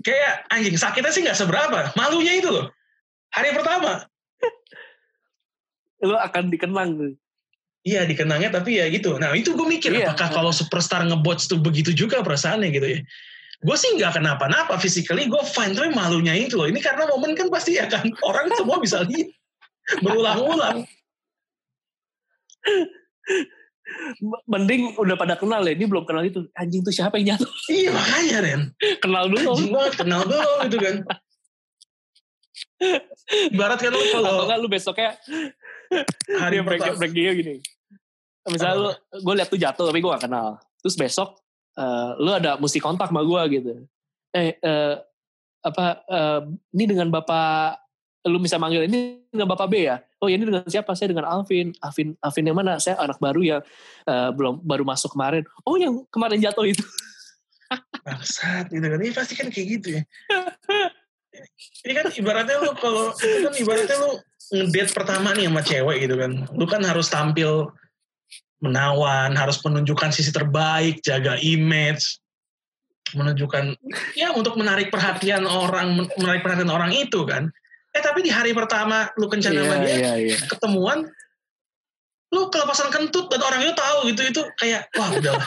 kayak 0.00 0.48
anjing 0.48 0.76
sakitnya 0.76 1.12
sih 1.12 1.22
nggak 1.24 1.36
seberapa 1.36 1.92
malunya 1.92 2.36
itu 2.36 2.48
loh 2.48 2.72
hari 3.32 3.52
pertama 3.52 4.04
Lo 6.00 6.16
akan 6.16 6.48
dikenang. 6.48 7.12
Iya 7.84 8.08
dikenangnya 8.08 8.56
tapi 8.56 8.80
ya 8.80 8.88
gitu. 8.88 9.20
Nah 9.20 9.36
itu 9.36 9.52
gue 9.52 9.68
mikir 9.68 9.92
Iya. 9.92 10.12
apakah 10.12 10.32
kalau 10.32 10.48
superstar 10.48 11.04
ngebots 11.04 11.44
tuh 11.44 11.60
begitu 11.60 11.92
juga 11.92 12.24
perasaannya 12.24 12.72
gitu 12.72 12.88
ya. 12.88 13.00
Gue 13.60 13.76
sih 13.76 13.92
nggak 14.00 14.16
kenapa-napa 14.16 14.80
physically 14.80 15.28
gue 15.28 15.42
fine 15.44 15.76
tapi 15.76 15.92
malunya 15.92 16.32
itu 16.32 16.56
loh. 16.56 16.64
Ini 16.64 16.80
karena 16.80 17.04
momen 17.04 17.36
kan 17.36 17.52
pasti 17.52 17.76
ya 17.76 17.84
kan 17.84 18.08
orang 18.28 18.48
semua 18.56 18.80
bisa 18.80 19.04
lihat 19.04 19.28
berulang-ulang. 19.98 20.86
Mending 24.46 24.94
udah 24.94 25.16
pada 25.18 25.34
kenal 25.34 25.66
ya. 25.66 25.74
Ini 25.74 25.86
belum 25.90 26.06
kenal 26.06 26.22
itu. 26.22 26.46
Anjing 26.54 26.86
tuh 26.86 26.94
siapa 26.94 27.18
yang 27.18 27.34
jatuh? 27.34 27.50
Iya 27.66 27.90
makanya 27.90 28.38
Ren. 28.46 28.62
Kenal 29.02 29.24
dulu. 29.26 29.50
Anjing 29.58 29.72
banget 29.74 29.94
kenal 29.98 30.20
belum 30.22 30.58
gitu 30.70 30.78
kan. 30.78 30.96
Ibarat 33.50 33.78
kan 33.78 33.90
lo 33.92 34.00
kalau 34.08 34.28
Atau 34.28 34.44
enggak 34.48 34.58
lu 34.60 34.68
besoknya 34.68 35.10
hari 36.40 36.60
dia 36.60 36.64
break, 36.64 36.82
break 36.96 37.12
dia 37.12 37.30
gini. 37.36 37.54
Misalnya 38.48 38.76
lu, 38.78 38.90
gue 39.20 39.34
liat 39.36 39.48
tuh 39.52 39.60
jatuh 39.60 39.84
tapi 39.90 40.00
gue 40.00 40.10
gak 40.10 40.24
kenal. 40.24 40.56
Terus 40.80 40.96
besok 40.96 41.28
eh, 41.76 42.10
lu 42.20 42.30
ada 42.32 42.56
mesti 42.56 42.78
kontak 42.80 43.12
sama 43.12 43.22
gue 43.26 43.42
gitu. 43.60 43.72
Eh, 44.32 44.56
eh 44.60 44.94
apa 45.60 45.86
eh, 46.08 46.40
ini 46.72 46.84
dengan 46.88 47.12
bapak 47.12 47.89
lu 48.28 48.36
bisa 48.36 48.60
manggil 48.60 48.84
ini 48.84 49.24
dengan 49.32 49.48
bapak 49.48 49.68
B 49.70 49.88
ya? 49.88 49.96
Oh 50.20 50.28
ya 50.28 50.36
ini 50.36 50.44
dengan 50.44 50.66
siapa? 50.68 50.92
Saya 50.92 51.16
dengan 51.16 51.24
Alvin. 51.24 51.72
Alvin, 51.80 52.12
Alvin 52.20 52.44
yang 52.44 52.58
mana? 52.58 52.76
Saya 52.76 53.00
anak 53.00 53.16
baru 53.16 53.40
yang 53.40 53.60
eh, 54.04 54.30
belum 54.36 54.60
baru 54.60 54.84
masuk 54.84 55.16
kemarin. 55.16 55.46
Oh 55.64 55.80
yang 55.80 56.04
kemarin 56.12 56.36
jatuh 56.36 56.68
itu. 56.68 56.84
bangsat 58.04 58.66
gitu 58.70 58.86
kan. 58.86 58.98
Ini 58.98 59.12
pasti 59.14 59.34
kan 59.38 59.48
kayak 59.48 59.66
gitu 59.78 59.88
ya. 60.00 60.02
Ini 61.86 61.92
kan 61.96 62.06
ibaratnya 62.12 62.58
lu 62.60 62.74
kalau 62.76 63.14
itu 63.16 63.46
kan 63.46 63.54
ibaratnya 63.56 63.96
lu 64.02 64.10
ngedate 64.50 64.92
pertama 64.92 65.32
nih 65.32 65.46
sama 65.48 65.62
cewek 65.62 65.96
gitu 66.04 66.14
kan. 66.18 66.32
Lu 66.52 66.64
kan 66.66 66.82
harus 66.84 67.06
tampil 67.08 67.70
menawan, 68.60 69.32
harus 69.32 69.56
menunjukkan 69.64 70.12
sisi 70.12 70.28
terbaik, 70.34 71.00
jaga 71.00 71.40
image, 71.40 72.20
menunjukkan 73.16 73.78
ya 74.12 74.36
untuk 74.36 74.58
menarik 74.60 74.92
perhatian 74.92 75.48
orang, 75.48 76.04
menarik 76.20 76.44
perhatian 76.44 76.68
orang 76.68 76.92
itu 76.92 77.24
kan. 77.24 77.48
Eh 78.00 78.02
tapi 78.02 78.24
di 78.24 78.32
hari 78.32 78.56
pertama 78.56 79.12
lu 79.20 79.28
kencan 79.28 79.52
sama 79.52 79.76
dia, 79.84 79.92
iya, 79.92 80.12
iya. 80.16 80.36
ketemuan, 80.48 81.04
lu 82.32 82.48
kelepasan 82.48 82.88
kentut 82.88 83.28
dan 83.28 83.44
orang 83.44 83.60
itu 83.60 83.76
tahu 83.76 84.08
gitu 84.08 84.22
itu 84.24 84.40
kayak 84.56 84.88
wah 84.96 85.12
udah 85.12 85.36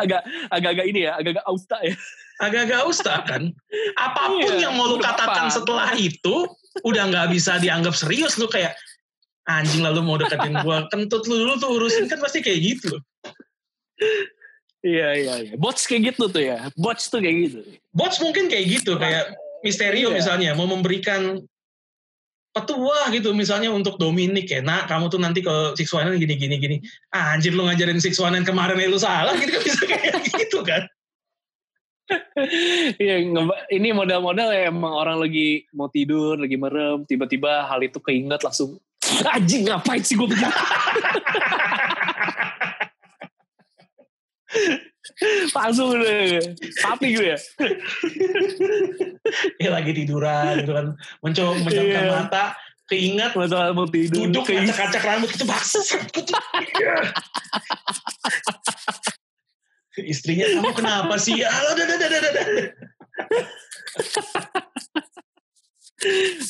Agak 0.00 0.24
agak-agak 0.52 0.86
ini 0.88 1.08
ya, 1.08 1.16
agak-agak 1.20 1.44
austa 1.44 1.76
ya. 1.84 1.96
agak-agak 2.40 2.80
ustah 2.88 3.20
kan. 3.24 3.52
Apa 4.00 4.32
pun 4.32 4.56
iya, 4.56 4.68
yang 4.68 4.76
mau 4.76 4.88
lu 4.88 5.00
katakan 5.00 5.48
apa? 5.48 5.54
setelah 5.56 5.92
itu 5.96 6.48
udah 6.84 7.04
nggak 7.12 7.28
bisa 7.32 7.60
dianggap 7.60 7.92
serius 7.96 8.36
lu 8.40 8.48
kayak 8.48 8.76
anjing 9.48 9.84
lalu 9.84 10.04
mau 10.04 10.16
deketin 10.16 10.56
gua 10.64 10.88
kentut 10.92 11.24
lu 11.28 11.44
dulu 11.44 11.52
tuh 11.60 11.70
urusin 11.80 12.08
kan 12.08 12.20
pasti 12.20 12.40
kayak 12.40 12.60
gitu. 12.64 12.96
Iya 14.84 15.08
iya 15.16 15.34
iya. 15.48 15.52
Bots 15.56 15.88
kayak 15.88 16.12
gitu 16.12 16.28
tuh 16.28 16.44
ya. 16.44 16.68
Bots 16.76 17.08
tuh 17.08 17.24
kayak 17.24 17.36
gitu. 17.48 17.58
Bots 17.96 18.20
mungkin 18.20 18.52
kayak 18.52 18.68
gitu 18.68 19.00
kayak 19.00 19.32
Misterio 19.64 20.12
iya. 20.12 20.16
misalnya 20.20 20.50
mau 20.52 20.68
memberikan 20.68 21.40
petua 22.54 23.10
gitu 23.10 23.34
misalnya 23.34 23.72
untuk 23.72 23.98
Dominic 23.98 24.46
ya 24.46 24.62
nak 24.62 24.86
kamu 24.86 25.10
tuh 25.10 25.18
nanti 25.18 25.42
ke 25.42 25.74
Six 25.74 25.90
One 25.90 26.14
gini 26.20 26.38
gini 26.38 26.56
gini 26.60 26.76
ah, 27.10 27.34
anjir 27.34 27.50
lu 27.50 27.66
ngajarin 27.66 27.98
Six 27.98 28.20
One 28.22 28.38
kemarin 28.46 28.78
ya 28.78 28.86
lu 28.86 29.00
salah 29.00 29.34
gitu 29.40 29.50
kan 29.50 29.62
bisa 29.64 29.82
kayak 29.88 30.22
gitu 30.22 30.60
kan 30.62 30.84
Iya, 33.00 33.24
ini 33.72 33.88
model-model 33.96 34.52
ya 34.52 34.68
emang 34.68 34.92
orang 34.92 35.24
lagi 35.24 35.64
mau 35.72 35.88
tidur, 35.88 36.36
lagi 36.36 36.60
merem, 36.60 37.08
tiba-tiba 37.08 37.64
hal 37.64 37.80
itu 37.80 37.96
keinget 37.96 38.44
langsung, 38.44 38.76
anjing 39.24 39.64
ngapain 39.64 40.04
sih 40.04 40.12
gue 40.12 40.28
begitu? 40.28 40.44
langsung 45.52 46.00
udah 46.00 46.40
tapi 46.80 47.14
gue 47.14 47.36
ya. 47.36 47.38
Ya 49.60 49.70
lagi 49.72 49.92
tiduran 49.92 50.64
gitu 50.64 50.72
kan. 50.72 50.86
Mencoba 51.20 51.52
mencoba 51.60 51.88
yeah. 51.88 52.12
mata 52.24 52.44
keingat 52.88 53.32
masa 53.32 53.72
mau 53.72 53.88
tidur. 53.88 54.28
duduk 54.28 54.44
kacak-kacak 54.44 55.02
rambut 55.04 55.32
itu 55.32 55.44
baksa 55.48 55.80
istrinya 60.02 60.50
kamu 60.50 60.70
kenapa 60.74 61.14
sih? 61.22 61.38
Ya 61.38 61.48
ada 61.48 61.86
ada 61.86 61.94
ada 61.94 62.18
ada 62.18 62.42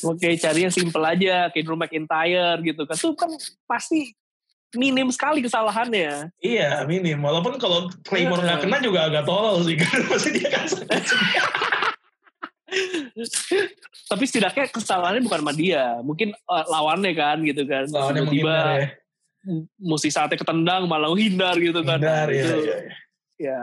Oke, 0.02 0.34
cari 0.40 0.66
yang 0.66 0.74
simple 0.74 1.04
aja, 1.04 1.52
kayak 1.52 1.62
Drew 1.62 1.78
McIntyre 1.78 2.58
gitu 2.64 2.82
kan. 2.88 2.96
Tuh 2.98 3.14
kan 3.14 3.30
pasti 3.68 4.10
minim 4.74 5.08
sekali 5.10 5.40
kesalahannya. 5.40 6.34
Iya, 6.38 6.84
minim. 6.84 7.18
Walaupun 7.22 7.58
kalau 7.58 7.90
Claymore 8.06 8.42
nggak 8.44 8.60
kena 8.66 8.78
juga 8.82 9.08
agak 9.10 9.24
tolol 9.26 9.62
sih. 9.66 9.78
Pasti 10.10 10.30
dia 10.34 10.48
kan 10.50 10.66
Tapi 14.10 14.24
setidaknya 14.26 14.64
kesalahannya 14.70 15.22
bukan 15.24 15.40
sama 15.42 15.52
dia. 15.54 15.98
Mungkin 16.02 16.34
uh, 16.46 16.64
lawannya 16.68 17.12
kan 17.14 17.38
gitu 17.42 17.62
kan. 17.66 17.86
Lawannya 17.88 18.22
tiba 18.30 18.56
ya. 18.78 18.86
Mesti 19.76 20.08
saatnya 20.08 20.40
ketendang 20.40 20.88
malah 20.88 21.12
hindar 21.12 21.54
gitu 21.60 21.84
kan. 21.84 22.00
Hindar, 22.00 22.28
ya, 22.32 22.44
ya, 22.44 22.56
ya. 22.56 22.78
ya 23.36 23.60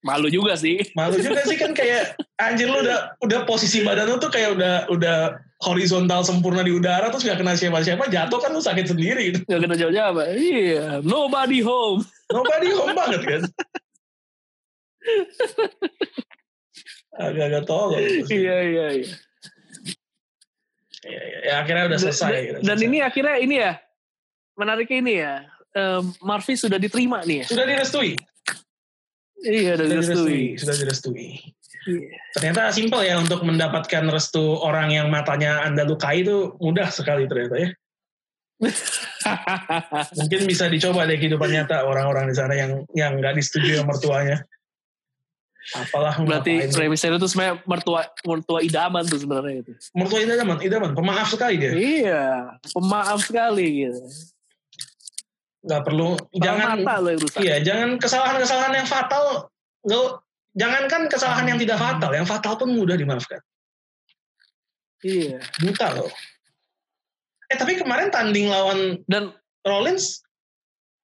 malu 0.00 0.28
juga 0.32 0.56
sih. 0.56 0.80
Malu 0.96 1.20
juga 1.20 1.44
sih 1.44 1.56
kan 1.60 1.76
kayak 1.76 2.16
anjir 2.40 2.68
lu 2.68 2.80
udah 2.80 3.14
udah 3.20 3.40
posisi 3.44 3.84
badan 3.84 4.08
lu 4.08 4.16
tuh 4.16 4.32
kayak 4.32 4.56
udah 4.56 4.88
udah 4.88 5.16
horizontal 5.60 6.24
sempurna 6.24 6.64
di 6.64 6.72
udara 6.72 7.12
terus 7.12 7.28
gak 7.28 7.36
kena 7.36 7.52
siapa-siapa 7.52 8.08
jatuh 8.08 8.40
kan 8.40 8.50
lu 8.52 8.64
sakit 8.64 8.96
sendiri 8.96 9.22
gitu. 9.32 9.38
Gak 9.44 9.60
kena 9.60 9.76
siapa-siapa. 9.76 10.22
Iya, 10.32 11.04
nobody 11.04 11.60
home. 11.60 12.00
Nobody 12.32 12.68
home 12.72 12.96
banget 12.96 13.22
kan. 13.28 13.42
Agak-agak 17.20 17.64
tolong. 17.68 18.00
Iya, 18.32 18.56
iya, 18.64 18.86
iya. 18.96 19.14
Ya, 21.00 21.20
ya, 21.20 21.38
ya, 21.44 21.54
akhirnya 21.64 21.84
udah 21.92 21.98
selesai. 22.00 22.32
Dan, 22.32 22.60
dan 22.60 22.76
selesai. 22.76 22.88
ini 22.88 22.98
akhirnya 23.00 23.36
ini 23.40 23.54
ya, 23.56 23.72
menariknya 24.52 24.98
ini 25.00 25.12
ya, 25.16 25.34
um, 25.76 26.12
Marvi 26.20 26.54
sudah 26.56 26.76
diterima 26.76 27.24
nih 27.24 27.44
ya. 27.44 27.46
Sudah 27.48 27.64
direstui. 27.64 28.20
Iya, 29.40 29.72
sudah 29.76 29.86
direstui. 29.88 30.42
Sudah 30.60 30.76
direstui. 30.76 31.28
Yeah. 31.88 32.12
Ternyata 32.36 32.76
simpel 32.76 33.00
ya 33.08 33.16
untuk 33.16 33.40
mendapatkan 33.40 34.04
restu 34.12 34.60
orang 34.60 34.92
yang 34.92 35.08
matanya 35.08 35.64
Anda 35.64 35.88
lukai 35.88 36.20
itu 36.20 36.52
mudah 36.60 36.92
sekali 36.92 37.24
ternyata 37.24 37.56
ya. 37.56 37.68
Mungkin 40.20 40.40
bisa 40.44 40.68
dicoba 40.68 41.08
deh 41.08 41.16
kehidupan 41.16 41.48
nyata 41.48 41.88
orang-orang 41.88 42.28
di 42.28 42.36
sana 42.36 42.52
yang 42.52 42.84
yang 42.92 43.16
nggak 43.16 43.32
disetujui 43.32 43.80
sama 43.80 43.96
mertuanya. 43.96 44.44
Apalah 45.70 46.20
Berarti 46.20 46.68
Mysterio 46.88 47.16
itu 47.16 47.28
sebenarnya 47.32 47.64
mertua 47.64 48.00
mertua 48.28 48.58
idaman 48.60 49.04
tuh 49.08 49.20
sebenarnya 49.20 49.64
itu. 49.64 49.72
Mertua 49.96 50.18
idaman, 50.20 50.56
idaman, 50.60 50.90
pemaaf 50.92 51.32
sekali 51.32 51.56
dia. 51.56 51.72
Iya, 51.72 52.24
pemaaf 52.76 53.24
sekali 53.24 53.88
gitu 53.88 54.04
nggak 55.60 55.82
perlu 55.84 56.16
jangan 56.40 56.80
mata 56.80 57.04
yang 57.04 57.20
rusak. 57.20 57.38
iya 57.44 57.56
jangan 57.60 58.00
kesalahan-kesalahan 58.00 58.72
yang 58.80 58.88
fatal 58.88 59.52
lo 59.84 60.24
jangankan 60.56 61.06
kesalahan 61.06 61.46
yang 61.52 61.58
tidak 61.60 61.76
fatal 61.76 62.10
yang 62.10 62.26
fatal 62.26 62.58
pun 62.58 62.74
mudah 62.74 62.98
dimaafkan. 62.98 63.38
Iya. 65.00 65.40
Buta 65.64 65.96
loh. 65.96 66.12
Eh 67.48 67.56
tapi 67.56 67.80
kemarin 67.80 68.12
tanding 68.12 68.52
lawan 68.52 69.00
dan 69.08 69.32
Rollins 69.64 70.20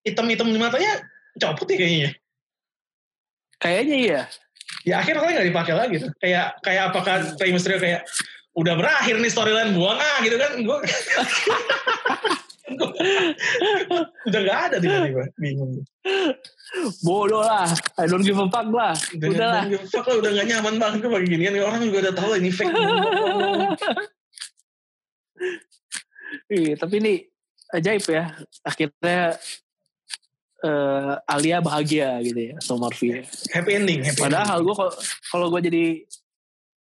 hitam-hitam 0.05 0.53
di 0.53 0.59
matanya 0.61 1.01
copot 1.41 1.67
ya 1.69 1.77
kayaknya. 1.81 2.11
Kayaknya 3.57 3.97
iya. 3.97 4.21
Ya 4.87 5.01
akhirnya 5.03 5.25
nggak 5.25 5.49
dipakai 5.49 5.75
lagi 5.75 5.97
tuh. 6.03 6.11
Kayak 6.21 6.61
kayak 6.61 6.83
apakah 6.93 7.15
Rey 7.41 7.51
Mysterio 7.51 7.81
kayak 7.81 8.05
udah 8.57 8.75
berakhir 8.77 9.21
nih 9.21 9.33
storyline 9.33 9.73
buang 9.73 9.99
ah 9.99 10.19
gitu 10.21 10.37
kan. 10.37 10.53
gue 10.61 10.77
udah 14.29 14.41
gak 14.43 14.59
ada 14.71 14.77
tiba-tiba 14.83 15.25
bingung. 15.39 15.87
Bodoh 17.07 17.43
lah 17.47 17.71
I 17.99 18.11
don't 18.11 18.27
give 18.27 18.39
a 18.39 18.47
fuck 18.51 18.69
lah. 18.75 18.95
Udah, 19.15 19.29
udah 19.31 19.49
lah. 19.49 19.65
give 19.71 19.83
a 19.83 19.89
fuck 19.89 20.07
lah 20.07 20.17
udah 20.19 20.31
gak 20.35 20.47
nyaman 20.51 20.75
banget 20.83 20.99
tuh 21.07 21.11
pagi 21.15 21.27
ginian 21.31 21.55
orang 21.63 21.81
juga 21.87 21.99
udah 22.11 22.15
tahu 22.15 22.31
ini 22.39 22.51
fake. 22.51 22.75
Iya 26.47 26.79
tapi 26.79 27.03
ini 27.03 27.15
ajaib 27.75 28.07
ya. 28.07 28.35
Akhirnya 28.63 29.35
uh, 30.67 31.15
Alia 31.27 31.59
bahagia 31.61 32.17
gitu 32.23 32.55
ya 32.55 32.57
sama 32.63 32.89
Marvi 32.89 33.23
happy 33.53 33.73
ending 33.75 34.01
happy 34.07 34.21
padahal 34.21 34.63
gue 34.63 34.75
kalau 35.29 35.47
gue 35.53 35.61
jadi 35.69 35.85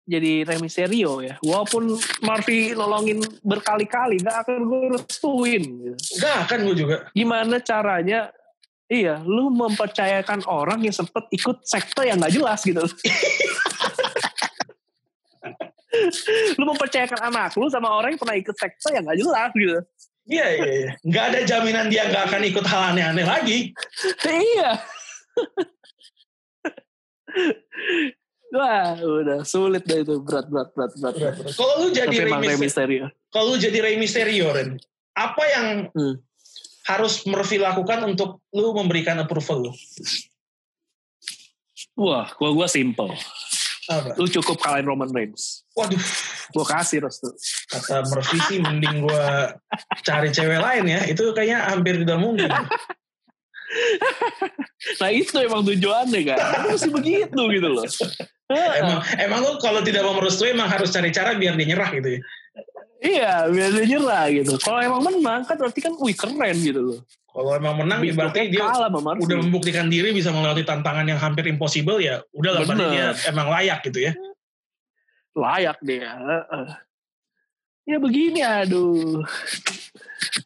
jadi 0.09 0.43
Remy 0.49 0.69
Serio 0.71 1.21
ya. 1.23 1.37
Walaupun 1.45 1.95
Murphy 2.25 2.75
nolongin 2.75 3.23
berkali-kali, 3.45 4.19
gak 4.25 4.47
akan 4.47 4.59
gue 4.67 4.83
restuin. 4.97 5.63
Gak 6.19 6.37
akan 6.49 6.59
gue 6.67 6.75
juga. 6.75 6.97
Gimana 7.15 7.63
caranya, 7.63 8.35
iya, 8.91 9.23
lu 9.23 9.55
mempercayakan 9.55 10.43
orang 10.51 10.83
yang 10.83 10.95
sempet 10.95 11.31
ikut 11.31 11.63
sekte 11.63 12.09
yang 12.09 12.19
gak 12.19 12.35
jelas 12.35 12.61
gitu. 12.65 12.83
lu 16.59 16.65
mempercayakan 16.71 17.19
anak 17.35 17.51
lu 17.59 17.67
sama 17.67 17.91
orang 17.91 18.15
yang 18.15 18.21
pernah 18.23 18.39
ikut 18.39 18.57
sekte 18.57 18.91
yang 18.95 19.05
gak 19.07 19.19
jelas 19.21 19.51
gitu. 19.55 19.79
Iya, 20.31 20.47
iya, 20.55 20.71
iya. 20.71 20.91
Gak 21.07 21.25
ada 21.35 21.41
jaminan 21.47 21.87
dia 21.91 22.07
gak 22.11 22.31
akan 22.31 22.43
ikut 22.47 22.65
hal 22.67 22.95
aneh-aneh 22.95 23.27
lagi. 23.27 23.59
iya. 24.27 24.79
Wah, 28.51 28.99
udah 28.99 29.47
sulit 29.47 29.87
deh 29.87 30.03
itu 30.03 30.19
berat 30.27 30.51
berat 30.51 30.75
berat 30.75 30.93
berat. 30.99 31.15
berat, 31.15 31.35
berat. 31.39 31.55
Kalau 31.55 31.75
lu 31.87 31.89
jadi 31.95 32.17
Rey 32.27 32.59
Mysterio, 32.59 33.07
kalau 33.31 33.55
lu 33.55 33.57
jadi 33.63 33.79
Rey 33.79 33.95
Mysterio, 33.95 34.51
Ren, 34.51 34.75
apa 35.15 35.43
yang 35.47 35.67
hmm. 35.95 36.15
harus 36.91 37.23
Murphy 37.31 37.63
lakukan 37.63 38.03
untuk 38.11 38.43
lu 38.51 38.75
memberikan 38.75 39.23
approval 39.23 39.71
lu? 39.71 39.73
Wah, 41.95 42.27
gua 42.35 42.51
gua 42.51 42.67
simple. 42.67 43.15
Apa? 43.87 44.19
Lu 44.19 44.27
cukup 44.27 44.59
kalahin 44.59 44.91
Roman 44.91 45.11
Reigns. 45.15 45.63
Waduh. 45.79 46.03
Gua 46.51 46.67
kasih 46.67 47.07
restu. 47.07 47.31
Kata 47.71 48.03
Murphy 48.11 48.39
sih 48.51 48.59
mending 48.59 49.07
gua 49.07 49.55
cari 50.03 50.35
cewek 50.35 50.59
lain 50.59 50.91
ya. 50.91 51.07
Itu 51.07 51.31
kayaknya 51.31 51.71
hampir 51.71 52.03
tidak 52.03 52.19
mungkin. 52.19 52.51
nah 54.99 55.11
itu 55.15 55.39
emang 55.39 55.63
tujuannya 55.63 56.21
kan. 56.27 56.39
Mesti 56.67 56.91
begitu 56.91 57.41
gitu 57.47 57.69
loh 57.71 57.87
emang 58.55 58.99
emang 59.21 59.39
lu 59.47 59.53
kalau 59.63 59.81
tidak 59.87 60.03
mau 60.03 60.19
merestui 60.19 60.51
emang 60.51 60.67
harus 60.67 60.91
cari 60.91 61.15
cara 61.15 61.39
biar 61.39 61.55
dia 61.55 61.67
nyerah 61.71 61.91
gitu 61.95 62.09
ya. 62.19 62.21
Iya, 63.01 63.35
biar 63.49 63.71
dia 63.73 63.87
nyerah 63.97 64.25
gitu. 64.35 64.53
Kalau 64.61 64.81
emang 64.83 65.01
menang 65.07 65.47
kan 65.47 65.57
berarti 65.57 65.81
kan 65.81 65.95
wih 65.97 66.17
keren 66.19 66.57
gitu 66.61 66.81
loh. 66.83 67.01
Kalau 67.31 67.55
emang 67.55 67.79
menang 67.79 68.03
ya 68.03 68.13
berarti 68.13 68.51
dia 68.51 68.67
udah 68.67 69.39
membuktikan 69.39 69.87
diri 69.87 70.11
bisa 70.11 70.35
melewati 70.35 70.67
tantangan 70.67 71.07
yang 71.07 71.17
hampir 71.23 71.47
impossible 71.47 72.03
ya. 72.03 72.21
Udah 72.35 72.51
lah 72.59 72.67
berarti 72.67 72.87
dia 72.91 73.15
emang 73.31 73.47
layak 73.49 73.87
gitu 73.87 74.11
ya. 74.11 74.13
Layak 75.39 75.79
dia. 75.81 76.11
Ya 77.87 77.97
begini 78.03 78.43
aduh. 78.43 79.23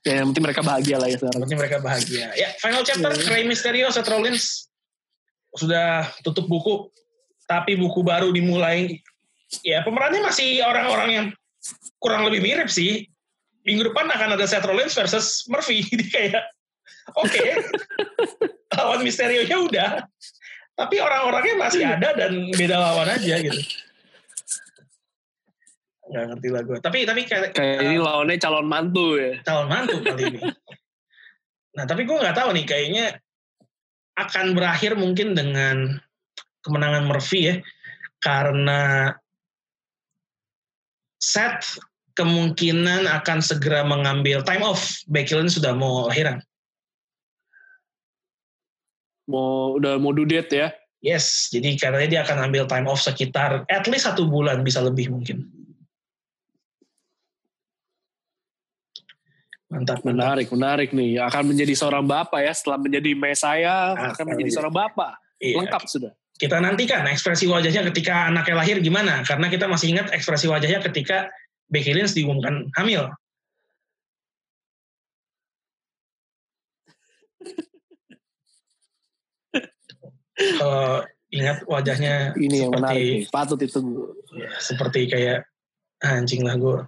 Ya 0.04 0.20
yang 0.20 0.30
penting 0.30 0.44
mereka 0.44 0.60
bahagia 0.60 0.96
lah 1.00 1.08
ya 1.08 1.16
sekarang. 1.16 1.40
Penting 1.48 1.60
mereka 1.60 1.76
bahagia. 1.80 2.26
Ya 2.36 2.52
final 2.60 2.84
chapter 2.84 3.10
yeah. 3.16 3.32
Rey 3.32 3.48
Mysterio, 3.48 3.88
Seth 3.88 4.08
Rollins 4.12 4.68
sudah 5.56 6.08
tutup 6.20 6.46
buku 6.46 6.92
tapi 7.44 7.76
buku 7.76 8.00
baru 8.00 8.32
dimulai 8.32 9.00
ya 9.62 9.84
pemerannya 9.84 10.24
masih 10.24 10.64
orang-orang 10.64 11.10
yang 11.10 11.26
kurang 12.00 12.26
lebih 12.28 12.40
mirip 12.40 12.68
sih 12.72 13.04
minggu 13.64 13.92
depan 13.92 14.08
akan 14.12 14.36
ada 14.36 14.44
Seth 14.44 14.64
Rollins 14.64 14.96
versus 14.96 15.44
Murphy 15.48 15.84
jadi 15.90 16.06
kayak 16.08 16.44
oke 17.16 17.28
okay. 17.28 17.60
lawan 18.76 19.00
Misterio 19.06 19.42
nya 19.46 19.58
udah 19.60 19.90
Tapi 20.74 20.98
orang-orangnya 20.98 21.54
masih 21.54 21.86
ada 21.86 22.18
dan 22.18 22.50
beda 22.50 22.74
lawan 22.74 23.06
aja 23.06 23.38
gitu. 23.38 23.62
Gak 26.10 26.24
ngerti 26.34 26.48
lah 26.50 26.62
gue. 26.66 26.78
Tapi 26.82 27.06
tapi 27.06 27.22
kayak, 27.30 27.54
kayak 27.54 27.78
ini 27.86 28.02
lawannya 28.02 28.42
calon 28.42 28.66
mantu 28.66 29.14
ya. 29.14 29.38
Calon 29.46 29.70
mantu 29.70 30.02
kali 30.02 30.34
ini. 30.34 30.42
Nah 31.78 31.84
tapi 31.86 32.02
gue 32.02 32.16
nggak 32.18 32.34
tahu 32.34 32.50
nih 32.58 32.66
kayaknya 32.66 33.06
akan 34.18 34.58
berakhir 34.58 34.98
mungkin 34.98 35.38
dengan 35.38 35.94
kemenangan 36.64 37.04
Murphy 37.04 37.52
ya 37.52 37.56
karena 38.24 39.12
Seth 41.20 41.80
kemungkinan 42.16 43.08
akan 43.08 43.38
segera 43.40 43.84
mengambil 43.84 44.40
time 44.44 44.64
off. 44.64 45.04
Becky 45.08 45.34
Lynch 45.36 45.56
sudah 45.56 45.72
mau 45.76 46.08
lahiran. 46.08 46.40
Mau 49.28 49.80
udah 49.80 49.96
mau 49.96 50.12
dudet 50.12 50.48
ya? 50.52 50.68
Yes, 51.04 51.52
jadi 51.52 51.76
karena 51.76 52.08
dia 52.08 52.20
akan 52.24 52.48
ambil 52.48 52.64
time 52.64 52.88
off 52.88 53.00
sekitar 53.00 53.68
at 53.68 53.84
least 53.88 54.08
satu 54.08 54.24
bulan 54.28 54.64
bisa 54.64 54.80
lebih 54.80 55.12
mungkin. 55.12 55.48
Mantap, 59.68 60.06
menarik, 60.06 60.48
menarik 60.54 60.90
nih. 60.94 61.18
Akan 61.24 61.50
menjadi 61.50 61.74
seorang 61.74 62.04
bapak 62.04 62.40
ya 62.46 62.52
setelah 62.54 62.78
menjadi 62.78 63.10
mesaya 63.16 63.96
akan, 63.96 64.12
akan 64.12 64.24
menjadi 64.32 64.50
seorang 64.54 64.74
bapak. 64.76 65.12
Iya. 65.40 65.56
Lengkap 65.60 65.82
sudah 65.88 66.12
kita 66.34 66.58
nantikan 66.58 67.06
ekspresi 67.06 67.46
wajahnya 67.46 67.86
ketika 67.94 68.26
anaknya 68.26 68.58
lahir 68.58 68.82
gimana. 68.82 69.22
Karena 69.22 69.46
kita 69.46 69.70
masih 69.70 69.94
ingat 69.94 70.10
ekspresi 70.10 70.50
wajahnya 70.50 70.82
ketika 70.82 71.30
Becky 71.70 71.94
Lynch 71.94 72.18
diumumkan 72.18 72.74
hamil. 72.74 73.06
Kalau 80.58 81.06
ingat 81.30 81.62
wajahnya 81.70 82.34
ini 82.34 82.66
yang 82.66 82.74
menarik 82.74 83.30
patut 83.30 83.62
itu 83.62 84.10
ya, 84.34 84.50
seperti 84.58 85.06
kayak 85.06 85.46
anjing 86.02 86.42
lah 86.42 86.58
gue 86.58 86.82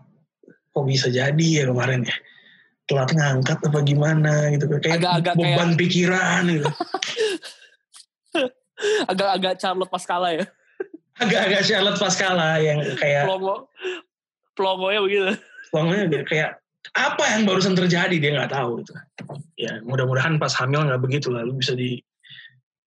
kok 0.74 0.82
bisa 0.82 1.07
jadi 1.07 1.62
ya 1.62 1.70
kemarin 1.70 2.03
ya? 2.03 2.18
Telat 2.86 3.11
ngangkat 3.14 3.59
apa 3.62 3.78
gimana? 3.86 4.51
Gitu 4.51 4.66
kayak 4.66 4.99
agak, 4.99 5.22
agak 5.22 5.38
beban 5.38 5.70
kayak... 5.70 5.78
pikiran 5.78 6.42
gitu 6.51 6.66
agak-agak 9.11 9.55
Charlotte 9.61 9.93
Pascala 9.93 10.29
ya. 10.37 10.45
Agak-agak 11.16 11.62
Charlotte 11.64 12.01
Pascala 12.01 12.61
yang 12.61 12.81
kayak 13.01 13.24
Plongo, 13.24 13.72
plongonya 14.53 15.01
begitu. 15.01 15.24
Plongonya 15.72 16.05
kayak 16.29 16.51
apa 16.97 17.24
yang 17.37 17.49
barusan 17.49 17.74
terjadi 17.77 18.16
dia 18.16 18.31
nggak 18.37 18.53
tahu 18.53 18.85
itu. 18.85 18.93
Ya 19.57 19.81
mudah-mudahan 19.85 20.37
pas 20.37 20.53
hamil 20.57 20.85
nggak 20.87 21.03
begitu 21.03 21.33
lalu 21.33 21.61
bisa 21.61 21.72
di 21.72 22.01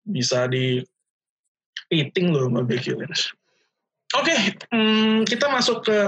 bisa 0.06 0.46
di 0.46 0.82
piting 1.90 2.34
loh 2.34 2.50
sama 2.50 2.66
Becky 2.66 2.94
Lynch. 2.94 3.34
Oke, 4.14 4.30
okay, 4.30 4.38
hmm, 4.70 5.26
kita 5.26 5.50
masuk 5.50 5.82
ke 5.82 5.98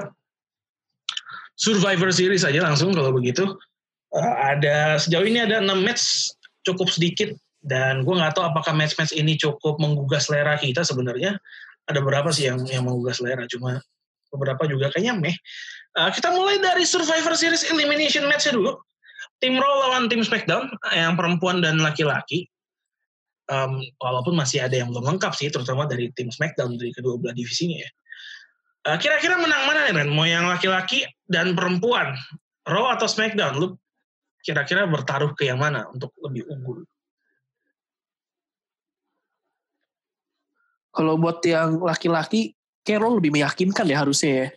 Survivor 1.58 2.14
Series 2.14 2.46
aja 2.46 2.62
langsung 2.62 2.94
kalau 2.94 3.10
begitu. 3.10 3.58
Uh, 4.08 4.34
ada 4.40 4.96
sejauh 4.96 5.26
ini 5.26 5.44
ada 5.44 5.60
6 5.60 5.68
match 5.84 6.32
cukup 6.64 6.88
sedikit 6.88 7.34
dan 7.68 8.00
gue 8.02 8.14
nggak 8.16 8.32
tahu 8.32 8.48
apakah 8.48 8.72
match-match 8.72 9.12
ini 9.12 9.36
cukup 9.36 9.76
menggugah 9.76 10.18
selera 10.18 10.56
kita 10.56 10.80
sebenarnya. 10.82 11.36
Ada 11.88 12.00
beberapa 12.00 12.32
sih 12.32 12.48
yang 12.48 12.64
yang 12.68 12.88
menggugah 12.88 13.16
selera, 13.16 13.44
cuma 13.48 13.80
beberapa 14.32 14.64
juga 14.68 14.88
kayaknya 14.92 15.16
meh. 15.16 15.36
Uh, 15.96 16.08
kita 16.12 16.32
mulai 16.32 16.60
dari 16.60 16.84
Survivor 16.84 17.36
Series 17.36 17.64
Elimination 17.68 18.24
match 18.28 18.48
dulu. 18.48 18.76
Tim 19.38 19.56
Raw 19.56 19.88
lawan 19.88 20.10
tim 20.10 20.24
SmackDown 20.24 20.68
yang 20.92 21.14
perempuan 21.14 21.62
dan 21.62 21.78
laki-laki. 21.78 22.48
Um, 23.48 23.80
walaupun 23.96 24.36
masih 24.36 24.60
ada 24.60 24.76
yang 24.76 24.92
belum 24.92 25.16
lengkap 25.16 25.32
sih, 25.32 25.48
terutama 25.48 25.88
dari 25.88 26.12
tim 26.12 26.28
SmackDown 26.28 26.76
dari 26.76 26.92
kedua 26.92 27.16
belah 27.16 27.32
divisinya 27.32 27.80
ya. 27.80 27.90
Uh, 28.88 28.96
kira-kira 29.00 29.40
menang 29.40 29.64
mana 29.64 29.88
nih 29.88 29.94
Ren? 30.04 30.08
Mau 30.12 30.28
yang 30.28 30.44
laki-laki 30.44 31.08
dan 31.24 31.56
perempuan? 31.56 32.12
Raw 32.68 32.92
atau 32.92 33.08
SmackDown? 33.08 33.56
Lu 33.56 33.76
kira-kira 34.44 34.84
bertaruh 34.84 35.32
ke 35.32 35.48
yang 35.48 35.56
mana 35.56 35.88
untuk 35.88 36.12
lebih 36.20 36.44
unggul? 36.52 36.84
Kalau 40.98 41.14
buat 41.14 41.38
yang 41.46 41.78
laki-laki, 41.78 42.58
lo 42.98 43.20
lebih 43.20 43.30
meyakinkan 43.30 43.86
ya 43.86 44.02
harusnya 44.02 44.32
ya. 44.34 44.48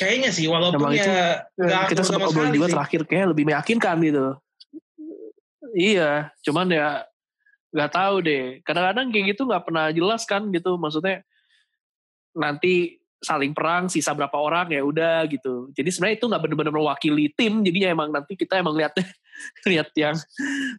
Kayaknya 0.00 0.30
sih, 0.32 0.48
walaupun 0.50 0.96
ya 0.96 1.44
itu, 1.54 1.92
kita 1.92 2.02
sempat 2.02 2.32
ngobrol 2.32 2.50
juga 2.50 2.68
terakhir, 2.72 3.00
kayak 3.04 3.36
lebih 3.36 3.44
meyakinkan 3.46 3.96
gitu. 4.02 4.26
Iya, 5.76 6.34
cuman 6.42 6.66
ya 6.72 7.06
nggak 7.70 7.90
tahu 7.94 8.14
deh. 8.26 8.44
Kadang-kadang 8.66 9.14
kayak 9.14 9.26
gitu 9.36 9.42
nggak 9.46 9.62
pernah 9.62 9.86
jelas 9.94 10.26
kan 10.26 10.50
gitu. 10.50 10.74
Maksudnya 10.74 11.22
nanti 12.34 12.98
saling 13.20 13.52
perang 13.52 13.92
sisa 13.92 14.16
berapa 14.16 14.34
orang 14.34 14.72
ya 14.72 14.82
udah 14.82 15.28
gitu. 15.28 15.68
Jadi 15.76 15.88
sebenarnya 15.92 16.16
itu 16.16 16.26
nggak 16.26 16.42
benar-benar 16.42 16.74
mewakili 16.74 17.30
tim. 17.36 17.62
Jadinya 17.62 17.88
emang 17.92 18.08
nanti 18.10 18.34
kita 18.34 18.58
emang 18.58 18.74
lihat 18.74 18.96
lihat 19.70 19.92
yang 19.94 20.16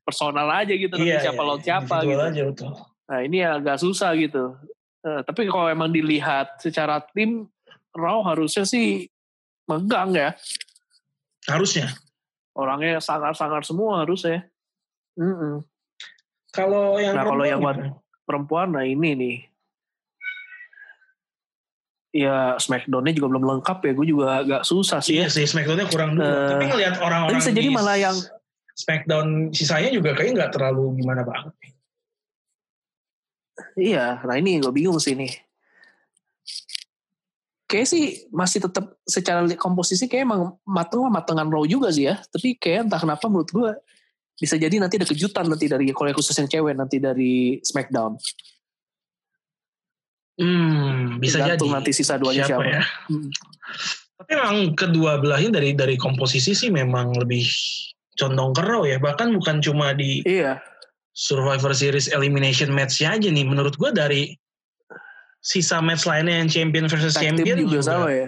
personal 0.03 0.49
aja 0.49 0.73
gitu. 0.73 0.97
Iya, 0.97 1.29
siapa 1.29 1.39
iya, 1.39 1.47
lawan 1.47 1.61
siapa 1.61 1.95
gitu. 2.03 2.19
Aja, 2.19 2.41
betul. 2.43 2.69
Nah 3.07 3.19
ini 3.23 3.37
agak 3.45 3.77
susah 3.79 4.11
gitu. 4.17 4.57
Uh, 5.01 5.21
tapi 5.25 5.49
kalau 5.49 5.65
emang 5.65 5.89
dilihat 5.89 6.61
secara 6.61 7.01
tim, 7.13 7.49
Raw 7.91 8.21
harusnya 8.23 8.63
sih 8.63 9.09
megang 9.65 10.13
ya. 10.13 10.37
Harusnya. 11.49 11.89
Orangnya 12.53 13.01
sangar-sangar 13.01 13.65
semua 13.65 14.05
harusnya. 14.05 14.45
Mm 15.17 15.33
-mm. 15.35 15.55
Kalau 16.51 16.99
yang 16.99 17.15
nah, 17.15 17.25
kalau 17.25 17.45
yang 17.47 17.61
perempuan, 18.27 18.75
nah 18.75 18.83
ini 18.83 19.09
nih. 19.15 19.37
Ya 22.11 22.59
Smackdown-nya 22.59 23.15
juga 23.15 23.31
belum 23.31 23.45
lengkap 23.55 23.77
ya, 23.87 23.91
gue 23.95 24.07
juga 24.07 24.25
agak 24.43 24.61
susah 24.67 24.99
sih. 24.99 25.15
Iya 25.15 25.31
sih, 25.31 25.47
Smackdown-nya 25.47 25.87
kurang 25.87 26.19
dulu. 26.19 26.27
Uh, 26.27 26.59
Tapi 26.59 26.65
ngelihat 26.67 26.95
orang-orang 26.99 27.39
bisa 27.39 27.55
jadi 27.55 27.69
malah 27.71 27.95
yang 27.95 28.17
Smackdown 28.75 29.51
sisanya 29.55 29.89
juga 29.91 30.11
kayaknya 30.15 30.43
nggak 30.43 30.53
terlalu 30.59 30.99
gimana 30.99 31.23
banget. 31.23 31.55
Iya, 33.77 34.21
nah 34.25 34.35
ini 34.37 34.59
gue 34.59 34.71
bingung 34.73 34.99
sih 34.99 35.15
nih. 35.15 35.31
Kayak 37.67 37.87
sih 37.87 38.27
masih 38.35 38.67
tetap 38.67 38.99
secara 39.07 39.47
komposisi 39.55 40.11
kayak 40.11 40.27
emang 40.27 40.59
mateng 40.67 41.07
lah 41.07 41.11
matengan 41.11 41.47
Raw 41.47 41.63
juga 41.63 41.87
sih 41.89 42.09
ya. 42.09 42.19
Tapi 42.19 42.59
kayak 42.59 42.91
entah 42.91 42.99
kenapa 42.99 43.31
menurut 43.31 43.49
gue 43.51 43.71
bisa 44.35 44.59
jadi 44.59 44.75
nanti 44.81 44.99
ada 44.99 45.07
kejutan 45.07 45.47
nanti 45.47 45.71
dari 45.71 45.87
kalau 45.95 46.11
khusus 46.11 46.35
yang 46.35 46.49
cewek 46.51 46.75
nanti 46.75 46.97
dari 46.99 47.61
SmackDown. 47.63 48.19
Hmm, 50.41 51.21
bisa 51.21 51.37
Gantung 51.43 51.69
jadi. 51.69 51.77
nanti 51.79 51.91
sisa 51.93 52.17
duanya 52.17 52.43
siapa, 52.49 52.65
siapa. 52.65 52.75
ya. 52.75 52.81
Hmm. 53.07 53.29
Tapi 54.19 54.31
memang 54.35 54.57
kedua 54.75 55.11
belahnya 55.21 55.61
dari 55.61 55.71
dari 55.77 55.95
komposisi 55.95 56.51
sih 56.57 56.69
memang 56.73 57.13
lebih 57.15 57.45
condong 58.19 58.51
ke 58.51 58.61
Raw 58.65 58.83
ya. 58.83 58.97
Bahkan 58.99 59.31
bukan 59.37 59.63
cuma 59.63 59.93
di 59.95 60.25
Iya 60.27 60.59
Survivor 61.11 61.75
Series 61.75 62.07
elimination 62.11 62.71
match-nya 62.71 63.19
aja 63.19 63.27
nih. 63.27 63.43
Menurut 63.43 63.75
gue 63.75 63.91
dari 63.91 64.35
sisa 65.41 65.81
match 65.81 66.05
lainnya 66.05 66.45
yang 66.45 66.49
champion 66.49 66.85
versus 66.87 67.17
tag 67.17 67.33
champion 67.33 67.65
juga, 67.65 67.81
juga 67.81 67.81
sama 67.83 68.07
ya? 68.09 68.27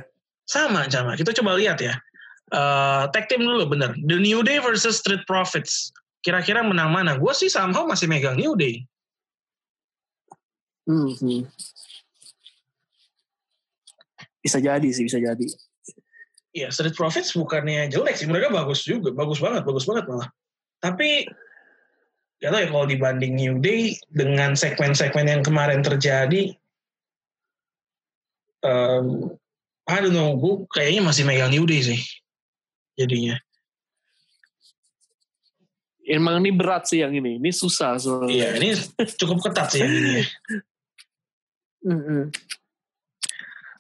Sama 0.50 0.82
sama. 0.92 1.12
Kita 1.16 1.32
coba 1.40 1.56
lihat 1.56 1.80
ya. 1.80 1.96
Uh, 2.52 3.08
tag 3.16 3.32
team 3.32 3.46
dulu 3.46 3.66
bener. 3.72 3.96
The 3.96 4.20
New 4.20 4.44
Day 4.44 4.60
versus 4.60 5.00
Street 5.00 5.24
Profits. 5.26 5.94
Kira-kira 6.24 6.64
menang 6.64 6.92
mana? 6.92 7.16
Gue 7.16 7.32
sih 7.32 7.48
somehow 7.48 7.88
masih 7.88 8.12
megang 8.12 8.36
New 8.36 8.56
Day. 8.60 8.84
Hmm, 10.84 11.16
hmm. 11.16 11.48
bisa 14.44 14.60
jadi 14.60 14.84
sih 14.92 15.08
bisa 15.08 15.24
jadi. 15.24 15.48
Iya, 16.54 16.68
Street 16.70 16.94
Profits 16.94 17.32
bukannya 17.34 17.88
jelek 17.88 18.20
sih, 18.20 18.28
mereka 18.28 18.52
bagus 18.52 18.84
juga, 18.84 19.10
bagus 19.16 19.40
banget, 19.40 19.64
bagus 19.64 19.88
banget 19.88 20.06
malah. 20.06 20.30
Tapi 20.84 21.26
Gak 22.44 22.52
tau 22.52 22.60
ya 22.60 22.68
kalau 22.68 22.84
dibanding 22.84 23.40
New 23.40 23.56
Day 23.64 23.96
dengan 24.12 24.52
segmen-segmen 24.60 25.32
yang 25.32 25.48
kemarin 25.48 25.80
terjadi, 25.80 26.52
um, 28.68 29.32
I 29.88 30.04
don't 30.04 30.12
know, 30.12 30.36
gue 30.36 30.68
kayaknya 30.76 31.08
masih 31.08 31.24
megang 31.24 31.56
New 31.56 31.64
Day 31.64 31.80
sih 31.80 32.04
jadinya. 33.00 33.40
Emang 36.04 36.44
ini 36.44 36.52
berat 36.52 36.84
sih 36.84 37.00
yang 37.00 37.16
ini, 37.16 37.40
ini 37.40 37.52
susah 37.56 37.96
soalnya. 37.96 38.28
Iya, 38.28 38.48
ini 38.60 38.76
cukup 39.16 39.40
ketat 39.48 39.72
sih 39.72 39.80
yang 39.80 39.96
ini. 39.96 40.12
mm 41.88 41.96
-hmm. 41.96 42.24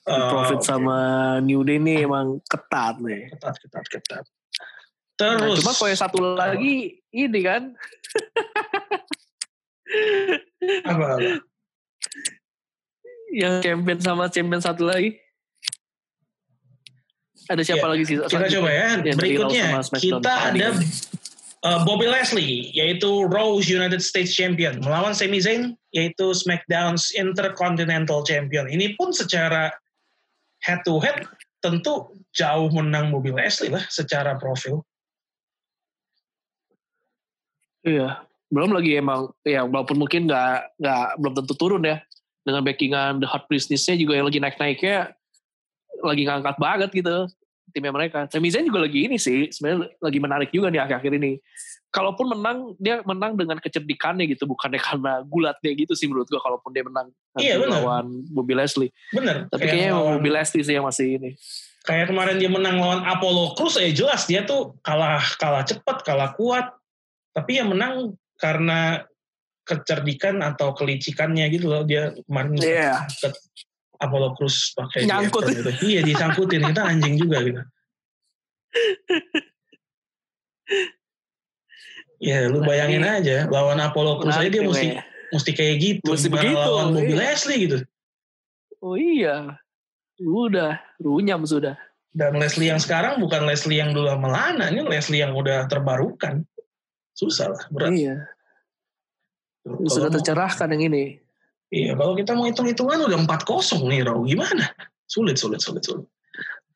uh, 0.07 0.29
Profit 0.31 0.63
okay. 0.63 0.69
sama 0.71 0.97
New 1.43 1.67
Day 1.67 1.83
ini 1.83 1.99
emang 1.99 2.39
ketat 2.47 3.03
nih. 3.03 3.27
Ketat, 3.27 3.59
ketat, 3.59 3.85
ketat. 3.91 4.23
Nah, 5.13 5.37
Terus. 5.37 5.41
Nah, 5.41 5.57
cuma 5.61 5.71
kalau 5.77 5.89
yang 5.93 6.01
satu 6.01 6.17
lagi 6.33 6.75
ini 7.13 7.39
kan. 7.45 7.61
apa, 10.89 11.05
apa? 11.17 11.29
Yang 13.33 13.55
champion 13.61 13.99
sama 14.01 14.23
champion 14.29 14.61
satu 14.61 14.89
lagi. 14.89 15.21
Ada 17.49 17.61
siapa 17.61 17.85
ya, 17.85 17.91
lagi 17.91 18.03
sih? 18.07 18.15
Kita 18.17 18.47
coba 18.57 18.69
ya. 18.71 18.89
Berikutnya 19.03 19.83
kita 19.99 20.33
ada 20.49 20.67
uh, 21.67 21.79
Bobby 21.83 22.07
Leslie 22.07 22.71
yaitu 22.71 23.27
Raw 23.27 23.59
United 23.59 23.99
States 23.99 24.31
Champion 24.31 24.79
melawan 24.79 25.11
Sami 25.11 25.43
Zayn 25.43 25.75
yaitu 25.91 26.31
SmackDown's 26.31 27.11
Intercontinental 27.13 28.23
Champion. 28.23 28.71
Ini 28.71 28.95
pun 28.95 29.11
secara 29.11 29.75
head 30.63 30.81
to 30.87 31.03
head 31.03 31.27
tentu 31.59 32.15
jauh 32.31 32.71
menang 32.71 33.11
Bobby 33.11 33.35
Leslie 33.35 33.71
lah 33.71 33.83
secara 33.91 34.39
profil. 34.39 34.83
Iya, 37.83 38.23
belum 38.47 38.71
lagi 38.71 38.95
emang 38.97 39.31
ya 39.43 39.67
walaupun 39.67 39.99
mungkin 39.99 40.25
nggak 40.25 40.79
nggak 40.79 41.07
belum 41.19 41.33
tentu 41.43 41.53
turun 41.59 41.83
ya 41.83 41.99
dengan 42.43 42.63
backingan 42.63 43.19
The 43.23 43.27
Hot 43.27 43.47
Business-nya 43.47 43.95
juga 43.99 44.19
yang 44.19 44.27
lagi 44.27 44.39
naik-naiknya 44.39 45.15
lagi 46.03 46.23
ngangkat 46.27 46.55
banget 46.59 46.89
gitu 46.91 47.27
timnya 47.73 47.89
mereka. 47.89 48.29
Sami 48.29 48.53
Zayn 48.53 48.69
juga 48.69 48.85
lagi 48.85 49.09
ini 49.09 49.17
sih 49.17 49.49
sebenarnya 49.49 49.97
lagi 49.97 50.19
menarik 50.21 50.49
juga 50.53 50.69
nih 50.69 50.85
akhir-akhir 50.85 51.13
ini. 51.17 51.41
Kalaupun 51.93 52.25
menang 52.33 52.73
dia 52.81 53.01
menang 53.05 53.37
dengan 53.37 53.57
kecerdikannya 53.57 54.29
gitu 54.29 54.45
bukannya 54.45 54.81
karena 54.87 55.25
gulatnya 55.25 55.71
gitu 55.73 55.97
sih 55.97 56.05
menurut 56.05 56.29
gua 56.29 56.41
kalaupun 56.41 56.69
dia 56.73 56.85
menang 56.85 57.09
iya, 57.41 57.57
lawan 57.57 58.25
Bobby 58.29 58.53
Leslie. 58.53 58.93
Bener. 59.09 59.49
Tapi 59.49 59.65
kayaknya 59.65 59.97
lawan, 59.97 60.21
Bobby 60.21 60.29
Leslie 60.29 60.65
sih 60.65 60.77
yang 60.77 60.85
masih 60.85 61.17
ini. 61.17 61.33
Kayak 61.83 62.15
kemarin 62.15 62.39
dia 62.39 62.47
menang 62.47 62.79
lawan 62.79 63.01
Apollo 63.03 63.59
Cruz 63.59 63.75
ya 63.75 63.91
jelas 63.91 64.23
dia 64.29 64.45
tuh 64.45 64.77
kalah 64.85 65.21
kalah 65.41 65.65
cepat, 65.65 66.05
kalah 66.05 66.31
kuat. 66.37 66.69
Tapi 67.33 67.51
yang 67.57 67.73
menang 67.73 68.13
karena 68.37 69.01
kecerdikan 69.63 70.43
atau 70.43 70.75
kelicikannya 70.75 71.47
gitu 71.49 71.71
loh 71.71 71.81
dia 71.87 72.11
kemarin 72.27 72.59
yeah. 72.59 73.01
Apollo 73.97 74.35
Cruz 74.35 74.75
pakai 74.75 75.07
nyangkut. 75.07 75.47
Gitu. 75.47 75.71
iya 75.87 76.01
disangkutin. 76.03 76.61
Kita 76.67 76.83
anjing 76.83 77.15
juga 77.15 77.37
gitu. 77.41 77.61
Ya 82.23 82.47
lu 82.47 82.63
bayangin 82.63 83.03
nah, 83.03 83.19
aja 83.19 83.51
lawan 83.51 83.79
Apollo 83.83 84.23
Cruz 84.23 84.39
aja 84.39 84.47
dia 84.47 84.63
mesti 84.63 84.87
ya. 84.95 85.03
mesti 85.31 85.51
kayak 85.55 85.75
gitu. 85.79 86.07
Mesti 86.11 86.27
begitu 86.31 86.55
lawan 86.55 86.95
Bobby 86.95 87.15
iya. 87.15 87.19
Leslie 87.19 87.59
gitu. 87.67 87.77
Oh 88.83 88.95
iya. 88.99 89.59
Udah 90.19 90.79
runyam 90.99 91.43
sudah. 91.47 91.75
Dan 92.13 92.37
Leslie 92.37 92.69
yang 92.69 92.77
sekarang 92.77 93.17
bukan 93.17 93.43
Leslie 93.49 93.81
yang 93.81 93.89
dulu 93.89 94.05
Melana 94.19 94.69
ini 94.69 94.85
Leslie 94.85 95.23
yang 95.23 95.33
udah 95.33 95.65
terbarukan 95.65 96.45
susah 97.13 97.53
lah 97.53 97.63
berat 97.69 97.93
iya 97.95 98.15
sudah 99.87 100.11
tercerahkan 100.11 100.67
yang 100.75 100.91
ini 100.91 101.23
Iya, 101.73 101.97
kalau 101.97 102.13
kita 102.13 102.37
mau 102.37 102.45
hitung-hitungan 102.45 103.01
udah 103.09 103.17
4-0 103.25 103.89
nih, 103.89 104.05
Raw. 104.05 104.21
Gimana? 104.21 104.69
Sulit, 105.09 105.41
sulit, 105.41 105.57
sulit, 105.57 105.81
sulit. 105.81 106.05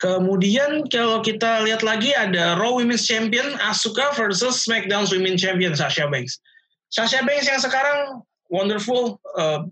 Kemudian 0.01 0.89
kalau 0.89 1.21
kita 1.21 1.61
lihat 1.61 1.85
lagi 1.85 2.17
ada 2.17 2.57
Raw 2.57 2.81
Women's 2.81 3.05
Champion 3.05 3.45
Asuka 3.61 4.17
versus 4.17 4.65
SmackDown 4.65 5.05
Women's 5.05 5.37
Champion 5.37 5.77
Sasha 5.77 6.09
Banks. 6.09 6.41
Sasha 6.89 7.21
Banks 7.21 7.45
yang 7.45 7.61
sekarang 7.61 8.25
wonderful, 8.49 9.21
uh, 9.37 9.69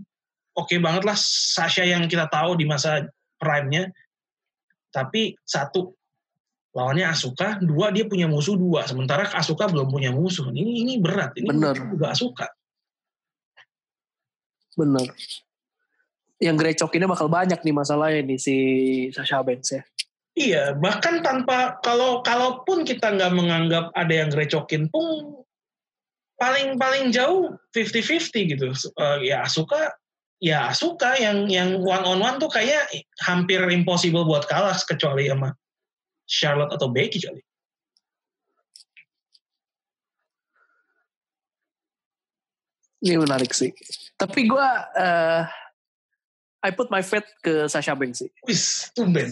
oke 0.53 0.69
okay 0.69 0.77
banget 0.77 1.09
lah 1.09 1.17
Sasha 1.17 1.81
yang 1.81 2.05
kita 2.05 2.29
tahu 2.29 2.53
di 2.53 2.69
masa 2.69 3.09
prime-nya. 3.41 3.89
Tapi 4.93 5.33
satu, 5.41 5.94
lawannya 6.75 7.07
Asuka, 7.07 7.55
dua 7.63 7.87
dia 7.95 8.03
punya 8.03 8.27
musuh 8.27 8.59
dua, 8.59 8.83
sementara 8.83 9.31
Asuka 9.31 9.71
belum 9.71 9.87
punya 9.87 10.11
musuh. 10.11 10.51
Ini 10.51 10.83
ini 10.83 10.93
berat, 10.99 11.31
ini 11.39 11.47
Bener. 11.47 11.75
juga 11.79 12.11
Asuka. 12.11 12.51
Bener. 14.75 15.07
Yang 16.35 16.55
grecok 16.59 16.91
ini 16.99 17.07
bakal 17.07 17.31
banyak 17.31 17.63
nih 17.63 17.71
masalahnya 17.71 18.21
nih 18.27 18.35
si 18.35 18.55
Sasha 19.15 19.39
Banks 19.39 19.71
ya. 19.71 19.81
Iya, 20.35 20.63
bahkan 20.75 21.23
tanpa 21.23 21.79
kalau 21.79 22.19
kalaupun 22.19 22.83
kita 22.83 23.07
nggak 23.07 23.31
menganggap 23.31 23.95
ada 23.95 24.11
yang 24.11 24.27
grecokin 24.27 24.91
pun 24.91 25.47
paling 26.35 26.75
paling 26.75 27.15
jauh 27.15 27.55
50-50 27.71 28.51
gitu. 28.51 28.67
Uh, 28.99 29.23
ya 29.23 29.47
suka 29.47 29.95
ya 30.43 30.75
suka 30.75 31.15
yang 31.15 31.47
yang 31.47 31.79
one 31.79 32.03
on 32.03 32.19
one 32.19 32.35
tuh 32.35 32.51
kayak 32.51 32.91
hampir 33.23 33.63
impossible 33.71 34.27
buat 34.27 34.43
kalah 34.51 34.75
kecuali 34.83 35.31
sama 35.31 35.55
Charlotte 36.25 36.73
atau 36.73 36.89
Becky 36.89 37.21
kali. 37.21 37.41
Ini 43.05 43.21
menarik 43.21 43.53
sih. 43.53 43.69
Tapi 44.17 44.49
gue 44.49 44.67
uh, 44.97 45.41
I 46.65 46.73
put 46.73 46.89
my 46.89 47.05
faith 47.05 47.29
ke 47.45 47.69
Sasha 47.69 47.93
Banks 47.93 48.25
sih. 48.25 48.29
Wis, 48.49 48.89
tumben. 48.97 49.29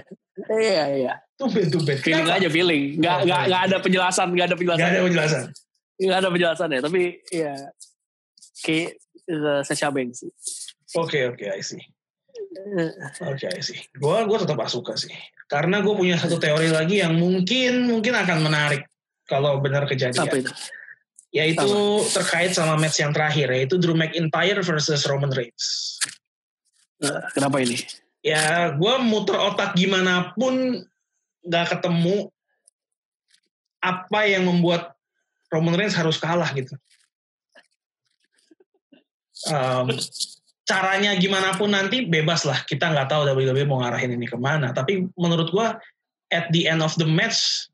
iya, 0.60 0.84
iya. 0.92 1.14
Tumben, 1.40 1.72
tumben. 1.72 1.96
Feeling 1.96 2.28
Kenapa? 2.28 2.44
aja 2.44 2.48
feeling. 2.52 3.00
Gak, 3.00 3.24
oh, 3.24 3.26
gak, 3.32 3.42
gak 3.48 3.62
ada 3.72 3.76
penjelasan, 3.80 4.28
gak 4.36 4.46
ada 4.52 4.56
penjelasan. 4.60 4.84
Gak 4.84 4.92
ada 4.92 5.02
penjelasan. 5.08 5.44
Gak 5.94 6.18
ada 6.20 6.28
penjelasan 6.28 6.68
ya, 6.68 6.80
tapi 6.84 7.02
ya 7.32 7.54
kayak 8.60 8.98
uh, 9.30 9.60
Sasha 9.64 9.88
Banks 9.88 10.20
sih. 10.26 10.32
Oke, 10.94 11.16
okay, 11.16 11.22
oke, 11.30 11.40
okay, 11.40 11.48
I 11.56 11.62
see. 11.64 11.80
Oke, 12.54 13.50
okay, 13.50 13.58
sih. 13.60 13.78
Gue 13.98 14.24
gue 14.24 14.38
tetap 14.38 14.58
suka 14.70 14.94
sih. 14.94 15.12
Karena 15.50 15.82
gue 15.82 15.94
punya 15.94 16.16
satu 16.16 16.38
teori 16.38 16.70
lagi 16.70 17.02
yang 17.02 17.18
mungkin 17.18 17.90
mungkin 17.90 18.14
akan 18.14 18.38
menarik 18.46 18.86
kalau 19.26 19.58
benar 19.58 19.84
kejadian. 19.90 20.26
Apa 20.26 20.38
itu? 20.40 20.52
yaitu 21.34 21.66
Sama. 21.66 22.14
terkait 22.14 22.54
sama 22.54 22.74
match 22.78 23.02
yang 23.02 23.10
terakhir 23.10 23.50
yaitu 23.50 23.74
Drew 23.74 23.98
McIntyre 23.98 24.62
versus 24.62 25.02
Roman 25.10 25.34
Reigns. 25.34 25.98
Kenapa 27.34 27.58
ini? 27.58 27.82
Ya, 28.22 28.70
gue 28.70 28.94
muter 29.02 29.36
otak 29.36 29.74
gimana 29.74 30.30
pun 30.38 30.86
gak 31.42 31.76
ketemu 31.76 32.30
apa 33.82 34.20
yang 34.30 34.46
membuat 34.46 34.94
Roman 35.50 35.74
Reigns 35.74 35.98
harus 35.98 36.16
kalah 36.16 36.48
gitu. 36.54 36.72
Um, 39.44 39.90
caranya 40.64 41.12
gimana 41.20 41.52
pun 41.56 41.72
nanti 41.72 42.08
bebas 42.08 42.48
lah. 42.48 42.60
Kita 42.64 42.92
nggak 42.92 43.12
tahu 43.12 43.28
WWE 43.28 43.64
mau 43.68 43.84
ngarahin 43.84 44.16
ini 44.16 44.24
ke 44.28 44.36
mana. 44.36 44.72
Tapi 44.72 45.08
menurut 45.16 45.52
gue 45.52 45.68
at 46.32 46.48
the 46.50 46.66
end 46.66 46.80
of 46.80 46.96
the 46.96 47.06
match 47.06 47.68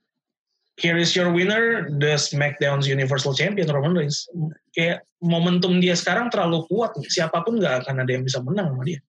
here 0.80 0.98
is 0.98 1.14
your 1.14 1.30
winner, 1.30 1.86
the 2.00 2.18
SmackDown's 2.18 2.88
Universal 2.88 3.36
Champion 3.36 3.68
Roman 3.70 3.94
Reigns. 3.94 4.26
Kayak 4.74 5.06
momentum 5.20 5.78
dia 5.78 5.94
sekarang 5.94 6.32
terlalu 6.32 6.64
kuat, 6.72 6.96
siapa 7.06 7.44
pun 7.44 7.60
nggak 7.60 7.86
akan 7.86 8.02
ada 8.02 8.10
yang 8.10 8.24
bisa 8.24 8.40
menang 8.40 8.72
sama 8.74 8.82
dia. 8.88 9.00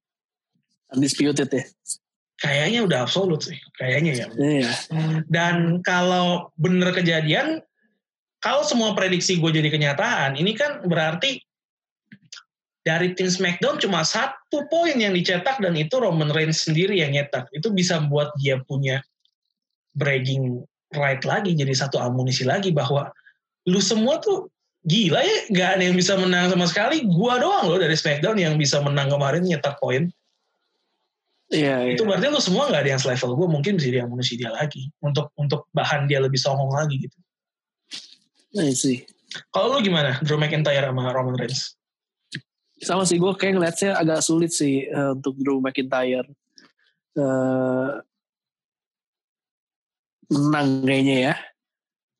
Undisputed 0.91 1.47
ya? 1.47 1.63
Kayaknya 2.41 2.79
udah 2.84 2.99
absolut 3.05 3.45
sih, 3.45 3.55
kayaknya 3.77 4.25
ya. 4.25 4.27
Iya. 4.34 4.71
Dan 5.29 5.79
kalau 5.86 6.49
bener 6.57 6.91
kejadian, 6.91 7.61
kalau 8.41 8.65
semua 8.65 8.97
prediksi 8.97 9.38
gue 9.38 9.51
jadi 9.53 9.69
kenyataan, 9.69 10.36
ini 10.36 10.57
kan 10.57 10.84
berarti 10.84 11.39
dari 12.82 13.13
tim 13.13 13.29
SmackDown 13.29 13.77
cuma 13.77 14.01
satu 14.01 14.65
poin 14.69 14.97
yang 14.97 15.13
dicetak 15.13 15.61
dan 15.61 15.77
itu 15.77 15.93
Roman 16.01 16.34
Reigns 16.34 16.65
sendiri 16.65 16.97
yang 16.97 17.13
nyetak. 17.13 17.45
Itu 17.53 17.69
bisa 17.69 18.01
buat 18.09 18.34
dia 18.41 18.57
punya 18.65 19.01
bragging 19.93 20.65
right 20.95 21.21
lagi 21.23 21.55
jadi 21.55 21.71
satu 21.71 21.99
amunisi 21.99 22.43
lagi 22.47 22.71
bahwa 22.71 23.11
lu 23.67 23.79
semua 23.79 24.19
tuh 24.19 24.47
gila 24.88 25.21
ya 25.21 25.38
nggak 25.53 25.69
ada 25.77 25.84
yang 25.86 25.95
bisa 25.95 26.17
menang 26.17 26.49
sama 26.49 26.65
sekali 26.65 27.05
gua 27.05 27.38
doang 27.38 27.69
loh 27.69 27.77
dari 27.77 27.93
Smackdown 27.93 28.39
yang 28.39 28.55
bisa 28.57 28.82
menang 28.82 29.13
kemarin 29.13 29.45
nyetak 29.45 29.77
poin 29.77 30.09
Iya, 31.51 31.84
itu 31.91 32.07
iya. 32.07 32.07
berarti 32.07 32.25
lu 32.32 32.39
semua 32.39 32.71
nggak 32.71 32.82
ada 32.88 32.91
yang 32.95 33.01
selevel 33.03 33.36
gue 33.36 33.47
mungkin 33.51 33.75
bisa 33.75 33.91
jadi 33.91 34.07
amunisi 34.07 34.39
dia 34.39 34.55
lagi 34.55 34.88
untuk 35.03 35.36
untuk 35.36 35.67
bahan 35.75 36.07
dia 36.07 36.23
lebih 36.23 36.39
songong 36.39 36.71
lagi 36.71 36.95
gitu. 36.95 37.17
Nah 38.55 38.71
sih. 38.71 39.03
Kalau 39.51 39.75
lu 39.75 39.84
gimana 39.84 40.15
Drew 40.23 40.39
McIntyre 40.39 40.88
sama 40.88 41.11
Roman 41.11 41.36
Reigns? 41.36 41.75
Sama 42.82 43.05
sih 43.05 43.21
gue 43.21 43.32
kayak 43.38 43.53
ngeliatnya 43.57 43.91
agak 43.93 44.25
sulit 44.25 44.49
sih 44.49 44.89
uh, 44.89 45.13
untuk 45.13 45.38
Drew 45.38 45.61
McIntyre. 45.61 46.25
Uh, 47.13 48.01
menang 50.32 50.88
kayaknya 50.88 51.17
ya. 51.32 51.36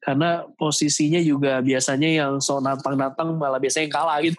Karena 0.02 0.46
posisinya 0.58 1.22
juga 1.22 1.62
biasanya 1.62 2.10
yang 2.10 2.32
so 2.42 2.58
nantang-nantang 2.58 3.38
malah 3.38 3.62
biasanya 3.62 3.90
yang 3.90 3.96
kalah 3.96 4.18
gitu. 4.22 4.38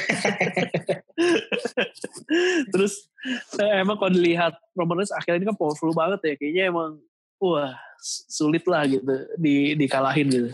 Terus 2.72 3.10
eh, 3.58 3.70
emang 3.82 3.98
kalau 3.98 4.14
dilihat 4.14 4.54
Roman 4.72 5.02
Reigns 5.02 5.12
akhirnya 5.12 5.42
ini 5.42 5.46
kan 5.50 5.58
powerful 5.58 5.92
banget 5.92 6.20
ya. 6.24 6.34
Kayaknya 6.38 6.62
emang 6.70 6.90
wah 7.40 7.74
sulit 8.28 8.64
lah 8.68 8.84
gitu 8.86 9.04
di 9.36 9.74
dikalahin 9.76 10.28
gitu. 10.28 10.50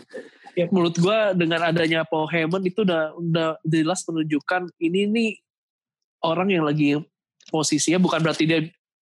Ya 0.56 0.66
menurut 0.72 0.96
gue 0.96 1.18
dengan 1.36 1.68
adanya 1.68 2.02
Paul 2.08 2.30
Heyman 2.32 2.64
itu 2.64 2.82
udah 2.82 3.12
udah 3.20 3.48
jelas 3.66 4.00
menunjukkan 4.08 4.72
ini 4.80 5.04
nih 5.04 5.30
orang 6.24 6.48
yang 6.48 6.64
lagi 6.64 6.96
posisinya 7.52 8.00
bukan 8.00 8.24
berarti 8.24 8.44
dia 8.48 8.60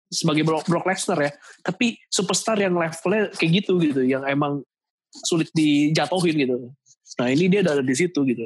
sebagai 0.09 0.41
Brock, 0.41 0.65
Brock 0.65 0.89
Lesnar 0.89 1.21
ya, 1.21 1.31
tapi 1.61 2.01
superstar 2.09 2.57
yang 2.57 2.73
levelnya 2.73 3.29
kayak 3.37 3.61
gitu 3.61 3.77
gitu, 3.77 4.01
yang 4.01 4.25
emang 4.25 4.65
sulit 5.25 5.53
dijatuhin 5.53 6.35
gitu. 6.37 6.73
Nah 7.21 7.27
ini 7.29 7.45
dia 7.45 7.61
ada 7.61 7.81
di 7.85 7.93
situ 7.93 8.25
gitu. 8.25 8.45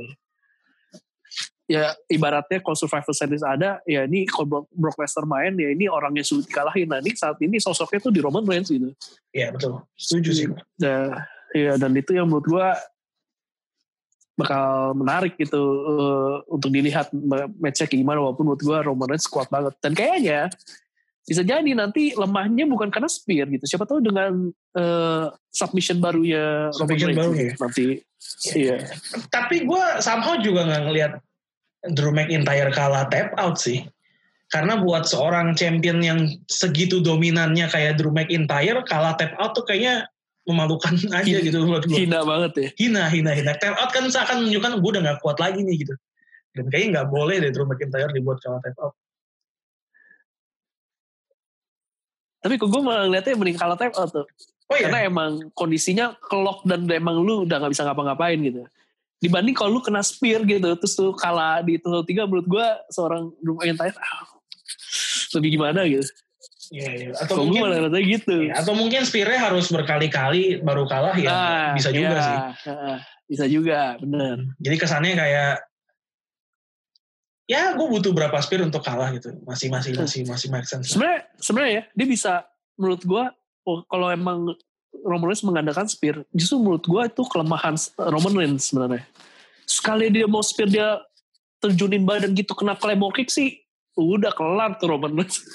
Ya 1.63 1.95
ibaratnya 2.11 2.59
kalau 2.59 2.75
Survivor 2.75 3.15
Series 3.15 3.39
ada, 3.39 3.79
ya 3.87 4.03
ini 4.03 4.27
kalau 4.27 4.43
Brock, 4.43 4.65
Brock 4.75 4.97
Lesnar 4.99 5.23
main, 5.23 5.55
ya 5.55 5.71
ini 5.71 5.87
orangnya 5.87 6.27
sulit 6.27 6.51
dikalahin. 6.51 6.91
Nah 6.91 6.99
ini 6.99 7.15
saat 7.15 7.39
ini 7.39 7.55
sosoknya 7.55 8.03
tuh 8.03 8.11
di 8.11 8.19
Roman 8.19 8.43
Reigns 8.43 8.67
gitu. 8.67 8.91
Iya 9.31 9.55
betul, 9.55 9.79
setuju 9.95 10.29
sih. 10.35 10.47
Nah, 10.83 11.23
ya 11.55 11.79
dan 11.79 11.95
itu 11.95 12.11
yang 12.11 12.27
menurut 12.27 12.45
gua 12.51 12.75
bakal 14.33 14.97
menarik 14.97 15.37
gitu 15.37 15.61
uh, 15.61 16.41
untuk 16.49 16.73
dilihat 16.73 17.13
matchnya 17.61 17.85
kayak 17.85 18.01
gimana 18.01 18.17
walaupun 18.17 18.49
menurut 18.49 18.63
gue 18.65 18.77
Roman 18.81 19.07
Reigns 19.13 19.29
kuat 19.29 19.45
banget 19.53 19.77
dan 19.77 19.93
kayaknya 19.93 20.49
bisa 21.23 21.45
jadi 21.45 21.71
nanti 21.71 22.17
lemahnya 22.17 22.65
bukan 22.65 22.89
karena 22.89 23.07
spear 23.07 23.45
gitu 23.47 23.63
siapa 23.69 23.85
tahu 23.85 24.01
dengan 24.01 24.49
uh, 24.75 25.29
submission 25.53 26.01
barunya 26.01 26.73
submission 26.73 27.13
Roman 27.13 27.29
Reigns 27.29 27.29
baru 27.29 27.33
ya? 27.37 27.53
nanti 27.61 27.85
iya 28.57 28.75
yeah. 28.81 28.81
tapi 29.29 29.69
gue 29.69 29.83
somehow 30.01 30.33
juga 30.41 30.65
nggak 30.65 30.81
ngelihat 30.89 31.11
Drew 31.91 32.15
McIntyre 32.15 32.71
kalah 32.71 33.11
tap 33.11 33.35
out 33.35 33.59
sih 33.59 33.83
karena 34.53 34.77
buat 34.77 35.09
seorang 35.09 35.57
champion 35.57 35.99
yang 35.99 36.19
segitu 36.45 37.01
dominannya 37.01 37.65
kayak 37.73 37.97
Drew 37.97 38.13
McIntyre 38.13 38.85
kalah 38.85 39.17
tap 39.17 39.33
out 39.41 39.57
tuh 39.57 39.65
kayaknya 39.65 40.07
memalukan 40.45 40.93
aja 41.17 41.37
gitu 41.41 41.65
buat 41.65 41.83
gue. 41.87 42.05
Hina 42.05 42.21
banget 42.21 42.51
ya. 42.53 42.67
Hina, 42.77 43.03
hina, 43.09 43.31
hina. 43.33 43.51
Tap 43.57 43.75
out 43.79 43.89
kan 43.89 44.05
seakan 44.07 44.45
menunjukkan 44.45 44.71
gue 44.77 44.89
udah 44.93 45.03
gak 45.09 45.19
kuat 45.25 45.37
lagi 45.41 45.65
nih 45.65 45.87
gitu. 45.87 45.95
Dan 46.53 46.69
kayaknya 46.69 47.01
nggak 47.01 47.07
boleh 47.09 47.35
deh 47.41 47.49
Drew 47.49 47.65
McIntyre 47.65 48.13
dibuat 48.13 48.37
kalah 48.45 48.61
tap 48.61 48.77
out. 48.77 48.93
Tapi 52.43 52.53
kok 52.59 52.69
gue 52.69 52.81
malah 52.83 53.07
ngeliatnya 53.07 53.33
mending 53.39 53.57
kalah 53.57 53.77
tap 53.79 53.93
out 53.97 54.11
tuh. 54.13 54.27
Oh, 54.69 54.75
iya? 54.77 54.87
Karena 54.87 54.99
emang 55.09 55.31
kondisinya 55.57 56.13
kelok 56.21 56.61
dan 56.69 56.85
emang 56.87 57.19
lu 57.19 57.49
udah 57.49 57.57
gak 57.57 57.73
bisa 57.73 57.89
ngapa-ngapain 57.89 58.37
gitu. 58.37 58.69
Dibanding 59.23 59.55
kalau 59.55 59.79
lu 59.79 59.81
kena 59.81 60.03
spear 60.03 60.43
gitu, 60.43 60.75
terus 60.75 60.93
tuh 60.99 61.15
kalah 61.15 61.63
di 61.63 61.79
tuh 61.79 62.03
tiga 62.03 62.27
menurut 62.27 62.43
gue 62.43 62.67
seorang 62.91 63.31
Drew 63.39 63.55
McIntyre 63.55 63.95
ah, 63.95 64.27
lebih 65.39 65.49
gimana 65.55 65.87
gitu. 65.87 66.03
Iya, 66.73 66.89
iya. 66.91 67.07
Atau 67.15 67.37
Kalo 67.37 67.53
mungkin 67.53 67.69
gitu. 68.03 68.35
Ya, 68.49 68.53
atau 68.57 68.73
mungkin 68.73 69.05
Spire 69.05 69.37
harus 69.37 69.69
berkali-kali 69.69 70.63
baru 70.65 70.89
kalah 70.89 71.13
ya 71.13 71.29
nah, 71.29 71.71
bisa 71.77 71.89
juga 71.93 72.17
iya. 72.17 72.25
sih. 72.25 72.37
bisa 73.23 73.45
juga, 73.47 73.95
bener. 74.01 74.57
Jadi 74.57 74.75
kesannya 74.81 75.13
kayak 75.15 75.53
ya 77.43 77.77
gue 77.77 77.87
butuh 77.87 78.11
berapa 78.15 78.35
spear 78.41 78.65
untuk 78.65 78.81
kalah 78.81 79.13
gitu. 79.13 79.37
Masih 79.45 79.69
masih 79.69 79.93
masih 79.95 80.25
masih 80.25 80.47
make 80.49 80.65
sense. 80.65 80.91
Sebenarnya 80.91 81.21
sebenarnya 81.37 81.71
ya 81.71 81.83
dia 81.93 82.07
bisa 82.09 82.33
menurut 82.79 83.01
gue 83.05 83.23
oh, 83.69 83.79
kalau 83.85 84.07
emang 84.09 84.57
Roman 85.03 85.27
Reigns 85.29 85.43
mengandalkan 85.45 85.89
spear, 85.89 86.21
justru 86.31 86.61
menurut 86.61 86.85
gue 86.85 87.01
itu 87.05 87.21
kelemahan 87.27 87.75
Roman 87.97 88.33
Reigns 88.33 88.69
sebenarnya. 88.69 89.03
Sekali 89.65 90.11
dia 90.11 90.27
mau 90.27 90.43
spear 90.43 90.69
dia 90.69 90.99
terjunin 91.63 92.03
badan 92.03 92.35
gitu 92.35 92.51
kena 92.51 92.75
claymore 92.75 93.15
kick 93.15 93.31
sih 93.31 93.63
udah 93.97 94.33
kelar 94.33 94.77
tuh 94.81 94.89
Roman 94.89 95.13
Reigns. 95.13 95.41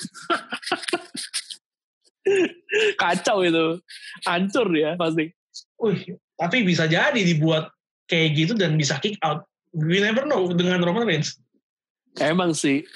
Kacau 3.00 3.42
itu. 3.42 3.80
Hancur 4.22 4.68
ya 4.76 4.94
pasti. 4.94 5.34
Wih, 5.78 6.18
tapi 6.38 6.62
bisa 6.62 6.86
jadi 6.86 7.18
dibuat 7.18 7.70
kayak 8.06 8.28
gitu 8.38 8.52
dan 8.54 8.78
bisa 8.78 8.98
kick 9.02 9.18
out. 9.26 9.42
We 9.74 10.00
never 10.00 10.24
know 10.24 10.48
dengan 10.54 10.82
Roman 10.82 11.06
Reigns. 11.06 11.38
Emang 12.18 12.54
sih. 12.54 12.86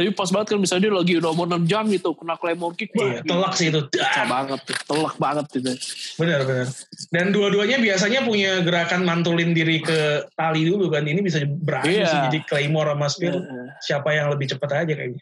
Tapi 0.00 0.16
pas 0.16 0.32
banget 0.32 0.56
kan 0.56 0.58
misalnya 0.64 0.88
dia 0.88 0.94
lagi 0.96 1.12
udah 1.20 1.32
mau 1.36 1.44
nendang 1.44 1.92
gitu, 1.92 2.16
kena 2.16 2.40
claymore 2.40 2.72
kick. 2.72 2.88
Iya, 2.96 3.20
telak 3.20 3.52
sih 3.52 3.68
itu. 3.68 3.84
Kacau 3.92 4.24
banget 4.32 4.60
telak 4.88 5.14
banget 5.20 5.46
itu. 5.60 5.72
Benar, 6.16 6.40
benar. 6.48 6.66
Dan 7.12 7.36
dua-duanya 7.36 7.76
biasanya 7.76 8.24
punya 8.24 8.64
gerakan 8.64 9.04
mantulin 9.04 9.52
diri 9.52 9.84
ke 9.84 10.24
tali 10.32 10.64
dulu 10.64 10.88
kan. 10.88 11.04
Ini 11.04 11.20
bisa 11.20 11.44
beradu 11.44 11.92
iya. 11.92 12.08
sih 12.08 12.18
jadi 12.32 12.38
claymore 12.48 12.96
sama 12.96 13.12
spear. 13.12 13.36
Iya. 13.36 13.64
Siapa 13.84 14.08
yang 14.16 14.32
lebih 14.32 14.56
cepat 14.56 14.88
aja 14.88 14.92
kayaknya. 14.96 15.20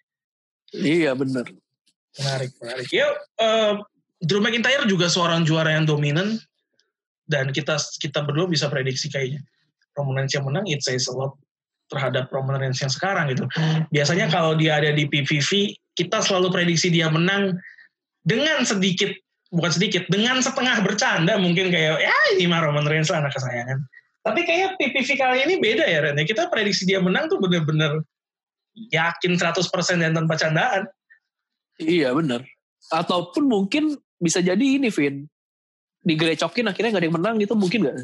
Iya, 0.70 1.10
benar. 1.18 1.50
Menarik, 2.22 2.50
menarik. 2.62 2.88
Ya, 2.94 3.10
uh, 3.42 3.82
Drew 4.22 4.38
McIntyre 4.38 4.86
juga 4.86 5.10
seorang 5.10 5.42
juara 5.42 5.74
yang 5.74 5.90
dominan. 5.90 6.38
Dan 7.26 7.50
kita 7.50 7.82
kita 7.98 8.22
berdua 8.22 8.46
bisa 8.46 8.70
prediksi 8.70 9.10
kayaknya. 9.10 9.42
Roman 9.98 10.22
Reigns 10.22 10.38
yang 10.38 10.46
menang, 10.46 10.70
it 10.70 10.86
says 10.86 11.10
a 11.10 11.14
lot 11.18 11.34
terhadap 11.88 12.28
Roman 12.28 12.60
Reigns 12.60 12.80
yang 12.84 12.92
sekarang 12.92 13.32
gitu. 13.32 13.48
Hmm. 13.56 13.88
Biasanya 13.92 14.28
kalau 14.28 14.54
dia 14.54 14.76
ada 14.76 14.92
di 14.92 15.08
PVV, 15.08 15.72
kita 15.96 16.20
selalu 16.20 16.52
prediksi 16.52 16.92
dia 16.92 17.08
menang 17.08 17.56
dengan 18.22 18.62
sedikit, 18.62 19.10
bukan 19.48 19.72
sedikit, 19.72 20.04
dengan 20.12 20.38
setengah 20.44 20.84
bercanda 20.84 21.40
mungkin 21.40 21.72
kayak, 21.72 22.00
ya 22.04 22.16
ini 22.36 22.44
mah 22.44 22.60
Roman 22.60 22.84
Reigns 22.84 23.08
lah 23.08 23.24
anak 23.24 23.32
kesayangan. 23.34 23.80
Tapi 24.28 24.40
kayak 24.44 24.76
PPV 24.76 25.08
kali 25.16 25.38
ini 25.48 25.54
beda 25.56 25.88
ya 25.88 26.04
Ren. 26.04 26.20
Kita 26.20 26.52
prediksi 26.52 26.84
dia 26.84 27.00
menang 27.00 27.32
tuh 27.32 27.40
bener-bener 27.40 28.04
yakin 28.92 29.40
100% 29.40 30.04
dan 30.04 30.12
tanpa 30.12 30.36
candaan. 30.36 30.84
Iya 31.80 32.12
bener. 32.12 32.44
Ataupun 32.92 33.48
mungkin 33.48 33.96
bisa 34.20 34.44
jadi 34.44 34.60
ini 34.60 34.92
Vin. 34.92 35.24
Digerecokin 36.04 36.68
akhirnya 36.68 36.94
gak 36.94 37.00
ada 37.02 37.08
yang 37.08 37.16
menang 37.16 37.36
gitu 37.40 37.54
mungkin 37.56 37.88
gak? 37.88 37.96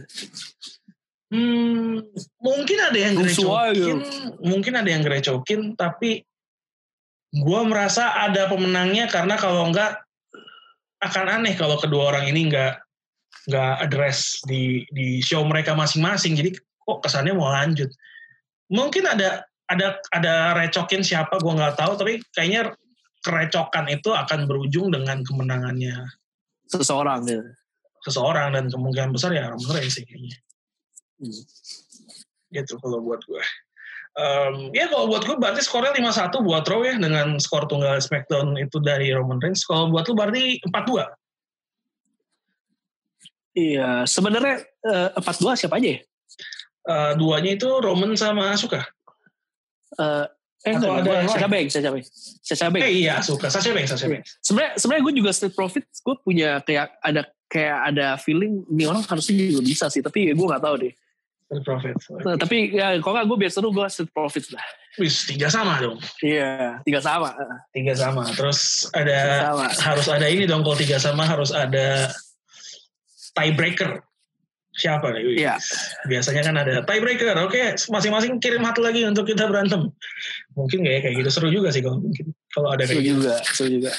Hmm, 1.34 1.98
mungkin 2.38 2.78
ada 2.78 2.94
yang 2.94 3.18
gerecokin, 3.18 3.98
mungkin 4.38 4.74
ada 4.78 4.86
yang 4.86 5.02
gerecokin, 5.02 5.74
tapi 5.74 6.22
gue 7.34 7.60
merasa 7.66 8.14
ada 8.14 8.46
pemenangnya 8.46 9.10
karena 9.10 9.34
kalau 9.34 9.66
enggak 9.66 9.98
akan 11.02 11.26
aneh 11.42 11.58
kalau 11.58 11.74
kedua 11.82 12.14
orang 12.14 12.30
ini 12.30 12.46
enggak 12.46 12.78
nggak 13.50 13.74
address 13.82 14.46
di 14.46 14.86
di 14.94 15.18
show 15.18 15.42
mereka 15.42 15.74
masing-masing. 15.74 16.38
Jadi 16.38 16.54
kok 16.54 17.02
kesannya 17.02 17.34
mau 17.34 17.50
lanjut. 17.50 17.90
Mungkin 18.70 19.02
ada 19.02 19.42
ada 19.66 19.98
ada 20.14 20.54
recokin 20.54 21.02
siapa 21.02 21.42
gue 21.42 21.50
nggak 21.50 21.74
tahu, 21.74 21.98
tapi 21.98 22.22
kayaknya 22.30 22.78
kerecokan 23.26 23.90
itu 23.90 24.14
akan 24.14 24.46
berujung 24.46 24.94
dengan 24.94 25.26
kemenangannya 25.26 25.98
seseorang 26.70 27.26
ya. 27.26 27.42
Seseorang 28.06 28.54
dan 28.54 28.70
kemungkinan 28.70 29.10
besar 29.10 29.34
ya 29.34 29.50
Roman 29.50 29.74
Reigns 29.74 29.98
sih 29.98 30.06
kayaknya. 30.06 30.38
Hmm. 31.20 31.42
Gitu 32.50 32.74
kalau 32.78 32.98
buat 33.02 33.20
gue. 33.26 33.42
Um, 34.14 34.70
ya 34.70 34.86
kalau 34.86 35.10
buat 35.10 35.26
gue 35.26 35.34
berarti 35.34 35.58
skornya 35.66 35.90
5-1 35.90 36.38
buat 36.46 36.62
Raw 36.62 36.86
ya 36.86 36.94
dengan 37.02 37.34
skor 37.42 37.66
tunggal 37.66 37.98
SmackDown 37.98 38.54
itu 38.62 38.78
dari 38.78 39.10
Roman 39.10 39.42
Reigns. 39.42 39.66
Kalau 39.66 39.90
buat 39.90 40.06
lu 40.06 40.14
berarti 40.14 40.62
4-2. 40.62 41.02
Iya, 43.54 44.06
sebenarnya 44.06 44.66
uh, 44.86 45.10
eh, 45.14 45.22
4-2 45.22 45.58
siapa 45.58 45.78
aja 45.78 45.88
ya? 45.98 46.00
Uh, 46.84 47.12
duanya 47.18 47.58
itu 47.58 47.66
Roman 47.66 48.14
sama 48.14 48.54
Asuka. 48.54 48.86
Uh, 49.98 50.26
eh 50.62 50.74
Atau 50.74 50.90
ada 50.94 51.26
Sasha 51.26 51.48
Banks, 51.50 51.72
Sasha 51.74 51.90
Banks. 51.90 52.08
Sasha 52.42 52.66
Banks. 52.70 52.86
Eh 52.86 52.92
iya, 53.02 53.12
Asuka. 53.18 53.46
Sasha 53.50 53.70
Banks, 53.74 53.90
Sasha 53.94 54.06
Banks. 54.10 54.38
Sebenarnya 54.42 54.72
sebenarnya 54.78 55.02
gue 55.06 55.14
juga 55.22 55.30
Street 55.34 55.54
Profits 55.54 55.98
gue 56.02 56.14
punya 56.22 56.62
kayak 56.62 56.98
ada 57.02 57.22
kayak 57.46 57.78
ada 57.94 58.06
feeling 58.18 58.62
ini 58.70 58.86
orang 58.86 59.02
harusnya 59.06 59.34
juga 59.38 59.62
bisa 59.62 59.86
sih, 59.90 60.02
tapi 60.02 60.34
gue 60.34 60.46
nggak 60.46 60.62
tahu 60.62 60.74
deh. 60.86 60.92
Street 61.44 61.64
Profits. 61.64 62.04
Nah, 62.24 62.36
tapi 62.40 62.72
ya 62.72 62.96
kalau 63.04 63.20
nggak 63.20 63.26
gue 63.28 63.38
biar 63.44 63.52
seru 63.52 63.68
gue 63.68 63.84
Street 63.92 64.12
Profits 64.12 64.48
lah. 64.52 64.64
Wis 64.96 65.26
tiga 65.26 65.50
sama 65.50 65.76
dong. 65.82 65.98
Iya, 66.22 66.80
tiga 66.86 67.02
sama. 67.02 67.34
Tiga 67.74 67.94
sama. 67.98 68.24
Terus 68.30 68.88
ada 68.94 69.52
sama. 69.52 69.66
harus 69.70 70.06
ada 70.08 70.26
ini 70.30 70.44
dong 70.46 70.62
kalau 70.62 70.78
tiga 70.78 70.96
sama 70.96 71.26
harus 71.26 71.50
ada 71.50 72.08
tiebreaker. 73.34 74.00
Siapa 74.74 75.14
nih? 75.14 75.38
Iya. 75.38 75.54
Biasanya 76.10 76.42
kan 76.42 76.56
ada 76.58 76.72
tiebreaker. 76.82 77.36
Oke, 77.46 77.78
masing-masing 77.90 78.42
kirim 78.42 78.66
satu 78.66 78.82
lagi 78.82 79.06
untuk 79.06 79.26
kita 79.30 79.46
berantem. 79.46 79.90
Mungkin 80.58 80.82
nggak 80.82 80.94
ya 80.94 81.00
kayak 81.06 81.14
gitu 81.22 81.30
seru 81.30 81.48
juga 81.50 81.70
sih 81.70 81.82
kalau 81.82 82.02
mungkin 82.02 82.34
kalau 82.50 82.74
ada 82.74 82.82
kayak 82.82 82.98
seru 82.98 83.02
gitu. 83.02 83.14
juga, 83.18 83.34
seru 83.54 83.68
juga. 83.70 83.92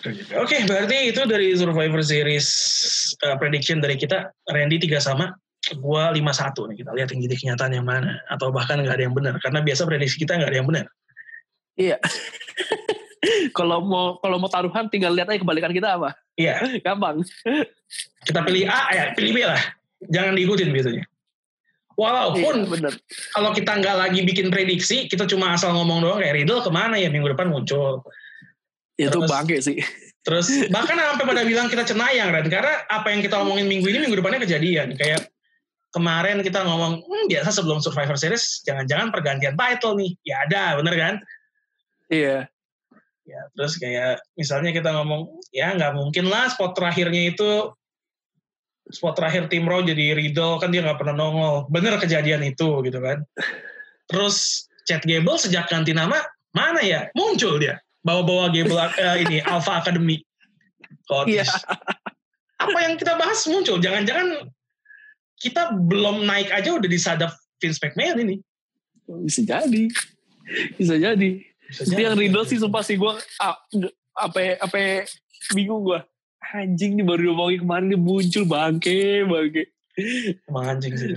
Oke, 0.00 0.24
okay, 0.32 0.60
berarti 0.64 1.12
itu 1.12 1.20
dari 1.28 1.52
Survivor 1.52 2.00
Series 2.00 2.48
uh, 3.20 3.36
prediction 3.36 3.84
dari 3.84 4.00
kita. 4.00 4.32
Randy 4.48 4.80
tiga 4.80 4.96
sama, 4.96 5.28
gue 5.74 6.02
lima 6.16 6.32
satu 6.34 6.66
nih. 6.70 6.82
Kita 6.82 6.90
lihat 6.94 7.08
yang 7.14 7.20
jadi 7.26 7.34
kenyataan 7.36 7.72
yang 7.76 7.86
mana, 7.86 8.18
atau 8.30 8.50
bahkan 8.50 8.80
nggak 8.80 8.94
ada 8.96 9.04
yang 9.04 9.14
benar. 9.14 9.34
Karena 9.38 9.60
biasa 9.62 9.86
prediksi 9.86 10.16
kita 10.20 10.38
nggak 10.38 10.50
ada 10.50 10.58
yang 10.58 10.68
benar. 10.68 10.86
Iya. 11.78 11.96
kalau 13.58 13.84
mau 13.84 14.16
kalau 14.20 14.36
mau 14.40 14.48
taruhan 14.48 14.88
tinggal 14.88 15.12
lihat 15.12 15.28
aja 15.30 15.38
kebalikan 15.40 15.72
kita 15.72 15.96
apa. 16.00 16.16
Iya. 16.34 16.60
Gampang. 16.86 17.22
kita 18.24 18.40
pilih 18.44 18.64
A 18.68 18.80
ya, 18.92 19.04
pilih 19.14 19.32
B 19.34 19.38
lah. 19.44 19.62
Jangan 20.08 20.34
diikutin 20.36 20.70
biasanya. 20.72 21.04
Walaupun 22.00 22.64
iya, 22.64 22.70
bener. 22.72 22.92
kalau 23.36 23.52
kita 23.52 23.76
nggak 23.76 23.96
lagi 24.00 24.24
bikin 24.24 24.48
prediksi, 24.48 25.04
kita 25.04 25.28
cuma 25.28 25.52
asal 25.52 25.76
ngomong 25.76 26.00
doang 26.00 26.24
kayak 26.24 26.32
Riddle 26.32 26.64
ke 26.64 26.72
mana 26.72 26.96
ya 26.96 27.12
minggu 27.12 27.36
depan 27.36 27.52
muncul 27.52 28.00
itu 29.00 29.08
terus, 29.16 29.28
bangke 29.28 29.56
sih. 29.64 29.80
Terus 30.20 30.68
bahkan 30.68 31.00
sampai 31.00 31.24
pada 31.24 31.42
bilang 31.48 31.72
kita 31.72 31.88
cenayang 31.88 32.28
kan 32.32 32.44
karena 32.52 32.74
apa 32.92 33.08
yang 33.08 33.20
kita 33.24 33.40
omongin 33.40 33.64
minggu 33.64 33.88
ini 33.88 34.04
minggu 34.04 34.20
depannya 34.20 34.44
kejadian 34.44 34.92
kayak 35.00 35.29
kemarin 35.90 36.42
kita 36.42 36.62
ngomong 36.62 37.02
hmm, 37.02 37.26
biasa 37.30 37.50
sebelum 37.50 37.82
Survivor 37.82 38.14
Series 38.14 38.62
jangan-jangan 38.62 39.10
pergantian 39.10 39.58
title 39.58 39.98
nih 39.98 40.14
ya 40.22 40.36
ada 40.46 40.78
bener 40.78 40.94
kan? 40.96 41.14
Iya. 42.10 42.38
Ya 43.26 43.40
terus 43.54 43.78
kayak 43.78 44.22
misalnya 44.34 44.74
kita 44.74 44.90
ngomong 44.90 45.38
ya 45.54 45.74
nggak 45.74 45.94
mungkin 45.94 46.26
lah 46.26 46.50
spot 46.50 46.74
terakhirnya 46.74 47.30
itu 47.30 47.70
spot 48.90 49.14
terakhir 49.14 49.46
tim 49.46 49.66
Raw 49.66 49.86
jadi 49.86 50.18
Riddle 50.18 50.58
kan 50.58 50.74
dia 50.74 50.82
nggak 50.82 50.98
pernah 50.98 51.14
nongol 51.14 51.70
bener 51.70 51.98
kejadian 51.98 52.42
itu 52.42 52.82
gitu 52.86 52.98
kan? 52.98 53.22
Terus 54.10 54.66
Chad 54.86 55.06
Gable 55.06 55.38
sejak 55.38 55.70
ganti 55.70 55.94
nama 55.94 56.18
mana 56.50 56.82
ya 56.82 57.06
muncul 57.14 57.62
dia 57.62 57.78
bawa-bawa 58.02 58.50
Gable 58.50 58.78
uh, 58.78 59.16
ini 59.18 59.42
Alpha 59.46 59.78
Academy. 59.82 60.22
Iya. 61.26 61.46
Apa 62.60 62.78
yang 62.86 62.94
kita 62.94 63.18
bahas 63.18 63.42
muncul? 63.50 63.82
Jangan-jangan 63.82 64.46
kita 65.40 65.72
belum 65.72 66.28
naik 66.28 66.52
aja 66.52 66.76
udah 66.76 66.88
disadap 66.88 67.32
Vince 67.56 67.80
McMahon 67.80 68.20
ini. 68.28 68.36
Bisa 69.24 69.42
jadi. 69.42 69.84
Bisa 70.76 70.94
jadi. 71.00 71.30
Bisa 71.66 71.82
Itu 71.88 72.00
yang 72.00 72.14
Riddle 72.14 72.46
sih 72.46 72.60
sumpah 72.60 72.84
sih 72.84 73.00
gue 73.00 73.12
apa 74.14 74.40
apa 74.60 75.08
bingung 75.56 75.82
gue. 75.82 76.00
Anjing 76.50 76.98
nih 76.98 77.06
baru 77.06 77.32
ngomongin 77.32 77.62
kemarin 77.62 77.86
dia 77.88 78.00
muncul 78.00 78.44
bangke 78.44 79.24
bangke. 79.24 79.62
Emang 80.50 80.76
anjing 80.76 80.94
sih. 80.98 81.16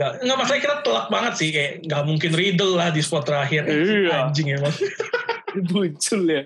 Gak, 0.00 0.24
nggak 0.24 0.38
masalah 0.38 0.60
kita 0.64 0.76
telak 0.80 1.06
banget 1.12 1.32
sih 1.36 1.48
kayak 1.52 1.84
nggak 1.84 2.02
mungkin 2.08 2.30
Riddle 2.32 2.74
lah 2.74 2.88
di 2.88 3.04
spot 3.04 3.28
terakhir. 3.28 3.68
Iya. 3.68 4.26
Anjing 4.26 4.58
emang. 4.58 4.74
muncul 5.74 6.20
ya. 6.24 6.42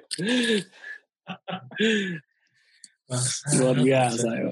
Luar 3.60 3.76
biasa 3.78 4.28
ya. 4.32 4.50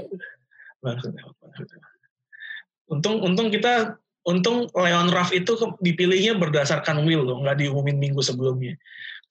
Untung 2.92 3.24
untung 3.24 3.48
kita 3.48 3.96
untung 4.28 4.68
Leon 4.76 5.08
Ruff 5.10 5.32
itu 5.32 5.56
dipilihnya 5.80 6.36
berdasarkan 6.36 7.08
will 7.08 7.24
loh, 7.24 7.40
nggak 7.40 7.64
diumumin 7.64 7.96
minggu 7.98 8.20
sebelumnya. 8.20 8.76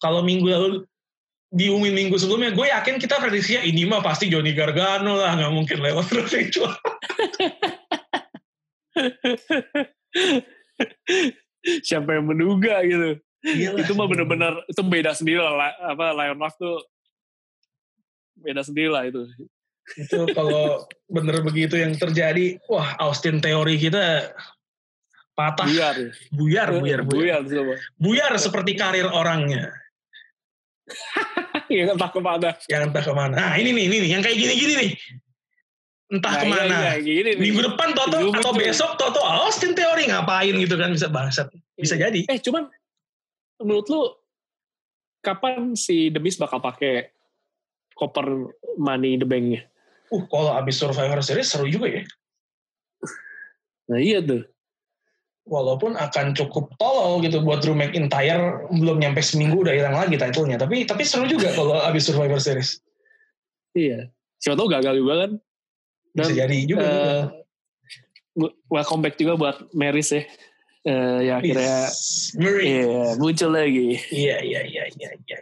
Kalau 0.02 0.26
minggu 0.26 0.50
lalu 0.50 0.82
diumumin 1.54 1.94
minggu 1.94 2.18
sebelumnya, 2.18 2.58
gue 2.58 2.74
yakin 2.74 2.98
kita 2.98 3.22
prediksinya 3.22 3.62
ini 3.62 3.86
mah 3.86 4.02
pasti 4.02 4.34
Johnny 4.34 4.58
Gargano 4.58 5.14
lah, 5.16 5.38
nggak 5.38 5.54
mungkin 5.54 5.78
Leon 5.80 6.06
Ruff 6.10 6.34
yang 6.34 6.50
juara. 6.50 6.82
Siapa 11.86 12.18
yang 12.18 12.26
menduga 12.26 12.82
gitu? 12.82 13.22
Iyalah. 13.42 13.82
Itu 13.82 13.98
mah 13.98 14.08
bener-bener 14.10 14.54
itu 14.70 14.82
beda 14.86 15.14
sendiri 15.14 15.42
lah. 15.42 15.74
Apa 15.94 16.14
Lion 16.14 16.40
Ruff 16.42 16.58
tuh 16.58 16.82
beda 18.38 18.64
sendiri 18.66 18.90
lah 18.90 19.06
itu. 19.06 19.26
Itu 19.98 20.30
kalau 20.32 20.88
bener 21.10 21.44
begitu 21.44 21.76
yang 21.80 21.96
terjadi, 21.98 22.60
wah 22.72 22.96
Austin 23.02 23.44
teori 23.44 23.76
kita 23.76 24.32
patah. 25.36 25.68
Buyar. 25.68 25.96
Buyar, 26.32 26.68
buyar, 26.76 27.02
buyar. 27.04 27.40
Buyar, 27.44 27.78
buyar 27.98 28.32
seperti 28.38 28.78
karir 28.78 29.08
orangnya. 29.10 29.72
yang 31.72 31.96
entah 31.96 32.12
ke 32.12 32.20
mana. 32.20 32.50
Yang 32.68 32.82
entah 32.92 33.04
ke 33.04 33.14
mana. 33.16 33.36
Nah 33.36 33.54
ini 33.56 33.72
nih, 33.72 33.86
ini 33.88 33.98
nih, 34.04 34.10
yang 34.12 34.22
kayak 34.24 34.38
gini-gini 34.38 34.74
nih. 34.76 34.92
Entah 36.12 36.34
nah, 36.36 36.42
ke 36.44 36.46
mana. 36.52 36.66
Iya, 36.68 36.76
iya, 36.76 36.94
gini, 37.00 37.30
Minggu 37.40 37.62
depan 37.72 37.96
Toto 37.96 38.20
atau 38.20 38.52
besok 38.52 39.00
Toto 39.00 39.24
Austin 39.24 39.72
teori 39.72 40.12
ngapain 40.12 40.52
gitu 40.60 40.76
kan 40.76 40.92
bisa 40.92 41.08
bangsat. 41.08 41.48
Bisa 41.80 41.96
iya. 41.96 42.12
jadi. 42.12 42.22
Eh 42.28 42.40
cuman 42.44 42.68
menurut 43.64 43.88
lu 43.88 44.02
kapan 45.24 45.78
si 45.80 46.12
Demis 46.12 46.36
bakal 46.36 46.60
pakai 46.60 47.16
koper 47.96 48.52
money 48.76 49.16
the 49.16 49.24
bank-nya? 49.24 49.71
Uh, 50.12 50.24
kalau 50.28 50.52
abis 50.60 50.76
Survivor 50.78 51.24
Series 51.24 51.48
seru 51.48 51.72
juga 51.72 51.88
ya. 51.88 52.04
Nah 53.88 54.00
iya 54.00 54.20
tuh. 54.20 54.44
Walaupun 55.48 55.98
akan 55.98 56.38
cukup 56.38 56.70
tolol 56.78 57.24
gitu 57.26 57.42
buat 57.42 57.64
Drew 57.64 57.74
McIntyre 57.74 58.70
belum 58.70 59.02
nyampe 59.02 59.24
seminggu 59.24 59.64
udah 59.64 59.74
hilang 59.74 59.96
lagi 59.96 60.20
titlenya. 60.20 60.60
Tapi 60.60 60.84
tapi 60.84 61.08
seru 61.08 61.26
juga 61.26 61.50
kalau 61.56 61.80
abis 61.80 62.12
Survivor 62.12 62.38
Series. 62.44 62.84
Iya. 63.72 64.12
Siapa 64.44 64.60
tahu 64.60 64.68
gagal 64.68 65.00
juga 65.00 65.14
kan? 65.26 65.32
Dan, 66.12 66.26
bisa 66.28 66.34
jadi 66.44 66.58
juga 66.68 66.88
uh, 68.36 68.52
welcome 68.68 69.00
back 69.00 69.16
juga 69.16 69.40
buat 69.40 69.58
Maris 69.72 70.12
ya. 70.12 70.24
Uh, 70.82 71.22
ya 71.22 71.38
akhirnya 71.38 71.94
iya, 72.42 73.14
muncul 73.22 73.54
lagi. 73.54 74.02
Iya 74.10 74.38
iya 74.42 74.62
iya 74.66 74.84
iya 74.98 75.10
iya. 75.14 75.38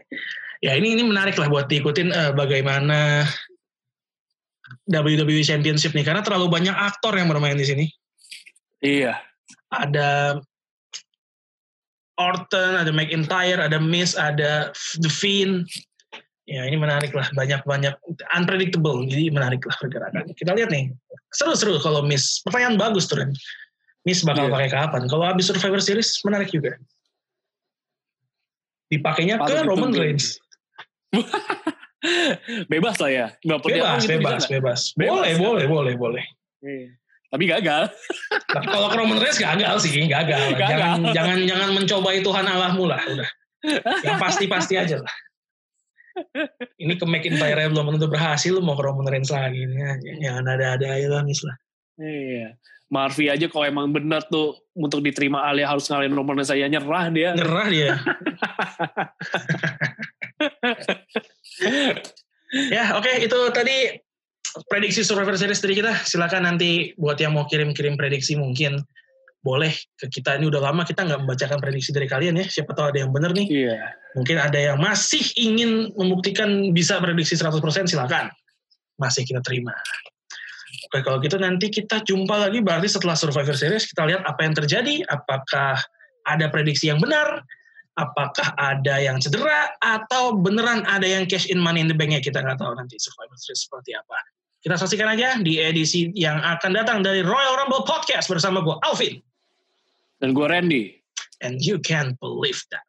Ya 0.60 0.72
ini 0.76 1.00
ini 1.00 1.08
menarik 1.08 1.40
lah 1.40 1.48
buat 1.48 1.72
diikutin 1.72 2.12
uh, 2.12 2.32
bagaimana 2.36 3.24
WWE 4.90 5.44
Championship 5.46 5.94
nih 5.94 6.06
karena 6.06 6.22
terlalu 6.22 6.50
banyak 6.52 6.74
aktor 6.74 7.16
yang 7.16 7.28
bermain 7.28 7.58
di 7.58 7.68
sini 7.68 7.86
iya 8.80 9.20
ada 9.70 10.40
Orton, 12.20 12.76
ada 12.76 12.92
McIntyre, 12.92 13.64
ada 13.64 13.80
Miss, 13.80 14.14
ada 14.14 14.76
The 15.00 15.08
Fiend. 15.08 15.66
Ya 16.50 16.66
ini 16.66 16.76
menarik 16.76 17.16
lah, 17.16 17.30
banyak-banyak 17.32 17.96
unpredictable, 18.36 19.06
jadi 19.08 19.32
menarik 19.32 19.64
lah 19.64 19.76
pergerakan. 19.80 20.34
Kita 20.36 20.52
lihat 20.58 20.74
nih, 20.74 20.92
seru-seru 21.32 21.80
kalau 21.80 22.04
Miss. 22.04 22.44
Pertanyaan 22.44 22.76
bagus 22.76 23.08
tuh 23.08 23.24
Ren. 23.24 23.32
Miss 24.04 24.26
bakal 24.26 24.50
yeah. 24.50 24.54
pakai 24.58 24.70
kapan? 24.74 25.02
Kalau 25.08 25.24
habis 25.24 25.48
Survivor 25.48 25.80
Series 25.80 26.10
menarik 26.26 26.50
juga. 26.52 26.76
Dipakainya 28.90 29.38
ke 29.46 29.56
Roman 29.64 29.94
Reigns. 29.94 30.42
bebas 32.72 32.96
lah 33.00 33.12
ya. 33.12 33.28
Gak 33.44 33.60
bebas, 33.64 34.04
gitu 34.04 34.12
bebas, 34.18 34.48
bebas, 34.48 34.50
bebas. 34.50 34.82
Boleh, 34.96 35.36
kan? 35.36 35.44
boleh, 35.44 35.66
boleh, 35.68 35.94
boleh. 36.00 36.26
Iya. 36.64 36.96
Tapi 37.30 37.46
gagal. 37.46 37.94
Tapi 38.56 38.66
kalau 38.66 38.90
ke 38.90 38.98
Roman 38.98 39.22
Reigns 39.22 39.38
gagal 39.38 39.86
sih, 39.86 39.94
gagal. 40.10 40.42
gagal. 40.58 40.66
Jangan, 40.66 41.14
jangan 41.14 41.38
jangan 41.46 41.70
mencoba 41.78 42.18
Tuhan 42.18 42.46
Allahmu 42.50 42.90
lah, 42.90 42.98
udah. 43.06 43.30
Yang 44.02 44.18
pasti-pasti 44.18 44.74
aja 44.80 45.04
lah. 45.04 45.14
Ini 46.80 46.96
ke 47.00 47.06
McIntyre 47.08 47.72
belum 47.72 47.96
tentu 47.96 48.12
berhasil, 48.12 48.60
mau 48.60 48.76
ke 48.76 48.84
Roman 48.84 49.08
Reigns 49.08 49.32
lagi. 49.32 49.64
Jangan 50.20 50.44
ada-ada 50.48 50.88
aja 51.00 51.22
lah. 51.22 51.26
Iya. 52.00 52.56
Marvi 52.90 53.30
aja 53.30 53.46
kalau 53.46 53.70
emang 53.70 53.94
benar 53.94 54.26
tuh 54.26 54.58
untuk 54.74 55.06
diterima 55.06 55.46
Alia 55.46 55.70
harus 55.70 55.86
ngalahin 55.86 56.18
Roman 56.18 56.42
Reigns 56.42 56.50
saya 56.50 56.66
nyerah 56.66 57.14
dia. 57.14 57.38
Nyerah 57.38 57.68
dia. 57.70 57.94
ya 62.76 62.98
oke 62.98 63.06
okay, 63.06 63.28
itu 63.28 63.40
tadi 63.56 63.78
prediksi 64.66 65.06
Survivor 65.06 65.38
Series 65.38 65.62
dari 65.62 65.78
kita. 65.78 65.94
Silakan 66.06 66.50
nanti 66.50 66.96
buat 66.98 67.20
yang 67.22 67.38
mau 67.38 67.46
kirim-kirim 67.46 68.00
prediksi 68.00 68.34
mungkin 68.34 68.82
boleh 69.40 69.72
ke 69.96 70.10
kita. 70.10 70.36
Ini 70.42 70.50
udah 70.50 70.62
lama 70.72 70.84
kita 70.84 71.06
nggak 71.06 71.22
membacakan 71.24 71.60
prediksi 71.62 71.94
dari 71.96 72.10
kalian 72.10 72.42
ya. 72.42 72.46
Siapa 72.48 72.74
tahu 72.74 72.92
ada 72.92 73.00
yang 73.06 73.12
benar 73.14 73.32
nih. 73.32 73.48
Iya. 73.48 73.78
Mungkin 74.18 74.38
ada 74.42 74.58
yang 74.58 74.78
masih 74.82 75.22
ingin 75.38 75.94
membuktikan 75.94 76.74
bisa 76.74 76.98
prediksi 77.00 77.38
100% 77.38 77.62
silakan. 77.88 78.34
Masih 79.00 79.24
kita 79.24 79.40
terima. 79.46 79.72
Oke, 80.90 81.06
kalau 81.06 81.22
gitu 81.22 81.38
nanti 81.38 81.70
kita 81.70 82.02
jumpa 82.02 82.50
lagi 82.50 82.66
berarti 82.66 82.90
setelah 82.90 83.14
Survivor 83.14 83.54
Series 83.54 83.86
kita 83.86 84.10
lihat 84.10 84.26
apa 84.26 84.42
yang 84.42 84.58
terjadi, 84.58 85.06
apakah 85.06 85.78
ada 86.26 86.46
prediksi 86.50 86.90
yang 86.90 86.98
benar, 86.98 87.46
apakah 87.98 88.54
ada 88.60 89.00
yang 89.02 89.18
cedera 89.18 89.74
atau 89.82 90.36
beneran 90.38 90.86
ada 90.86 91.08
yang 91.08 91.26
cash 91.26 91.50
in 91.50 91.58
money 91.58 91.82
in 91.82 91.90
the 91.90 91.96
bank-nya 91.96 92.22
kita 92.22 92.44
nggak 92.44 92.60
tahu 92.60 92.76
nanti 92.76 93.00
Survivor 93.00 93.38
Series 93.40 93.66
seperti 93.66 93.96
apa. 93.96 94.18
Kita 94.60 94.76
saksikan 94.76 95.16
aja 95.16 95.40
di 95.40 95.56
edisi 95.56 96.12
yang 96.20 96.44
akan 96.44 96.76
datang 96.76 97.00
dari 97.00 97.24
Royal 97.24 97.64
Rumble 97.64 97.88
Podcast 97.88 98.28
bersama 98.28 98.60
gue 98.60 98.76
Alvin. 98.84 99.24
Dan 100.20 100.36
gue 100.36 100.44
Randy. 100.44 101.00
And 101.40 101.64
you 101.64 101.80
can't 101.80 102.20
believe 102.20 102.60
that. 102.76 102.89